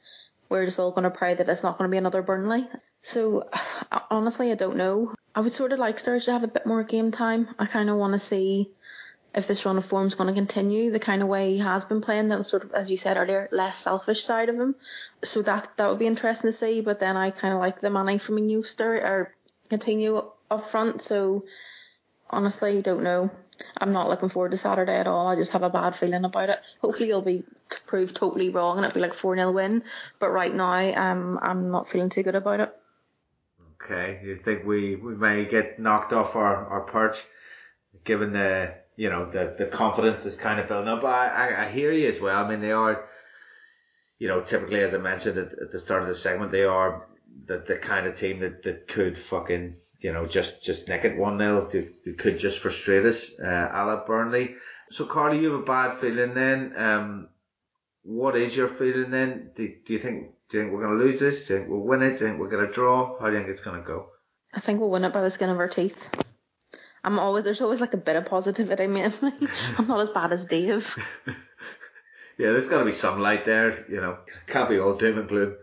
we're 0.49 0.65
just 0.65 0.79
all 0.79 0.91
going 0.91 1.05
to 1.05 1.09
pray 1.09 1.33
that 1.33 1.47
it's 1.47 1.63
not 1.63 1.77
going 1.77 1.89
to 1.89 1.91
be 1.91 1.97
another 1.97 2.21
Burnley. 2.21 2.67
So 3.01 3.49
honestly, 4.11 4.51
I 4.51 4.55
don't 4.55 4.75
know. 4.75 5.15
I 5.33 5.39
would 5.39 5.53
sort 5.53 5.71
of 5.71 5.79
like 5.79 5.97
Sturridge 5.97 6.25
to 6.25 6.33
have 6.33 6.43
a 6.43 6.47
bit 6.47 6.65
more 6.65 6.83
game 6.83 7.11
time. 7.11 7.47
I 7.57 7.67
kind 7.67 7.89
of 7.89 7.95
want 7.95 8.13
to 8.13 8.19
see 8.19 8.69
if 9.33 9.47
this 9.47 9.65
run 9.65 9.77
of 9.77 9.85
form 9.85 10.07
is 10.07 10.15
going 10.15 10.27
to 10.27 10.33
continue 10.33 10.91
the 10.91 10.99
kind 10.99 11.21
of 11.21 11.27
way 11.27 11.53
he 11.53 11.59
has 11.59 11.85
been 11.85 12.01
playing. 12.01 12.29
That 12.29 12.45
sort 12.45 12.63
of, 12.63 12.73
as 12.73 12.91
you 12.91 12.97
said 12.97 13.17
earlier, 13.17 13.47
less 13.51 13.77
selfish 13.77 14.23
side 14.23 14.49
of 14.49 14.55
him. 14.55 14.75
So 15.23 15.41
that 15.43 15.69
that 15.77 15.89
would 15.89 15.99
be 15.99 16.07
interesting 16.07 16.51
to 16.51 16.57
see. 16.57 16.81
But 16.81 16.99
then 16.99 17.15
I 17.15 17.31
kind 17.31 17.53
of 17.53 17.59
like 17.59 17.79
the 17.79 17.89
Mane 17.89 18.19
Firmino 18.19 18.59
Sturridge 18.59 19.03
or 19.03 19.35
continue 19.69 20.23
up 20.49 20.67
front. 20.67 21.01
So 21.01 21.45
honestly, 22.29 22.81
don't 22.81 23.03
know. 23.03 23.29
I'm 23.77 23.93
not 23.93 24.09
looking 24.09 24.29
forward 24.29 24.51
to 24.51 24.57
Saturday 24.57 24.95
at 24.95 25.07
all. 25.07 25.27
I 25.27 25.35
just 25.35 25.51
have 25.51 25.63
a 25.63 25.69
bad 25.69 25.95
feeling 25.95 26.25
about 26.25 26.49
it. 26.49 26.59
Hopefully, 26.81 27.09
you'll 27.09 27.21
be 27.21 27.43
proved 27.85 28.15
totally 28.15 28.49
wrong 28.49 28.77
and 28.77 28.85
it'll 28.85 28.95
be 28.95 29.01
like 29.01 29.13
4 29.13 29.35
0 29.35 29.51
win. 29.51 29.83
But 30.19 30.31
right 30.31 30.53
now, 30.53 30.93
um, 30.95 31.39
I'm 31.41 31.71
not 31.71 31.87
feeling 31.87 32.09
too 32.09 32.23
good 32.23 32.35
about 32.35 32.59
it. 32.59 32.75
Okay, 33.83 34.19
you 34.23 34.37
think 34.37 34.65
we, 34.65 34.95
we 34.95 35.15
may 35.15 35.45
get 35.45 35.79
knocked 35.79 36.13
off 36.13 36.35
our, 36.35 36.67
our 36.67 36.81
perch, 36.81 37.17
given 38.03 38.33
the 38.33 38.75
you 39.01 39.09
know 39.09 39.25
the 39.31 39.55
the 39.57 39.65
confidence 39.65 40.27
is 40.27 40.37
kind 40.37 40.59
of 40.59 40.67
building 40.67 40.87
up. 40.87 41.03
I, 41.03 41.27
I, 41.27 41.65
I 41.65 41.71
hear 41.71 41.91
you 41.91 42.07
as 42.07 42.19
well. 42.19 42.45
I 42.45 42.47
mean 42.47 42.61
they 42.61 42.71
are, 42.71 43.09
you 44.19 44.27
know, 44.27 44.41
typically 44.41 44.81
as 44.81 44.93
I 44.93 44.99
mentioned 44.99 45.39
at, 45.39 45.53
at 45.53 45.71
the 45.71 45.79
start 45.79 46.03
of 46.03 46.07
the 46.07 46.13
segment, 46.13 46.51
they 46.51 46.65
are 46.65 47.07
the 47.47 47.63
the 47.67 47.77
kind 47.77 48.05
of 48.05 48.13
team 48.13 48.41
that, 48.41 48.61
that 48.61 48.87
could 48.87 49.17
fucking 49.17 49.77
you 50.01 50.13
know 50.13 50.27
just 50.27 50.61
just 50.61 50.87
nick 50.87 51.03
it 51.03 51.17
one 51.17 51.39
0 51.39 51.67
They 51.71 52.11
could 52.11 52.37
just 52.37 52.59
frustrate 52.59 53.03
us, 53.05 53.39
uh, 53.39 54.03
Burnley. 54.05 54.57
So 54.91 55.05
Carly, 55.05 55.39
you 55.39 55.51
have 55.51 55.61
a 55.61 55.65
bad 55.65 55.97
feeling 55.97 56.35
then. 56.35 56.73
Um, 56.77 57.29
what 58.03 58.35
is 58.35 58.55
your 58.55 58.67
feeling 58.67 59.09
then? 59.09 59.49
Do, 59.55 59.67
do 59.83 59.93
you 59.93 59.99
think 59.99 60.33
do 60.51 60.57
you 60.57 60.63
think 60.63 60.73
we're 60.73 60.85
going 60.85 60.99
to 60.99 61.03
lose 61.03 61.19
this? 61.19 61.47
Do 61.47 61.53
you 61.53 61.59
think 61.59 61.71
we'll 61.71 61.87
win 61.87 62.03
it? 62.03 62.19
Do 62.19 62.25
you 62.25 62.27
think 62.27 62.39
we're 62.39 62.51
going 62.51 62.67
to 62.67 62.71
draw? 62.71 63.19
How 63.19 63.31
do 63.31 63.33
you 63.33 63.39
think 63.39 63.49
it's 63.49 63.61
going 63.61 63.81
to 63.81 63.87
go? 63.87 64.09
I 64.53 64.59
think 64.59 64.79
we'll 64.79 64.91
win 64.91 65.05
it 65.05 65.13
by 65.13 65.21
the 65.21 65.31
skin 65.31 65.49
of 65.49 65.57
our 65.57 65.69
teeth. 65.69 66.07
I'm 67.03 67.19
always 67.19 67.43
there's 67.43 67.61
always 67.61 67.81
like 67.81 67.93
a 67.93 67.97
bit 67.97 68.15
of 68.15 68.25
positivity. 68.25 68.83
I 68.83 68.87
mean, 68.87 69.13
I'm 69.77 69.87
not 69.87 69.99
as 69.99 70.09
bad 70.09 70.31
as 70.33 70.45
Dave. 70.45 70.97
yeah, 72.37 72.51
there's 72.51 72.67
got 72.67 72.79
to 72.79 72.85
be 72.85 72.91
some 72.91 73.19
light 73.19 73.45
there. 73.45 73.73
You 73.89 74.01
know, 74.01 74.17
can't 74.47 74.69
be 74.69 74.79
all 74.79 74.95
doom 74.95 75.17
and 75.17 75.27
gloom. 75.27 75.55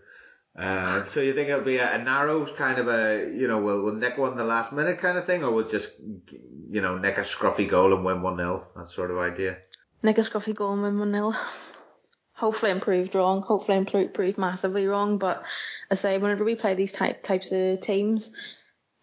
Uh, 0.58 1.04
so 1.06 1.20
you 1.20 1.32
think 1.34 1.48
it'll 1.48 1.62
be 1.64 1.76
a, 1.76 1.94
a, 1.94 2.02
narrow 2.02 2.44
kind 2.46 2.78
of 2.78 2.88
a, 2.88 3.30
you 3.32 3.46
know, 3.46 3.60
we'll, 3.60 3.82
we'll 3.82 3.94
nick 3.94 4.18
one 4.18 4.36
the 4.36 4.44
last 4.44 4.72
minute 4.72 4.98
kind 4.98 5.16
of 5.16 5.24
thing, 5.24 5.44
or 5.44 5.52
we'll 5.52 5.68
just, 5.68 5.92
you 6.70 6.80
know, 6.80 6.98
nick 6.98 7.16
a 7.16 7.22
scruffy 7.22 7.68
goal 7.68 7.94
and 7.94 8.04
win 8.04 8.18
1-0, 8.18 8.64
that 8.76 8.90
sort 8.90 9.10
of 9.10 9.18
idea? 9.18 9.58
Nick 10.02 10.18
a 10.18 10.22
scruffy 10.22 10.54
goal 10.54 10.72
and 10.72 10.82
win 10.82 11.12
1-0. 11.12 11.36
Hopefully 12.34 12.70
I'm 12.70 12.80
proved 12.80 13.14
wrong. 13.16 13.42
Hopefully 13.42 13.78
I'm 13.78 13.84
proved 13.84 14.38
massively 14.38 14.86
wrong. 14.86 15.18
But 15.18 15.44
I 15.90 15.96
say, 15.96 16.18
whenever 16.18 16.44
we 16.44 16.54
play 16.54 16.74
these 16.74 16.92
type 16.92 17.24
types 17.24 17.50
of 17.50 17.80
teams, 17.80 18.32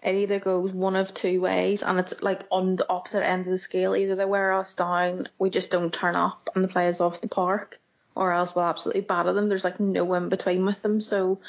it 0.06 0.16
either 0.16 0.40
goes 0.40 0.72
one 0.72 0.96
of 0.96 1.14
two 1.14 1.42
ways 1.42 1.82
and 1.82 2.00
it's 2.00 2.22
like 2.22 2.44
on 2.52 2.76
the 2.76 2.88
opposite 2.88 3.26
end 3.26 3.48
of 3.48 3.52
the 3.52 3.58
scale. 3.58 3.96
Either 3.96 4.16
they 4.16 4.26
wear 4.26 4.54
us 4.54 4.76
down, 4.76 5.28
we 5.40 5.50
just 5.50 5.72
don't 5.72 5.92
turn 5.92 6.16
up 6.16 6.50
and 6.54 6.64
the 6.64 6.68
play 6.68 6.88
is 6.88 7.02
off 7.02 7.22
the 7.22 7.28
park, 7.28 7.80
or 8.14 8.32
else 8.32 8.56
we'll 8.56 8.66
absolutely 8.66 9.02
batter 9.02 9.34
them. 9.34 9.50
There's 9.50 9.64
like 9.64 9.80
no 9.80 10.14
in 10.14 10.30
between 10.30 10.64
with 10.64 10.82
them. 10.84 11.02
So 11.02 11.40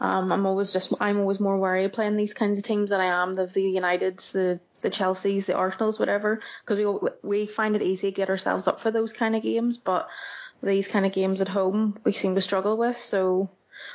um, 0.00 0.30
I'm 0.30 0.46
always 0.46 0.72
just 0.72 0.94
I'm 1.00 1.18
always 1.18 1.40
more 1.40 1.58
worried 1.58 1.92
playing 1.92 2.16
these 2.16 2.34
kinds 2.34 2.58
of 2.58 2.64
teams 2.64 2.90
than 2.90 3.00
I 3.00 3.06
am 3.06 3.34
the 3.34 3.46
the 3.46 3.64
Uniteds, 3.64 4.30
the 4.30 4.60
the 4.80 4.90
Chelseas, 4.90 5.46
the 5.46 5.54
Arsenals, 5.54 5.98
whatever, 5.98 6.40
because 6.64 6.78
we 6.78 7.10
we 7.22 7.46
find 7.46 7.74
it 7.74 7.82
easy 7.82 8.12
to 8.12 8.16
get 8.16 8.30
ourselves 8.30 8.68
up 8.68 8.78
for 8.78 8.92
those 8.92 9.12
kind 9.12 9.34
of 9.34 9.42
games, 9.42 9.76
but 9.76 10.08
these 10.62 10.86
kind 10.86 11.04
of 11.04 11.12
games 11.12 11.40
at 11.40 11.48
home 11.48 11.98
we 12.04 12.12
seem 12.12 12.36
to 12.36 12.40
struggle 12.40 12.76
with. 12.76 12.98
So 12.98 13.50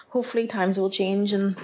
hopefully 0.10 0.48
times 0.48 0.78
will 0.78 0.90
change 0.90 1.32
and 1.32 1.56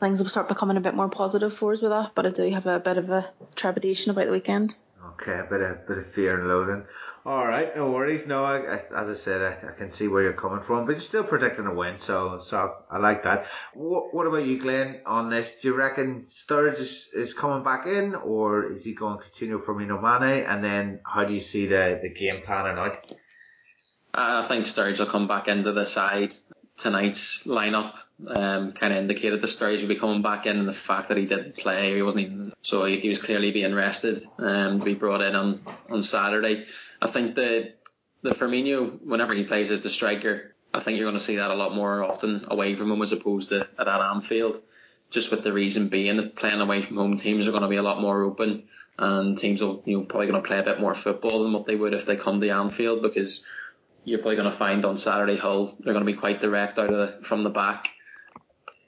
things 0.00 0.20
will 0.20 0.28
start 0.28 0.48
becoming 0.48 0.76
a 0.76 0.80
bit 0.80 0.94
more 0.94 1.08
positive 1.08 1.54
for 1.54 1.72
us 1.72 1.82
with 1.82 1.90
that. 1.90 2.12
But 2.14 2.26
I 2.26 2.30
do 2.30 2.50
have 2.50 2.66
a 2.66 2.80
bit 2.80 2.98
of 2.98 3.10
a 3.10 3.30
trepidation 3.54 4.10
about 4.10 4.26
the 4.26 4.32
weekend. 4.32 4.74
Okay, 5.12 5.38
a 5.38 5.44
bit 5.44 5.60
of 5.60 5.86
bit 5.86 5.98
of 5.98 6.06
fear 6.06 6.38
and 6.38 6.48
loathing. 6.48 6.84
All 7.24 7.44
right, 7.44 7.74
no 7.74 7.90
worries. 7.90 8.26
No, 8.28 8.44
I, 8.44 8.58
I, 8.58 8.82
as 8.94 9.08
I 9.08 9.14
said, 9.14 9.42
I, 9.42 9.70
I, 9.70 9.72
can 9.72 9.90
see 9.90 10.06
where 10.06 10.22
you're 10.22 10.32
coming 10.32 10.62
from, 10.62 10.86
but 10.86 10.92
you're 10.92 11.00
still 11.00 11.24
predicting 11.24 11.66
a 11.66 11.74
win, 11.74 11.98
so 11.98 12.40
so 12.44 12.74
I 12.88 12.98
like 12.98 13.24
that. 13.24 13.46
What, 13.74 14.14
what 14.14 14.28
about 14.28 14.44
you, 14.44 14.60
Glenn? 14.60 15.00
On 15.06 15.28
this, 15.28 15.60
do 15.60 15.68
you 15.68 15.74
reckon 15.74 16.26
Sturridge 16.26 16.78
is, 16.78 17.10
is 17.12 17.34
coming 17.34 17.64
back 17.64 17.88
in, 17.88 18.14
or 18.14 18.70
is 18.70 18.84
he 18.84 18.94
going 18.94 19.18
to 19.18 19.24
continue 19.24 19.58
Firmino 19.58 20.00
Mane? 20.00 20.44
And 20.44 20.62
then, 20.62 21.00
how 21.04 21.24
do 21.24 21.34
you 21.34 21.40
see 21.40 21.66
the 21.66 21.98
the 22.00 22.10
game 22.10 22.42
planning 22.44 22.78
out? 22.78 23.12
I 24.14 24.42
think 24.44 24.66
Sturridge 24.66 25.00
will 25.00 25.06
come 25.06 25.26
back 25.26 25.48
into 25.48 25.72
the 25.72 25.84
side. 25.84 26.32
Tonight's 26.76 27.44
lineup 27.46 27.94
um, 28.26 28.72
kind 28.72 28.92
of 28.92 28.98
indicated 28.98 29.42
the 29.42 29.46
Sturridge 29.46 29.80
would 29.80 29.88
be 29.88 29.94
coming 29.94 30.22
back 30.22 30.46
in, 30.46 30.56
and 30.56 30.68
the 30.68 30.72
fact 30.72 31.08
that 31.08 31.18
he 31.18 31.26
didn't 31.26 31.56
play, 31.56 31.94
he 31.94 32.02
wasn't 32.02 32.24
even 32.24 32.52
so 32.62 32.84
he, 32.84 32.98
he 32.98 33.08
was 33.08 33.18
clearly 33.18 33.52
being 33.52 33.74
rested 33.74 34.24
um, 34.38 34.78
to 34.78 34.84
be 34.84 34.94
brought 34.94 35.20
in 35.20 35.34
on 35.34 35.60
on 35.90 36.02
Saturday. 36.02 36.64
I 37.00 37.08
think 37.08 37.34
the 37.34 37.74
the 38.22 38.30
Firmino, 38.30 39.00
whenever 39.02 39.34
he 39.34 39.44
plays 39.44 39.70
as 39.70 39.82
the 39.82 39.90
striker, 39.90 40.54
I 40.72 40.80
think 40.80 40.98
you're 40.98 41.06
going 41.06 41.18
to 41.18 41.24
see 41.24 41.36
that 41.36 41.50
a 41.50 41.54
lot 41.54 41.74
more 41.74 42.02
often 42.02 42.46
away 42.48 42.74
from 42.74 42.90
him 42.90 43.02
as 43.02 43.12
opposed 43.12 43.50
to 43.50 43.68
at 43.78 43.88
Anfield. 43.88 44.60
Just 45.08 45.30
with 45.30 45.44
the 45.44 45.52
reason 45.52 45.88
being 45.88 46.16
that 46.16 46.34
playing 46.34 46.60
away 46.60 46.82
from 46.82 46.96
home 46.96 47.16
teams 47.16 47.46
are 47.46 47.52
going 47.52 47.62
to 47.62 47.68
be 47.68 47.76
a 47.76 47.82
lot 47.82 48.00
more 48.00 48.24
open, 48.24 48.64
and 48.98 49.38
teams 49.38 49.62
will 49.62 49.82
you 49.84 49.98
know 49.98 50.04
probably 50.04 50.26
going 50.26 50.42
to 50.42 50.46
play 50.46 50.58
a 50.58 50.64
bit 50.64 50.80
more 50.80 50.94
football 50.94 51.42
than 51.42 51.52
what 51.52 51.66
they 51.66 51.76
would 51.76 51.94
if 51.94 52.06
they 52.06 52.16
come 52.16 52.40
to 52.40 52.48
Anfield 52.48 53.02
because 53.02 53.44
you're 54.04 54.18
probably 54.18 54.36
going 54.36 54.50
to 54.50 54.56
find 54.56 54.84
on 54.84 54.96
Saturday 54.96 55.36
Hull 55.36 55.76
they're 55.80 55.92
going 55.92 56.04
to 56.04 56.12
be 56.12 56.18
quite 56.18 56.40
direct 56.40 56.78
out 56.78 56.92
of 56.92 56.96
the, 56.96 57.24
from 57.24 57.44
the 57.44 57.50
back. 57.50 57.90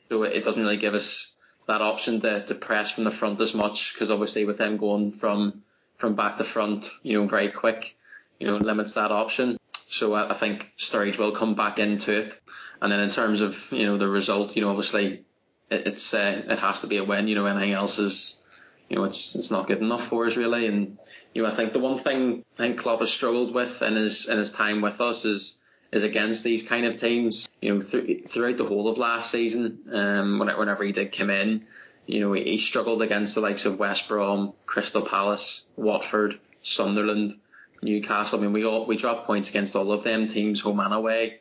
So 0.08 0.22
it 0.22 0.44
doesn't 0.44 0.62
really 0.62 0.76
give 0.76 0.94
us 0.94 1.36
that 1.66 1.82
option 1.82 2.20
to, 2.20 2.44
to 2.46 2.54
press 2.54 2.92
from 2.92 3.04
the 3.04 3.10
front 3.10 3.40
as 3.40 3.54
much 3.54 3.92
because 3.92 4.10
obviously 4.10 4.44
with 4.44 4.58
them 4.58 4.76
going 4.76 5.12
from 5.12 5.62
from 5.96 6.14
back 6.14 6.38
to 6.38 6.44
front, 6.44 6.90
you 7.02 7.20
know, 7.20 7.26
very 7.26 7.48
quick, 7.48 7.96
you 8.38 8.46
know, 8.46 8.56
limits 8.56 8.92
that 8.92 9.10
option. 9.10 9.58
So 9.88 10.14
I, 10.14 10.30
I 10.30 10.34
think 10.34 10.72
Sturridge 10.78 11.18
will 11.18 11.32
come 11.32 11.54
back 11.56 11.78
into 11.78 12.16
it. 12.16 12.40
And 12.80 12.92
then 12.92 13.00
in 13.00 13.10
terms 13.10 13.40
of 13.40 13.70
you 13.72 13.86
know 13.86 13.98
the 13.98 14.08
result, 14.08 14.56
you 14.56 14.62
know, 14.62 14.70
obviously 14.70 15.24
it, 15.70 15.86
it's 15.86 16.14
uh, 16.14 16.42
it 16.48 16.58
has 16.58 16.80
to 16.80 16.86
be 16.86 16.98
a 16.98 17.04
win. 17.04 17.28
You 17.28 17.34
know, 17.34 17.46
anything 17.46 17.72
else 17.72 17.98
is 17.98 18.46
you 18.88 18.96
know 18.96 19.04
it's 19.04 19.34
it's 19.34 19.50
not 19.50 19.66
good 19.66 19.78
enough 19.78 20.06
for 20.06 20.26
us 20.26 20.36
really. 20.36 20.66
And 20.66 20.98
you 21.34 21.42
know, 21.42 21.48
I 21.48 21.52
think 21.52 21.72
the 21.72 21.80
one 21.80 21.98
thing 21.98 22.44
I 22.58 22.62
think 22.62 22.78
Klopp 22.78 23.00
has 23.00 23.10
struggled 23.10 23.52
with 23.52 23.82
in 23.82 23.96
his 23.96 24.28
in 24.28 24.38
his 24.38 24.50
time 24.50 24.80
with 24.80 25.00
us 25.00 25.24
is 25.24 25.60
is 25.92 26.02
against 26.02 26.44
these 26.44 26.62
kind 26.62 26.86
of 26.86 26.98
teams. 26.98 27.48
You 27.60 27.74
know, 27.74 27.80
th- 27.80 28.28
throughout 28.28 28.56
the 28.56 28.64
whole 28.64 28.88
of 28.88 28.98
last 28.98 29.30
season, 29.30 29.80
um, 29.92 30.38
whenever 30.38 30.84
he 30.84 30.92
did 30.92 31.12
come 31.12 31.30
in, 31.30 31.66
you 32.06 32.20
know, 32.20 32.32
he 32.32 32.58
struggled 32.58 33.02
against 33.02 33.34
the 33.34 33.40
likes 33.40 33.66
of 33.66 33.78
West 33.78 34.08
Brom, 34.08 34.52
Crystal 34.66 35.02
Palace, 35.02 35.64
Watford, 35.76 36.38
Sunderland, 36.62 37.34
Newcastle. 37.82 38.38
I 38.38 38.42
mean, 38.42 38.52
we 38.52 38.64
all 38.64 38.86
we 38.86 38.96
dropped 38.96 39.26
points 39.26 39.50
against 39.50 39.76
all 39.76 39.92
of 39.92 40.04
them 40.04 40.28
teams, 40.28 40.60
home 40.60 40.80
and 40.80 40.94
away. 40.94 41.40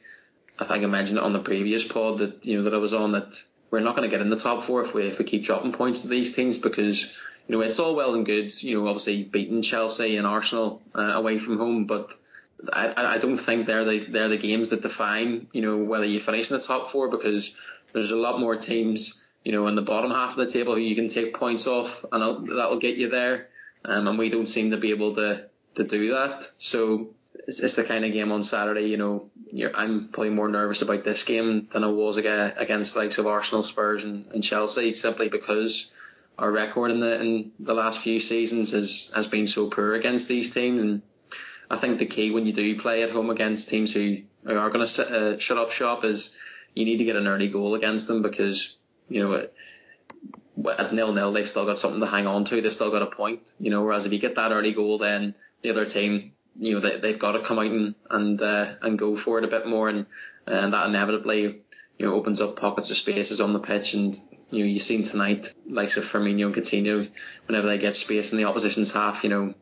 I 0.59 0.65
think 0.65 0.83
I 0.83 0.87
mentioned 0.87 1.19
it 1.19 1.23
on 1.23 1.33
the 1.33 1.39
previous 1.39 1.83
pod 1.83 2.19
that 2.19 2.45
you 2.45 2.57
know 2.57 2.63
that 2.63 2.73
I 2.73 2.77
was 2.77 2.93
on 2.93 3.13
that 3.13 3.41
we're 3.69 3.79
not 3.79 3.95
going 3.95 4.09
to 4.09 4.13
get 4.13 4.21
in 4.21 4.29
the 4.29 4.39
top 4.39 4.63
four 4.63 4.81
if 4.81 4.93
we 4.93 5.03
if 5.03 5.19
we 5.19 5.25
keep 5.25 5.43
dropping 5.43 5.71
points 5.71 6.01
to 6.01 6.07
these 6.07 6.35
teams 6.35 6.57
because 6.57 7.13
you 7.47 7.55
know 7.55 7.61
it's 7.61 7.79
all 7.79 7.95
well 7.95 8.15
and 8.15 8.25
good. 8.25 8.51
You 8.61 8.79
know, 8.79 8.87
obviously 8.87 9.23
beating 9.23 9.61
Chelsea 9.61 10.17
and 10.17 10.27
Arsenal 10.27 10.81
uh, 10.95 11.13
away 11.15 11.37
from 11.37 11.57
home, 11.57 11.85
but 11.85 12.13
I, 12.71 13.15
I 13.15 13.17
don't 13.19 13.37
think 13.37 13.67
they're 13.67 13.85
the 13.85 13.99
they're 13.99 14.29
the 14.29 14.37
games 14.37 14.71
that 14.71 14.81
define 14.81 15.47
you 15.53 15.61
know 15.61 15.77
whether 15.77 16.05
you 16.05 16.19
finish 16.19 16.49
in 16.49 16.57
the 16.57 16.63
top 16.63 16.89
four 16.89 17.07
because 17.09 17.55
there's 17.93 18.11
a 18.11 18.15
lot 18.15 18.39
more 18.39 18.55
teams, 18.55 19.27
you 19.43 19.51
know, 19.51 19.67
in 19.67 19.75
the 19.75 19.81
bottom 19.81 20.11
half 20.11 20.31
of 20.31 20.37
the 20.37 20.51
table 20.51 20.75
who 20.75 20.81
you 20.81 20.95
can 20.95 21.09
take 21.09 21.33
points 21.33 21.67
off, 21.67 22.05
and 22.11 22.49
that 22.49 22.69
will 22.69 22.79
get 22.79 22.97
you 22.97 23.09
there. 23.09 23.49
Um, 23.85 24.07
and 24.07 24.19
we 24.19 24.29
don't 24.29 24.47
seem 24.47 24.71
to 24.71 24.77
be 24.77 24.91
able 24.91 25.13
to 25.15 25.45
to 25.75 25.83
do 25.83 26.11
that. 26.11 26.49
So 26.57 27.09
it's, 27.47 27.59
it's 27.59 27.75
the 27.75 27.83
kind 27.83 28.05
of 28.05 28.11
game 28.11 28.31
on 28.31 28.43
Saturday. 28.43 28.87
You 28.87 28.97
know, 28.97 29.29
I'm 29.73 30.09
probably 30.09 30.31
more 30.31 30.49
nervous 30.49 30.81
about 30.81 31.03
this 31.03 31.23
game 31.23 31.67
than 31.71 31.83
I 31.83 31.87
was 31.87 32.17
against 32.17 32.97
likes 32.97 33.17
of 33.17 33.27
Arsenal, 33.27 33.63
Spurs, 33.63 34.03
and, 34.03 34.31
and 34.33 34.43
Chelsea, 34.43 34.93
simply 34.93 35.29
because 35.29 35.91
our 36.37 36.51
record 36.51 36.91
in 36.91 36.99
the 36.99 37.21
in 37.21 37.51
the 37.59 37.73
last 37.73 38.01
few 38.01 38.19
seasons 38.19 38.71
has 38.71 39.11
has 39.15 39.27
been 39.27 39.47
so 39.47 39.69
poor 39.69 39.93
against 39.93 40.27
these 40.27 40.53
teams 40.53 40.83
and 40.83 41.01
I 41.70 41.78
think 41.78 41.99
the 41.99 42.05
key 42.05 42.32
when 42.32 42.45
you 42.45 42.53
do 42.53 42.80
play 42.80 43.03
at 43.03 43.11
home 43.11 43.30
against 43.30 43.70
teams 43.70 43.93
who 43.93 44.22
are 44.47 44.70
going 44.70 44.86
to 44.86 45.34
uh, 45.36 45.38
shut 45.38 45.57
up 45.57 45.72
shop 45.72 46.05
is 46.05 46.36
you 46.74 46.86
need 46.86 46.97
to 46.97 47.03
get 47.03 47.15
an 47.15 47.28
early 47.28 47.47
goal 47.47 47.76
against 47.76 48.07
them 48.07 48.22
because 48.22 48.78
you 49.09 49.22
know 49.22 49.47
at 50.78 50.93
nil 50.93 51.13
nil 51.13 51.32
they've 51.32 51.49
still 51.49 51.65
got 51.65 51.78
something 51.78 51.99
to 51.99 52.07
hang 52.07 52.28
on 52.28 52.45
to. 52.45 52.61
They've 52.61 52.74
still 52.74 52.91
got 52.91 53.01
a 53.01 53.07
point. 53.07 53.53
You 53.59 53.72
know, 53.72 53.84
whereas 53.84 54.05
if 54.05 54.13
you 54.13 54.20
get 54.20 54.36
that 54.36 54.51
early 54.51 54.74
goal, 54.74 54.97
then 54.97 55.36
the 55.61 55.70
other 55.70 55.86
team, 55.86 56.34
you 56.57 56.76
know, 56.76 56.80
they, 56.80 56.99
they've 56.99 57.20
got 57.20 57.34
to 57.34 57.41
come 57.41 57.59
out 57.59 57.65
and 57.65 57.95
and 58.09 58.41
uh, 58.41 58.76
and 58.82 58.97
go 58.97 59.15
for 59.15 59.38
it 59.38 59.43
a 59.43 59.49
bit 59.49 59.68
more, 59.68 59.89
and 59.89 60.05
and 60.45 60.74
that 60.74 60.88
inevitably 60.88 61.61
you 61.97 62.05
know 62.05 62.13
opens 62.13 62.41
up 62.41 62.59
pockets 62.59 62.89
of 62.89 62.97
spaces 62.97 63.41
on 63.41 63.53
the 63.53 63.59
pitch 63.59 63.93
and. 63.93 64.18
You 64.49 64.59
know, 64.59 64.65
you've 64.68 64.82
seen 64.82 65.03
tonight, 65.03 65.53
likes 65.70 65.97
of 65.97 66.05
Firmino 66.05 66.45
and 66.45 66.55
Coutinho, 66.55 67.11
whenever 67.47 67.68
they 67.68 67.78
get 67.78 67.97
space 67.97 68.32
in 68.32 68.38
the 68.38 68.45
opposition's 68.45 68.93
half, 68.93 69.26
you 69.26 69.30
know, 69.30 69.53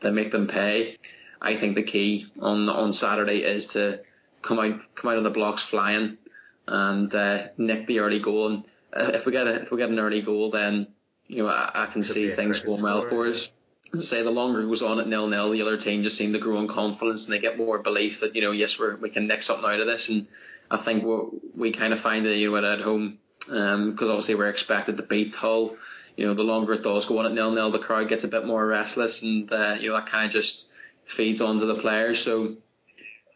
they 0.00 0.10
make 0.10 0.30
them 0.30 0.48
pay. 0.48 0.98
I 1.40 1.56
think 1.56 1.76
the 1.76 1.82
key 1.82 2.26
on 2.40 2.68
on 2.68 2.92
Saturday 2.92 3.42
is 3.42 3.66
to 3.68 4.00
come 4.42 4.58
out 4.58 4.82
come 4.94 5.10
out 5.10 5.16
on 5.16 5.24
the 5.24 5.30
blocks 5.30 5.62
flying 5.62 6.18
and 6.66 7.14
uh, 7.14 7.48
nick 7.56 7.86
the 7.86 8.00
early 8.00 8.18
goal. 8.18 8.48
And 8.48 8.64
uh, 8.92 9.10
if 9.14 9.26
we 9.26 9.32
get 9.32 9.46
a, 9.46 9.62
if 9.62 9.70
we 9.70 9.78
get 9.78 9.90
an 9.90 9.98
early 9.98 10.20
goal, 10.20 10.50
then 10.50 10.88
you 11.26 11.42
know 11.42 11.48
I, 11.48 11.70
I 11.74 11.86
can 11.86 12.02
see 12.02 12.30
things 12.30 12.60
going 12.60 12.82
well 12.82 13.02
for 13.02 13.26
us. 13.26 13.52
Say 13.94 14.22
the 14.22 14.30
longer 14.30 14.60
it 14.60 14.66
goes 14.66 14.82
on 14.82 15.00
at 15.00 15.08
nil 15.08 15.28
nil, 15.28 15.50
the 15.50 15.62
other 15.62 15.78
team 15.78 16.02
just 16.02 16.18
seem 16.18 16.32
to 16.34 16.38
grow 16.38 16.58
in 16.58 16.68
confidence 16.68 17.26
and 17.26 17.34
they 17.34 17.40
get 17.40 17.56
more 17.56 17.78
belief 17.78 18.20
that 18.20 18.36
you 18.36 18.42
know 18.42 18.50
yes 18.50 18.78
we 18.78 18.94
we 18.94 19.10
can 19.10 19.26
nick 19.26 19.42
something 19.42 19.64
out 19.64 19.80
of 19.80 19.86
this. 19.86 20.08
And 20.08 20.26
I 20.70 20.76
think 20.76 21.04
we 21.04 21.38
we 21.54 21.70
kind 21.70 21.92
of 21.92 22.00
find 22.00 22.26
that 22.26 22.36
you 22.36 22.50
know 22.50 22.72
at 22.72 22.80
home 22.80 23.18
because 23.38 23.72
um, 23.74 23.96
obviously 24.00 24.34
we're 24.34 24.50
expected 24.50 24.96
to 24.98 25.02
beat 25.02 25.34
Hull. 25.34 25.76
You 26.16 26.26
know 26.26 26.34
the 26.34 26.42
longer 26.42 26.74
it 26.74 26.82
does 26.82 27.06
go 27.06 27.18
on 27.18 27.26
at 27.26 27.32
nil 27.32 27.52
nil, 27.52 27.70
the 27.70 27.78
crowd 27.78 28.08
gets 28.08 28.24
a 28.24 28.28
bit 28.28 28.44
more 28.44 28.66
restless 28.66 29.22
and 29.22 29.50
uh, 29.50 29.76
you 29.80 29.88
know 29.88 29.94
that 29.94 30.06
kind 30.06 30.26
of 30.26 30.32
just 30.32 30.67
feeds 31.08 31.40
onto 31.40 31.66
the 31.66 31.74
players. 31.74 32.22
So 32.22 32.56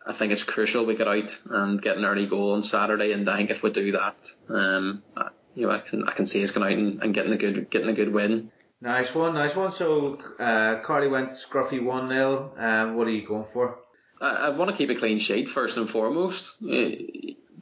I 0.07 0.13
think 0.13 0.33
it's 0.33 0.43
crucial 0.43 0.85
we 0.85 0.97
get 0.97 1.09
out 1.09 1.39
and 1.51 1.81
get 1.81 1.97
an 1.97 2.05
early 2.05 2.27
goal 2.27 2.53
on 2.53 2.63
Saturday. 2.63 3.13
And 3.13 3.29
I 3.29 3.37
think 3.37 3.51
if 3.51 3.63
we 3.63 3.71
do 3.71 3.93
that, 3.93 4.31
um, 4.49 5.03
you 5.55 5.67
know, 5.67 5.73
I 5.73 5.79
can 5.79 6.09
I 6.09 6.13
can 6.13 6.27
see 6.27 6.43
us 6.43 6.51
going 6.51 6.67
out 6.73 6.79
and, 6.79 7.03
and 7.03 7.15
getting 7.15 7.33
a 7.33 7.37
good 7.37 7.71
getting 7.71 7.89
a 7.89 7.95
good 7.95 8.13
win. 8.13 8.51
Nice 8.81 9.15
one, 9.15 9.35
nice 9.35 9.55
one. 9.55 9.71
So 9.71 10.19
uh, 10.39 10.81
Carly 10.81 11.09
went 11.09 11.33
scruffy 11.33 11.83
one 11.83 12.09
0 12.09 12.53
um, 12.57 12.97
What 12.97 13.07
are 13.07 13.13
you 13.13 13.27
going 13.27 13.45
for? 13.45 13.79
I, 14.21 14.47
I 14.47 14.49
want 14.51 14.71
to 14.71 14.77
keep 14.77 14.91
a 14.91 14.95
clean 14.95 15.19
sheet 15.19 15.49
first 15.49 15.77
and 15.77 15.89
foremost, 15.89 16.57
uh, 16.63 16.91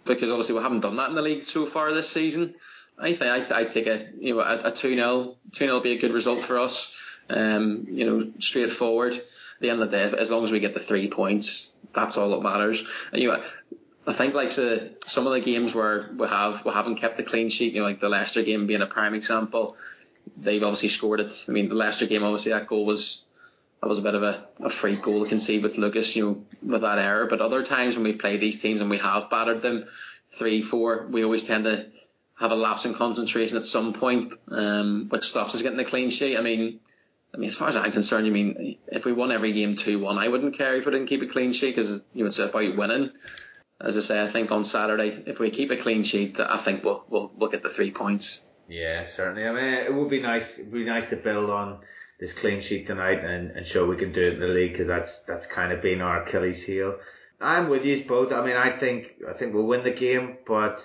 because 0.06 0.30
obviously 0.30 0.54
we 0.54 0.62
haven't 0.62 0.80
done 0.80 0.96
that 0.96 1.10
in 1.10 1.14
the 1.14 1.22
league 1.22 1.44
so 1.44 1.66
far 1.66 1.92
this 1.92 2.08
season. 2.08 2.54
I 2.98 3.12
think 3.12 3.52
I 3.52 3.60
I 3.60 3.64
take 3.64 3.86
a 3.86 4.08
you 4.18 4.34
know 4.34 4.40
a 4.40 4.70
two 4.70 4.94
0 4.94 5.36
two 5.52 5.64
0 5.66 5.80
be 5.80 5.92
a 5.92 5.98
good 5.98 6.12
result 6.12 6.42
for 6.42 6.58
us. 6.58 6.96
Um, 7.28 7.86
you 7.88 8.06
know, 8.06 8.32
straightforward 8.40 9.20
the 9.60 9.70
end 9.70 9.82
of 9.82 9.90
the 9.90 9.96
day, 9.96 10.16
as 10.16 10.30
long 10.30 10.44
as 10.44 10.50
we 10.50 10.60
get 10.60 10.74
the 10.74 10.80
three 10.80 11.08
points, 11.08 11.72
that's 11.92 12.16
all 12.16 12.30
that 12.30 12.42
matters. 12.42 12.86
And, 13.12 13.22
you 13.22 13.30
know, 13.30 13.42
I 14.06 14.12
think 14.12 14.34
like 14.34 14.50
so, 14.50 14.88
some 15.06 15.26
of 15.26 15.32
the 15.32 15.40
games 15.40 15.74
where 15.74 16.10
we 16.16 16.26
have 16.26 16.64
we 16.64 16.72
haven't 16.72 16.96
kept 16.96 17.16
the 17.16 17.22
clean 17.22 17.50
sheet, 17.50 17.74
you 17.74 17.80
know, 17.80 17.86
like 17.86 18.00
the 18.00 18.08
Leicester 18.08 18.42
game 18.42 18.66
being 18.66 18.82
a 18.82 18.86
prime 18.86 19.14
example. 19.14 19.76
They've 20.36 20.62
obviously 20.62 20.88
scored 20.88 21.20
it. 21.20 21.44
I 21.48 21.52
mean, 21.52 21.68
the 21.68 21.74
Leicester 21.74 22.06
game, 22.06 22.24
obviously 22.24 22.52
that 22.52 22.66
goal 22.66 22.86
was 22.86 23.26
that 23.80 23.88
was 23.88 23.98
a 23.98 24.02
bit 24.02 24.14
of 24.14 24.22
a, 24.22 24.46
a 24.60 24.70
free 24.70 24.96
goal 24.96 25.22
to 25.22 25.28
concede 25.28 25.62
with 25.62 25.78
Lucas, 25.78 26.14
you 26.16 26.26
know, 26.26 26.44
with 26.62 26.82
that 26.82 26.98
error. 26.98 27.26
But 27.26 27.40
other 27.40 27.62
times 27.62 27.96
when 27.96 28.04
we 28.04 28.12
play 28.12 28.36
these 28.36 28.60
teams 28.60 28.80
and 28.80 28.90
we 28.90 28.98
have 28.98 29.30
battered 29.30 29.62
them 29.62 29.86
three, 30.28 30.62
four, 30.62 31.06
we 31.10 31.24
always 31.24 31.44
tend 31.44 31.64
to 31.64 31.86
have 32.38 32.52
a 32.52 32.56
lapse 32.56 32.86
in 32.86 32.94
concentration 32.94 33.56
at 33.56 33.66
some 33.66 33.92
point, 33.92 34.34
um, 34.48 35.06
which 35.10 35.24
stops 35.24 35.54
us 35.54 35.62
getting 35.62 35.78
the 35.78 35.84
clean 35.84 36.10
sheet. 36.10 36.38
I 36.38 36.40
mean, 36.40 36.80
I 37.32 37.38
mean, 37.38 37.48
as 37.48 37.56
far 37.56 37.68
as 37.68 37.76
I'm 37.76 37.92
concerned, 37.92 38.26
you 38.26 38.32
mean 38.32 38.78
if 38.88 39.04
we 39.04 39.12
won 39.12 39.32
every 39.32 39.52
game 39.52 39.76
two 39.76 39.98
one, 39.98 40.18
I 40.18 40.28
wouldn't 40.28 40.56
care 40.56 40.74
if 40.74 40.86
we 40.86 40.92
didn't 40.92 41.06
keep 41.06 41.22
a 41.22 41.26
clean 41.26 41.52
sheet 41.52 41.76
because 41.76 42.04
you 42.12 42.24
know 42.24 42.28
it's 42.28 42.38
about 42.38 42.76
winning. 42.76 43.10
As 43.80 43.96
I 43.96 44.00
say, 44.00 44.22
I 44.22 44.26
think 44.26 44.52
on 44.52 44.64
Saturday, 44.64 45.22
if 45.26 45.38
we 45.38 45.50
keep 45.50 45.70
a 45.70 45.76
clean 45.76 46.02
sheet, 46.02 46.38
I 46.38 46.58
think 46.58 46.84
we'll 46.84 47.04
we'll, 47.08 47.32
we'll 47.36 47.50
get 47.50 47.62
the 47.62 47.68
three 47.68 47.90
points. 47.90 48.42
Yeah, 48.68 49.02
certainly. 49.04 49.46
I 49.46 49.52
mean, 49.52 49.74
it 49.74 49.94
would 49.94 50.10
be 50.10 50.20
nice. 50.20 50.58
It 50.58 50.64
would 50.64 50.72
be 50.72 50.84
nice 50.84 51.08
to 51.10 51.16
build 51.16 51.50
on 51.50 51.78
this 52.18 52.34
clean 52.34 52.60
sheet 52.60 52.86
tonight 52.86 53.24
and, 53.24 53.50
and 53.52 53.66
show 53.66 53.86
we 53.86 53.96
can 53.96 54.12
do 54.12 54.20
it 54.20 54.34
in 54.34 54.40
the 54.40 54.48
league 54.48 54.72
because 54.72 54.86
that's 54.86 55.22
that's 55.22 55.46
kind 55.46 55.72
of 55.72 55.80
been 55.80 56.02
our 56.02 56.24
Achilles 56.24 56.62
heel. 56.62 56.98
I'm 57.40 57.70
with 57.70 57.84
you 57.86 58.04
both. 58.04 58.32
I 58.32 58.44
mean, 58.44 58.56
I 58.56 58.70
think 58.70 59.14
I 59.28 59.32
think 59.32 59.54
we'll 59.54 59.66
win 59.66 59.82
the 59.82 59.92
game, 59.92 60.38
but 60.46 60.84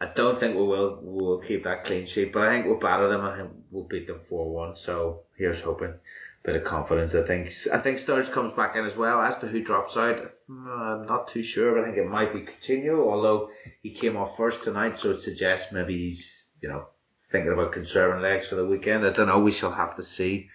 I 0.00 0.06
don't 0.06 0.38
think 0.38 0.56
we 0.56 0.62
will. 0.62 0.98
We'll 1.00 1.38
keep 1.40 1.64
that 1.64 1.84
clean 1.84 2.06
sheet, 2.06 2.32
but 2.32 2.42
I 2.42 2.50
think 2.50 2.66
we'll 2.66 2.78
batter 2.78 3.08
them. 3.08 3.22
I 3.22 3.36
think 3.36 3.50
we'll 3.70 3.84
beat 3.84 4.06
them 4.06 4.20
four 4.28 4.52
one. 4.52 4.76
So 4.76 5.22
here's 5.38 5.62
hoping. 5.62 5.94
Bit 6.42 6.56
of 6.56 6.64
confidence. 6.64 7.14
I 7.14 7.26
think. 7.26 7.50
I 7.72 7.78
think 7.78 7.98
Sturridge 7.98 8.30
comes 8.30 8.54
back 8.54 8.76
in 8.76 8.84
as 8.84 8.96
well. 8.96 9.20
As 9.20 9.38
to 9.38 9.46
who 9.46 9.62
drops 9.62 9.96
out, 9.96 10.32
I'm 10.48 11.06
not 11.06 11.28
too 11.28 11.42
sure. 11.42 11.74
But 11.74 11.82
I 11.82 11.84
think 11.86 11.96
it 11.96 12.08
might 12.08 12.32
be 12.32 12.40
Coutinho, 12.40 13.10
although 13.10 13.50
he 13.82 13.90
came 13.90 14.16
off 14.16 14.36
first 14.36 14.62
tonight, 14.62 14.98
so 14.98 15.10
it 15.10 15.20
suggests 15.20 15.72
maybe 15.72 15.96
he's 15.96 16.44
you 16.60 16.68
know 16.68 16.86
thinking 17.30 17.52
about 17.52 17.72
conserving 17.72 18.22
legs 18.22 18.46
for 18.46 18.54
the 18.54 18.66
weekend. 18.66 19.06
I 19.06 19.10
don't 19.10 19.28
know. 19.28 19.40
We 19.40 19.50
shall 19.50 19.72
have 19.72 19.96
to 19.96 20.02
see. 20.02 20.50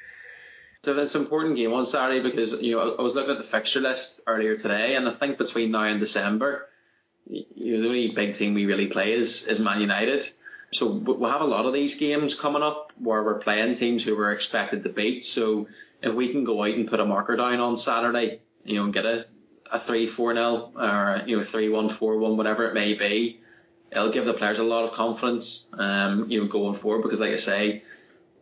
So 0.84 0.98
it's 0.98 1.16
an 1.16 1.22
important 1.22 1.58
game 1.58 1.74
on 1.74 1.86
Saturday 1.86 2.22
because 2.22 2.62
you 2.62 2.76
know 2.76 2.96
I 2.96 3.02
was 3.02 3.16
looking 3.16 3.32
at 3.32 3.38
the 3.39 3.44
fixture 3.44 3.82
list 3.82 4.22
earlier 4.28 4.56
today, 4.56 4.96
and 4.96 5.08
I 5.08 5.12
think 5.12 5.39
between 5.39 5.72
now 5.72 5.84
and 5.84 6.00
December 6.00 6.68
you 7.28 7.78
know, 7.78 7.82
the 7.82 7.88
only 7.88 8.09
big 8.09 8.34
team 8.34 8.53
we 8.53 8.65
really 8.65 8.88
play 8.88 9.13
is, 9.13 9.47
is 9.47 9.59
Man 9.59 9.82
United. 9.82 10.30
So 10.74 10.88
we'll 10.88 11.30
have 11.30 11.41
a 11.41 11.45
lot 11.45 11.65
of 11.65 11.74
these 11.74 11.95
games 11.95 12.34
coming 12.34 12.63
up 12.63 12.93
where 12.97 13.24
we're 13.24 13.39
playing 13.39 13.76
teams 13.76 14.03
who 14.03 14.15
we're 14.15 14.32
expected 14.32 14.84
to 14.84 14.89
beat. 14.89 15.26
So 15.26 15.67
if 16.01 16.13
we 16.13 16.30
can 16.30 16.43
go 16.43 16.63
out 16.63 16.74
and 16.74 16.88
put 16.88 17.01
a 17.01 17.05
marker 17.05 17.36
down 17.36 17.59
on 17.59 17.76
Saturday, 17.76 18.39
you 18.63 18.76
know, 18.76 18.86
and 18.86 18.93
get 18.93 19.05
a, 19.05 19.26
a 19.72 19.80
3 19.80 20.07
4 20.07 20.36
0 20.36 20.72
or, 20.76 21.22
you 21.26 21.38
know, 21.38 21.43
3 21.43 21.69
1 21.69 21.89
4 21.89 22.17
1, 22.17 22.38
whatever 22.38 22.67
it 22.67 22.74
may 22.74 22.93
be, 22.93 23.41
it'll 23.91 24.11
give 24.11 24.26
the 24.26 24.34
players 24.34 24.59
a 24.59 24.63
lot 24.63 24.86
of 24.86 24.93
confidence, 24.93 25.69
um, 25.74 26.30
you 26.30 26.41
know, 26.41 26.47
going 26.47 26.74
forward 26.74 27.03
because, 27.03 27.19
like 27.19 27.34
I 27.34 27.38
say, 27.38 27.84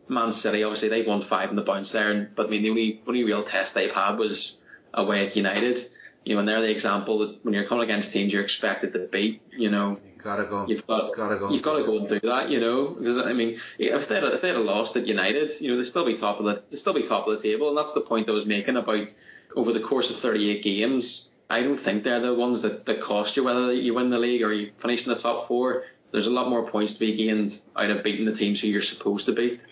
Man 0.06 0.32
City, 0.32 0.62
obviously, 0.62 0.88
they've 0.88 1.06
won 1.06 1.22
five 1.22 1.50
in 1.50 1.56
the 1.56 1.62
bounce 1.62 1.92
there. 1.92 2.30
But 2.34 2.46
I 2.46 2.50
mean, 2.50 2.62
the 2.62 2.70
only, 2.70 3.02
only 3.06 3.24
real 3.24 3.42
test 3.42 3.74
they've 3.74 3.92
had 3.92 4.18
was 4.18 4.58
away 4.94 5.26
at 5.26 5.36
United 5.36 5.80
you 6.24 6.34
know, 6.34 6.40
and 6.40 6.48
they're 6.48 6.60
the 6.60 6.70
example 6.70 7.18
that 7.18 7.44
when 7.44 7.54
you're 7.54 7.64
coming 7.64 7.84
against 7.84 8.12
teams 8.12 8.32
you're 8.32 8.42
expected 8.42 8.92
to 8.92 9.00
beat, 9.00 9.42
you 9.50 9.70
know, 9.70 9.98
you 10.20 10.22
gotta 10.22 10.44
go. 10.44 10.66
You've 10.68 10.86
got 10.86 11.16
gotta 11.16 11.38
go. 11.38 11.50
You've 11.50 11.62
got 11.62 11.78
to 11.78 11.84
go 11.84 11.98
and 11.98 12.08
do 12.08 12.20
that, 12.20 12.50
you 12.50 12.60
know, 12.60 12.88
because 12.88 13.18
I 13.18 13.32
mean, 13.32 13.58
if 13.78 14.08
they 14.08 14.16
had, 14.16 14.24
if 14.24 14.40
they 14.42 14.48
had 14.48 14.58
lost 14.58 14.96
at 14.96 15.06
United, 15.06 15.52
you 15.60 15.70
know, 15.70 15.76
they'd 15.76 15.84
still 15.84 16.04
be 16.04 16.14
top 16.14 16.38
of 16.38 16.44
the 16.44 16.62
they'd 16.70 16.76
still 16.76 16.92
be 16.92 17.02
top 17.02 17.26
of 17.26 17.36
the 17.36 17.42
table, 17.42 17.68
and 17.68 17.78
that's 17.78 17.92
the 17.92 18.02
point 18.02 18.28
I 18.28 18.32
was 18.32 18.46
making 18.46 18.76
about 18.76 19.14
over 19.56 19.72
the 19.72 19.80
course 19.80 20.10
of 20.10 20.16
38 20.16 20.62
games. 20.62 21.32
I 21.48 21.62
don't 21.62 21.76
think 21.76 22.04
they're 22.04 22.20
the 22.20 22.34
ones 22.34 22.62
that, 22.62 22.86
that 22.86 23.00
cost 23.00 23.36
you 23.36 23.42
whether 23.42 23.72
you 23.72 23.94
win 23.94 24.10
the 24.10 24.18
league 24.18 24.42
or 24.42 24.52
you 24.52 24.72
finish 24.78 25.06
in 25.06 25.12
the 25.12 25.18
top 25.18 25.48
four. 25.48 25.82
There's 26.12 26.28
a 26.28 26.30
lot 26.30 26.48
more 26.48 26.68
points 26.68 26.94
to 26.94 27.00
be 27.00 27.16
gained 27.16 27.60
out 27.74 27.90
of 27.90 28.04
beating 28.04 28.24
the 28.24 28.34
teams 28.34 28.60
who 28.60 28.68
you're 28.68 28.82
supposed 28.82 29.26
to 29.26 29.32
beat. 29.32 29.66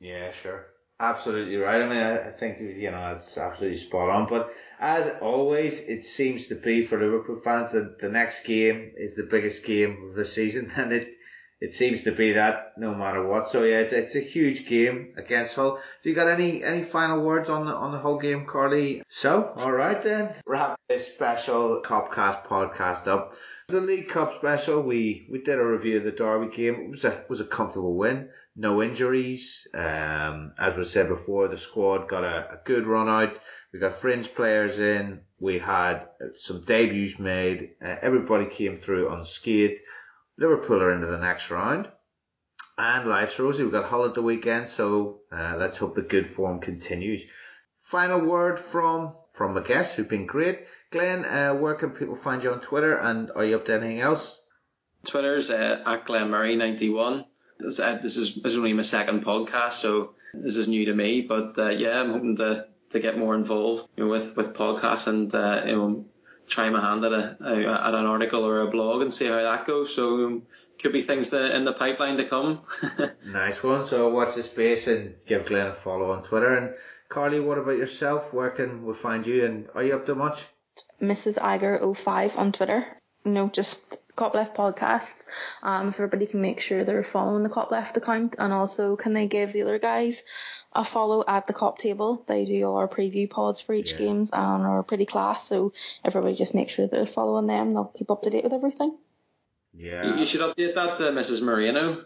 Yeah, 0.00 0.30
sure. 0.30 0.66
Absolutely 1.02 1.56
right. 1.56 1.82
I 1.82 1.88
mean, 1.88 1.98
I, 1.98 2.28
I 2.28 2.30
think, 2.30 2.60
you 2.60 2.92
know, 2.92 3.14
it's 3.16 3.36
absolutely 3.36 3.78
spot 3.78 4.08
on. 4.08 4.28
But 4.28 4.54
as 4.78 5.12
always, 5.20 5.80
it 5.80 6.04
seems 6.04 6.46
to 6.46 6.54
be 6.54 6.86
for 6.86 6.96
Liverpool 6.96 7.40
fans 7.42 7.72
that 7.72 7.98
the 7.98 8.08
next 8.08 8.44
game 8.44 8.92
is 8.96 9.16
the 9.16 9.24
biggest 9.24 9.64
game 9.64 10.08
of 10.08 10.14
the 10.14 10.24
season, 10.24 10.70
and 10.76 10.92
it 10.92 11.16
it 11.60 11.74
seems 11.74 12.02
to 12.02 12.12
be 12.12 12.32
that 12.32 12.74
no 12.76 12.94
matter 12.94 13.26
what. 13.26 13.50
So 13.50 13.64
yeah, 13.64 13.80
it's 13.80 13.92
it's 13.92 14.14
a 14.14 14.20
huge 14.20 14.68
game 14.68 15.14
against 15.16 15.56
Hull. 15.56 15.80
Do 16.04 16.08
you 16.08 16.14
got 16.14 16.28
any 16.28 16.62
any 16.62 16.84
final 16.84 17.24
words 17.24 17.50
on 17.50 17.66
the 17.66 17.72
on 17.72 17.90
the 17.90 17.98
Hull 17.98 18.18
game, 18.18 18.46
Carly? 18.46 19.02
So 19.08 19.52
all 19.56 19.72
right 19.72 20.00
then, 20.00 20.34
wrap 20.46 20.78
this 20.88 21.12
special 21.12 21.82
Copcast 21.84 22.46
podcast 22.46 23.08
up. 23.08 23.34
The 23.68 23.80
League 23.80 24.08
Cup 24.08 24.36
special, 24.36 24.82
we 24.82 25.26
we 25.30 25.40
did 25.42 25.58
a 25.58 25.64
review 25.64 25.98
of 25.98 26.04
the 26.04 26.12
Derby 26.12 26.54
game. 26.54 26.74
It 26.74 26.90
was 26.90 27.04
a 27.04 27.24
was 27.28 27.40
a 27.40 27.44
comfortable 27.44 27.96
win. 27.96 28.28
No 28.54 28.82
injuries. 28.82 29.66
Um, 29.74 30.52
as 30.58 30.76
we 30.76 30.84
said 30.84 31.08
before, 31.08 31.48
the 31.48 31.56
squad 31.56 32.08
got 32.08 32.24
a, 32.24 32.52
a 32.52 32.58
good 32.64 32.86
run 32.86 33.08
out. 33.08 33.38
We 33.72 33.78
got 33.78 33.98
fringe 33.98 34.34
players 34.34 34.78
in. 34.78 35.22
We 35.40 35.58
had 35.58 36.06
some 36.38 36.64
debuts 36.64 37.18
made. 37.18 37.70
Uh, 37.82 37.96
everybody 38.02 38.46
came 38.46 38.76
through 38.76 39.12
unscathed. 39.12 39.80
Liverpool 40.36 40.82
are 40.82 40.92
into 40.92 41.06
the 41.06 41.18
next 41.18 41.50
round. 41.50 41.88
And 42.76 43.08
life's 43.08 43.38
rosy. 43.38 43.62
We've 43.62 43.72
got 43.72 43.88
Hull 43.88 44.04
at 44.06 44.14
the 44.14 44.22
weekend, 44.22 44.68
so 44.68 45.20
uh, 45.30 45.56
let's 45.56 45.78
hope 45.78 45.94
the 45.94 46.02
good 46.02 46.28
form 46.28 46.60
continues. 46.60 47.22
Final 47.74 48.20
word 48.20 48.58
from 48.58 49.14
from 49.30 49.54
the 49.54 49.60
guests 49.60 49.94
who've 49.94 50.08
been 50.08 50.26
great. 50.26 50.66
Glenn, 50.90 51.24
uh, 51.24 51.54
where 51.54 51.74
can 51.74 51.90
people 51.90 52.16
find 52.16 52.42
you 52.42 52.52
on 52.52 52.60
Twitter, 52.60 52.96
and 52.96 53.30
are 53.30 53.44
you 53.44 53.56
up 53.56 53.66
to 53.66 53.74
anything 53.74 54.00
else? 54.00 54.42
Twitter's 55.06 55.50
uh, 55.50 55.82
at 55.86 56.04
Glenn 56.06 56.30
Murray 56.30 56.56
91. 56.56 57.24
This, 57.62 57.80
uh, 57.80 57.98
this 58.00 58.16
is 58.16 58.34
this 58.34 58.52
is 58.52 58.58
only 58.58 58.72
my 58.72 58.82
second 58.82 59.24
podcast, 59.24 59.74
so 59.74 60.14
this 60.34 60.56
is 60.56 60.68
new 60.68 60.84
to 60.86 60.94
me. 60.94 61.22
But 61.22 61.58
uh, 61.58 61.68
yeah, 61.70 62.00
I'm 62.00 62.12
hoping 62.12 62.36
to, 62.36 62.66
to 62.90 63.00
get 63.00 63.18
more 63.18 63.34
involved 63.34 63.88
you 63.96 64.04
know, 64.04 64.10
with 64.10 64.36
with 64.36 64.54
podcasts 64.54 65.06
and 65.06 65.34
uh, 65.34 65.62
you 65.66 65.76
know 65.76 66.04
try 66.46 66.68
my 66.70 66.80
hand 66.80 67.04
at 67.04 67.12
a, 67.12 67.36
at 67.40 67.94
an 67.94 68.06
article 68.06 68.44
or 68.44 68.60
a 68.60 68.66
blog 68.66 69.00
and 69.00 69.12
see 69.12 69.26
how 69.26 69.36
that 69.36 69.66
goes. 69.66 69.94
So 69.94 70.26
um, 70.26 70.42
could 70.78 70.92
be 70.92 71.02
things 71.02 71.30
that 71.30 71.54
in 71.54 71.64
the 71.64 71.72
pipeline 71.72 72.16
to 72.16 72.24
come. 72.24 72.62
nice 73.26 73.62
one. 73.62 73.86
So 73.86 74.08
watch 74.08 74.34
this 74.34 74.46
space 74.46 74.86
and 74.86 75.14
give 75.26 75.46
Glenn 75.46 75.68
a 75.68 75.74
follow 75.74 76.10
on 76.12 76.24
Twitter. 76.24 76.54
And 76.54 76.74
Carly, 77.08 77.40
what 77.40 77.58
about 77.58 77.78
yourself? 77.78 78.32
Where 78.32 78.50
can 78.50 78.84
we 78.84 78.94
find 78.94 79.26
you? 79.26 79.44
And 79.44 79.68
are 79.74 79.82
you 79.82 79.94
up 79.94 80.06
to 80.06 80.14
much? 80.14 80.44
Mrs. 81.00 81.34
Iger05 81.38 82.36
on 82.36 82.52
Twitter. 82.52 82.86
No, 83.24 83.48
just 83.48 83.96
Cop 84.16 84.34
Left 84.34 84.56
podcasts. 84.56 85.24
Um, 85.62 85.88
if 85.88 85.94
everybody 85.94 86.26
can 86.26 86.40
make 86.40 86.60
sure 86.60 86.84
they're 86.84 87.02
following 87.02 87.42
the 87.42 87.48
Cop 87.48 87.70
Left 87.70 87.96
account, 87.96 88.36
and 88.38 88.52
also 88.52 88.96
can 88.96 89.12
they 89.12 89.26
give 89.26 89.52
the 89.52 89.62
other 89.62 89.78
guys 89.78 90.22
a 90.72 90.84
follow 90.84 91.24
at 91.26 91.46
the 91.46 91.52
Cop 91.52 91.78
Table? 91.78 92.24
They 92.26 92.44
do 92.44 92.64
all 92.64 92.76
our 92.76 92.88
preview 92.88 93.28
pods 93.28 93.60
for 93.60 93.74
each 93.74 93.92
yeah. 93.92 93.98
games 93.98 94.30
and 94.32 94.62
are 94.62 94.82
pretty 94.82 95.06
class. 95.06 95.48
So 95.48 95.72
everybody 96.04 96.34
just 96.34 96.54
make 96.54 96.68
sure 96.68 96.86
they're 96.86 97.06
following 97.06 97.46
them. 97.46 97.70
They'll 97.70 97.84
keep 97.84 98.10
up 98.10 98.22
to 98.22 98.30
date 98.30 98.44
with 98.44 98.52
everything. 98.52 98.96
Yeah. 99.74 100.16
You, 100.16 100.26
should 100.26 100.42
update 100.42 100.74
that 100.74 100.98
to 100.98 101.04
Mrs. 101.04 101.42
Moreno. 101.42 102.04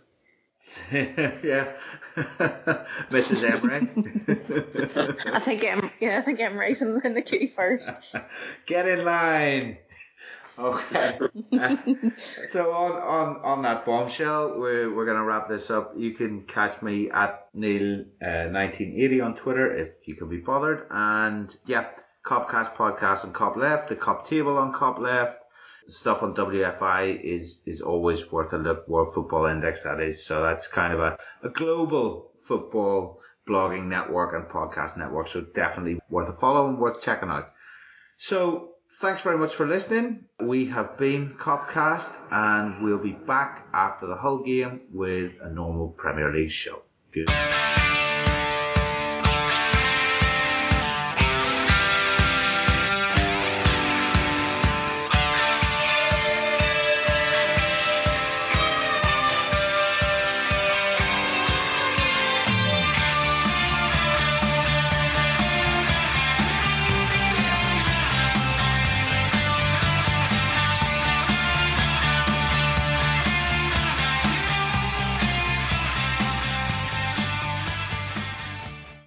yeah, 0.93 1.77
Mrs. 2.17 3.45
Emery. 3.45 3.89
I 5.33 5.41
think 5.41 5.65
em- 5.65 5.91
yeah, 6.01 6.19
I 6.19 6.23
think 6.23 6.41
Emery's 6.41 6.83
in, 6.83 7.01
in 7.05 7.15
the 7.15 7.23
queue 7.23 7.49
first. 7.49 8.17
Get 8.67 8.87
in 8.87 9.05
line. 9.05 9.79
Okay. 10.59 11.19
so 12.17 12.73
on, 12.73 12.93
on, 12.93 13.37
on 13.43 13.63
that 13.63 13.85
bombshell, 13.85 14.59
we're, 14.59 14.95
we're 14.95 15.05
going 15.05 15.19
to 15.19 15.25
wrap 15.25 15.49
this 15.49 15.71
up. 15.71 15.95
You 15.97 16.13
can 16.15 16.45
catch 16.45 16.81
me 16.83 17.11
at 17.11 17.53
Neil1980 17.55 19.21
uh, 19.21 19.25
on 19.25 19.37
Twitter 19.37 19.77
if 19.77 20.09
you 20.09 20.15
can 20.15 20.29
be 20.29 20.39
bothered. 20.39 20.87
And 20.91 21.55
yeah, 21.67 21.89
Copcast 22.25 22.75
podcast 22.75 23.25
on 23.25 23.33
Cop 23.33 23.57
Left, 23.57 23.89
the 23.89 23.97
Cop 23.97 24.29
Table 24.29 24.57
on 24.59 24.73
Cop 24.73 24.99
Left. 24.99 25.39
Stuff 25.89 26.23
on 26.23 26.35
WFI 26.35 27.23
is, 27.23 27.61
is 27.65 27.81
always 27.81 28.33
worth 28.33 28.53
a 28.53 28.59
look. 28.59 28.89
World 28.89 29.15
Football 29.15 29.47
Index, 29.47 29.85
that 29.85 30.01
is. 30.01 30.27
So 30.27 30.43
that's 30.43 30.67
kind 30.67 30.93
of 30.93 31.01
a, 31.01 31.17
a 31.45 31.49
global 31.51 32.33
football 32.41 33.21
blogging 33.49 33.87
network 33.87 34.35
and 34.35 34.45
podcast 34.47 34.97
network. 34.97 35.29
So 35.29 35.43
definitely 35.43 36.01
worth 36.11 36.29
a 36.29 36.33
follow 36.33 36.69
and 36.69 36.79
worth 36.79 37.03
checking 37.03 37.29
out. 37.29 37.53
So 38.17 38.76
thanks 39.01 39.23
very 39.23 39.39
much 39.39 39.55
for 39.55 39.67
listening. 39.67 40.25
We 40.41 40.67
have 40.67 40.97
been 40.97 41.35
Copcast 41.35 42.11
and 42.31 42.83
we'll 42.83 42.99
be 42.99 43.13
back 43.13 43.67
after 43.73 44.07
the 44.07 44.17
Hull 44.17 44.39
game 44.39 44.83
with 44.93 45.33
a 45.43 45.51
normal 45.51 45.89
Premier 45.91 46.33
League 46.33 46.51
show. 46.51 46.83
Good. 47.13 47.31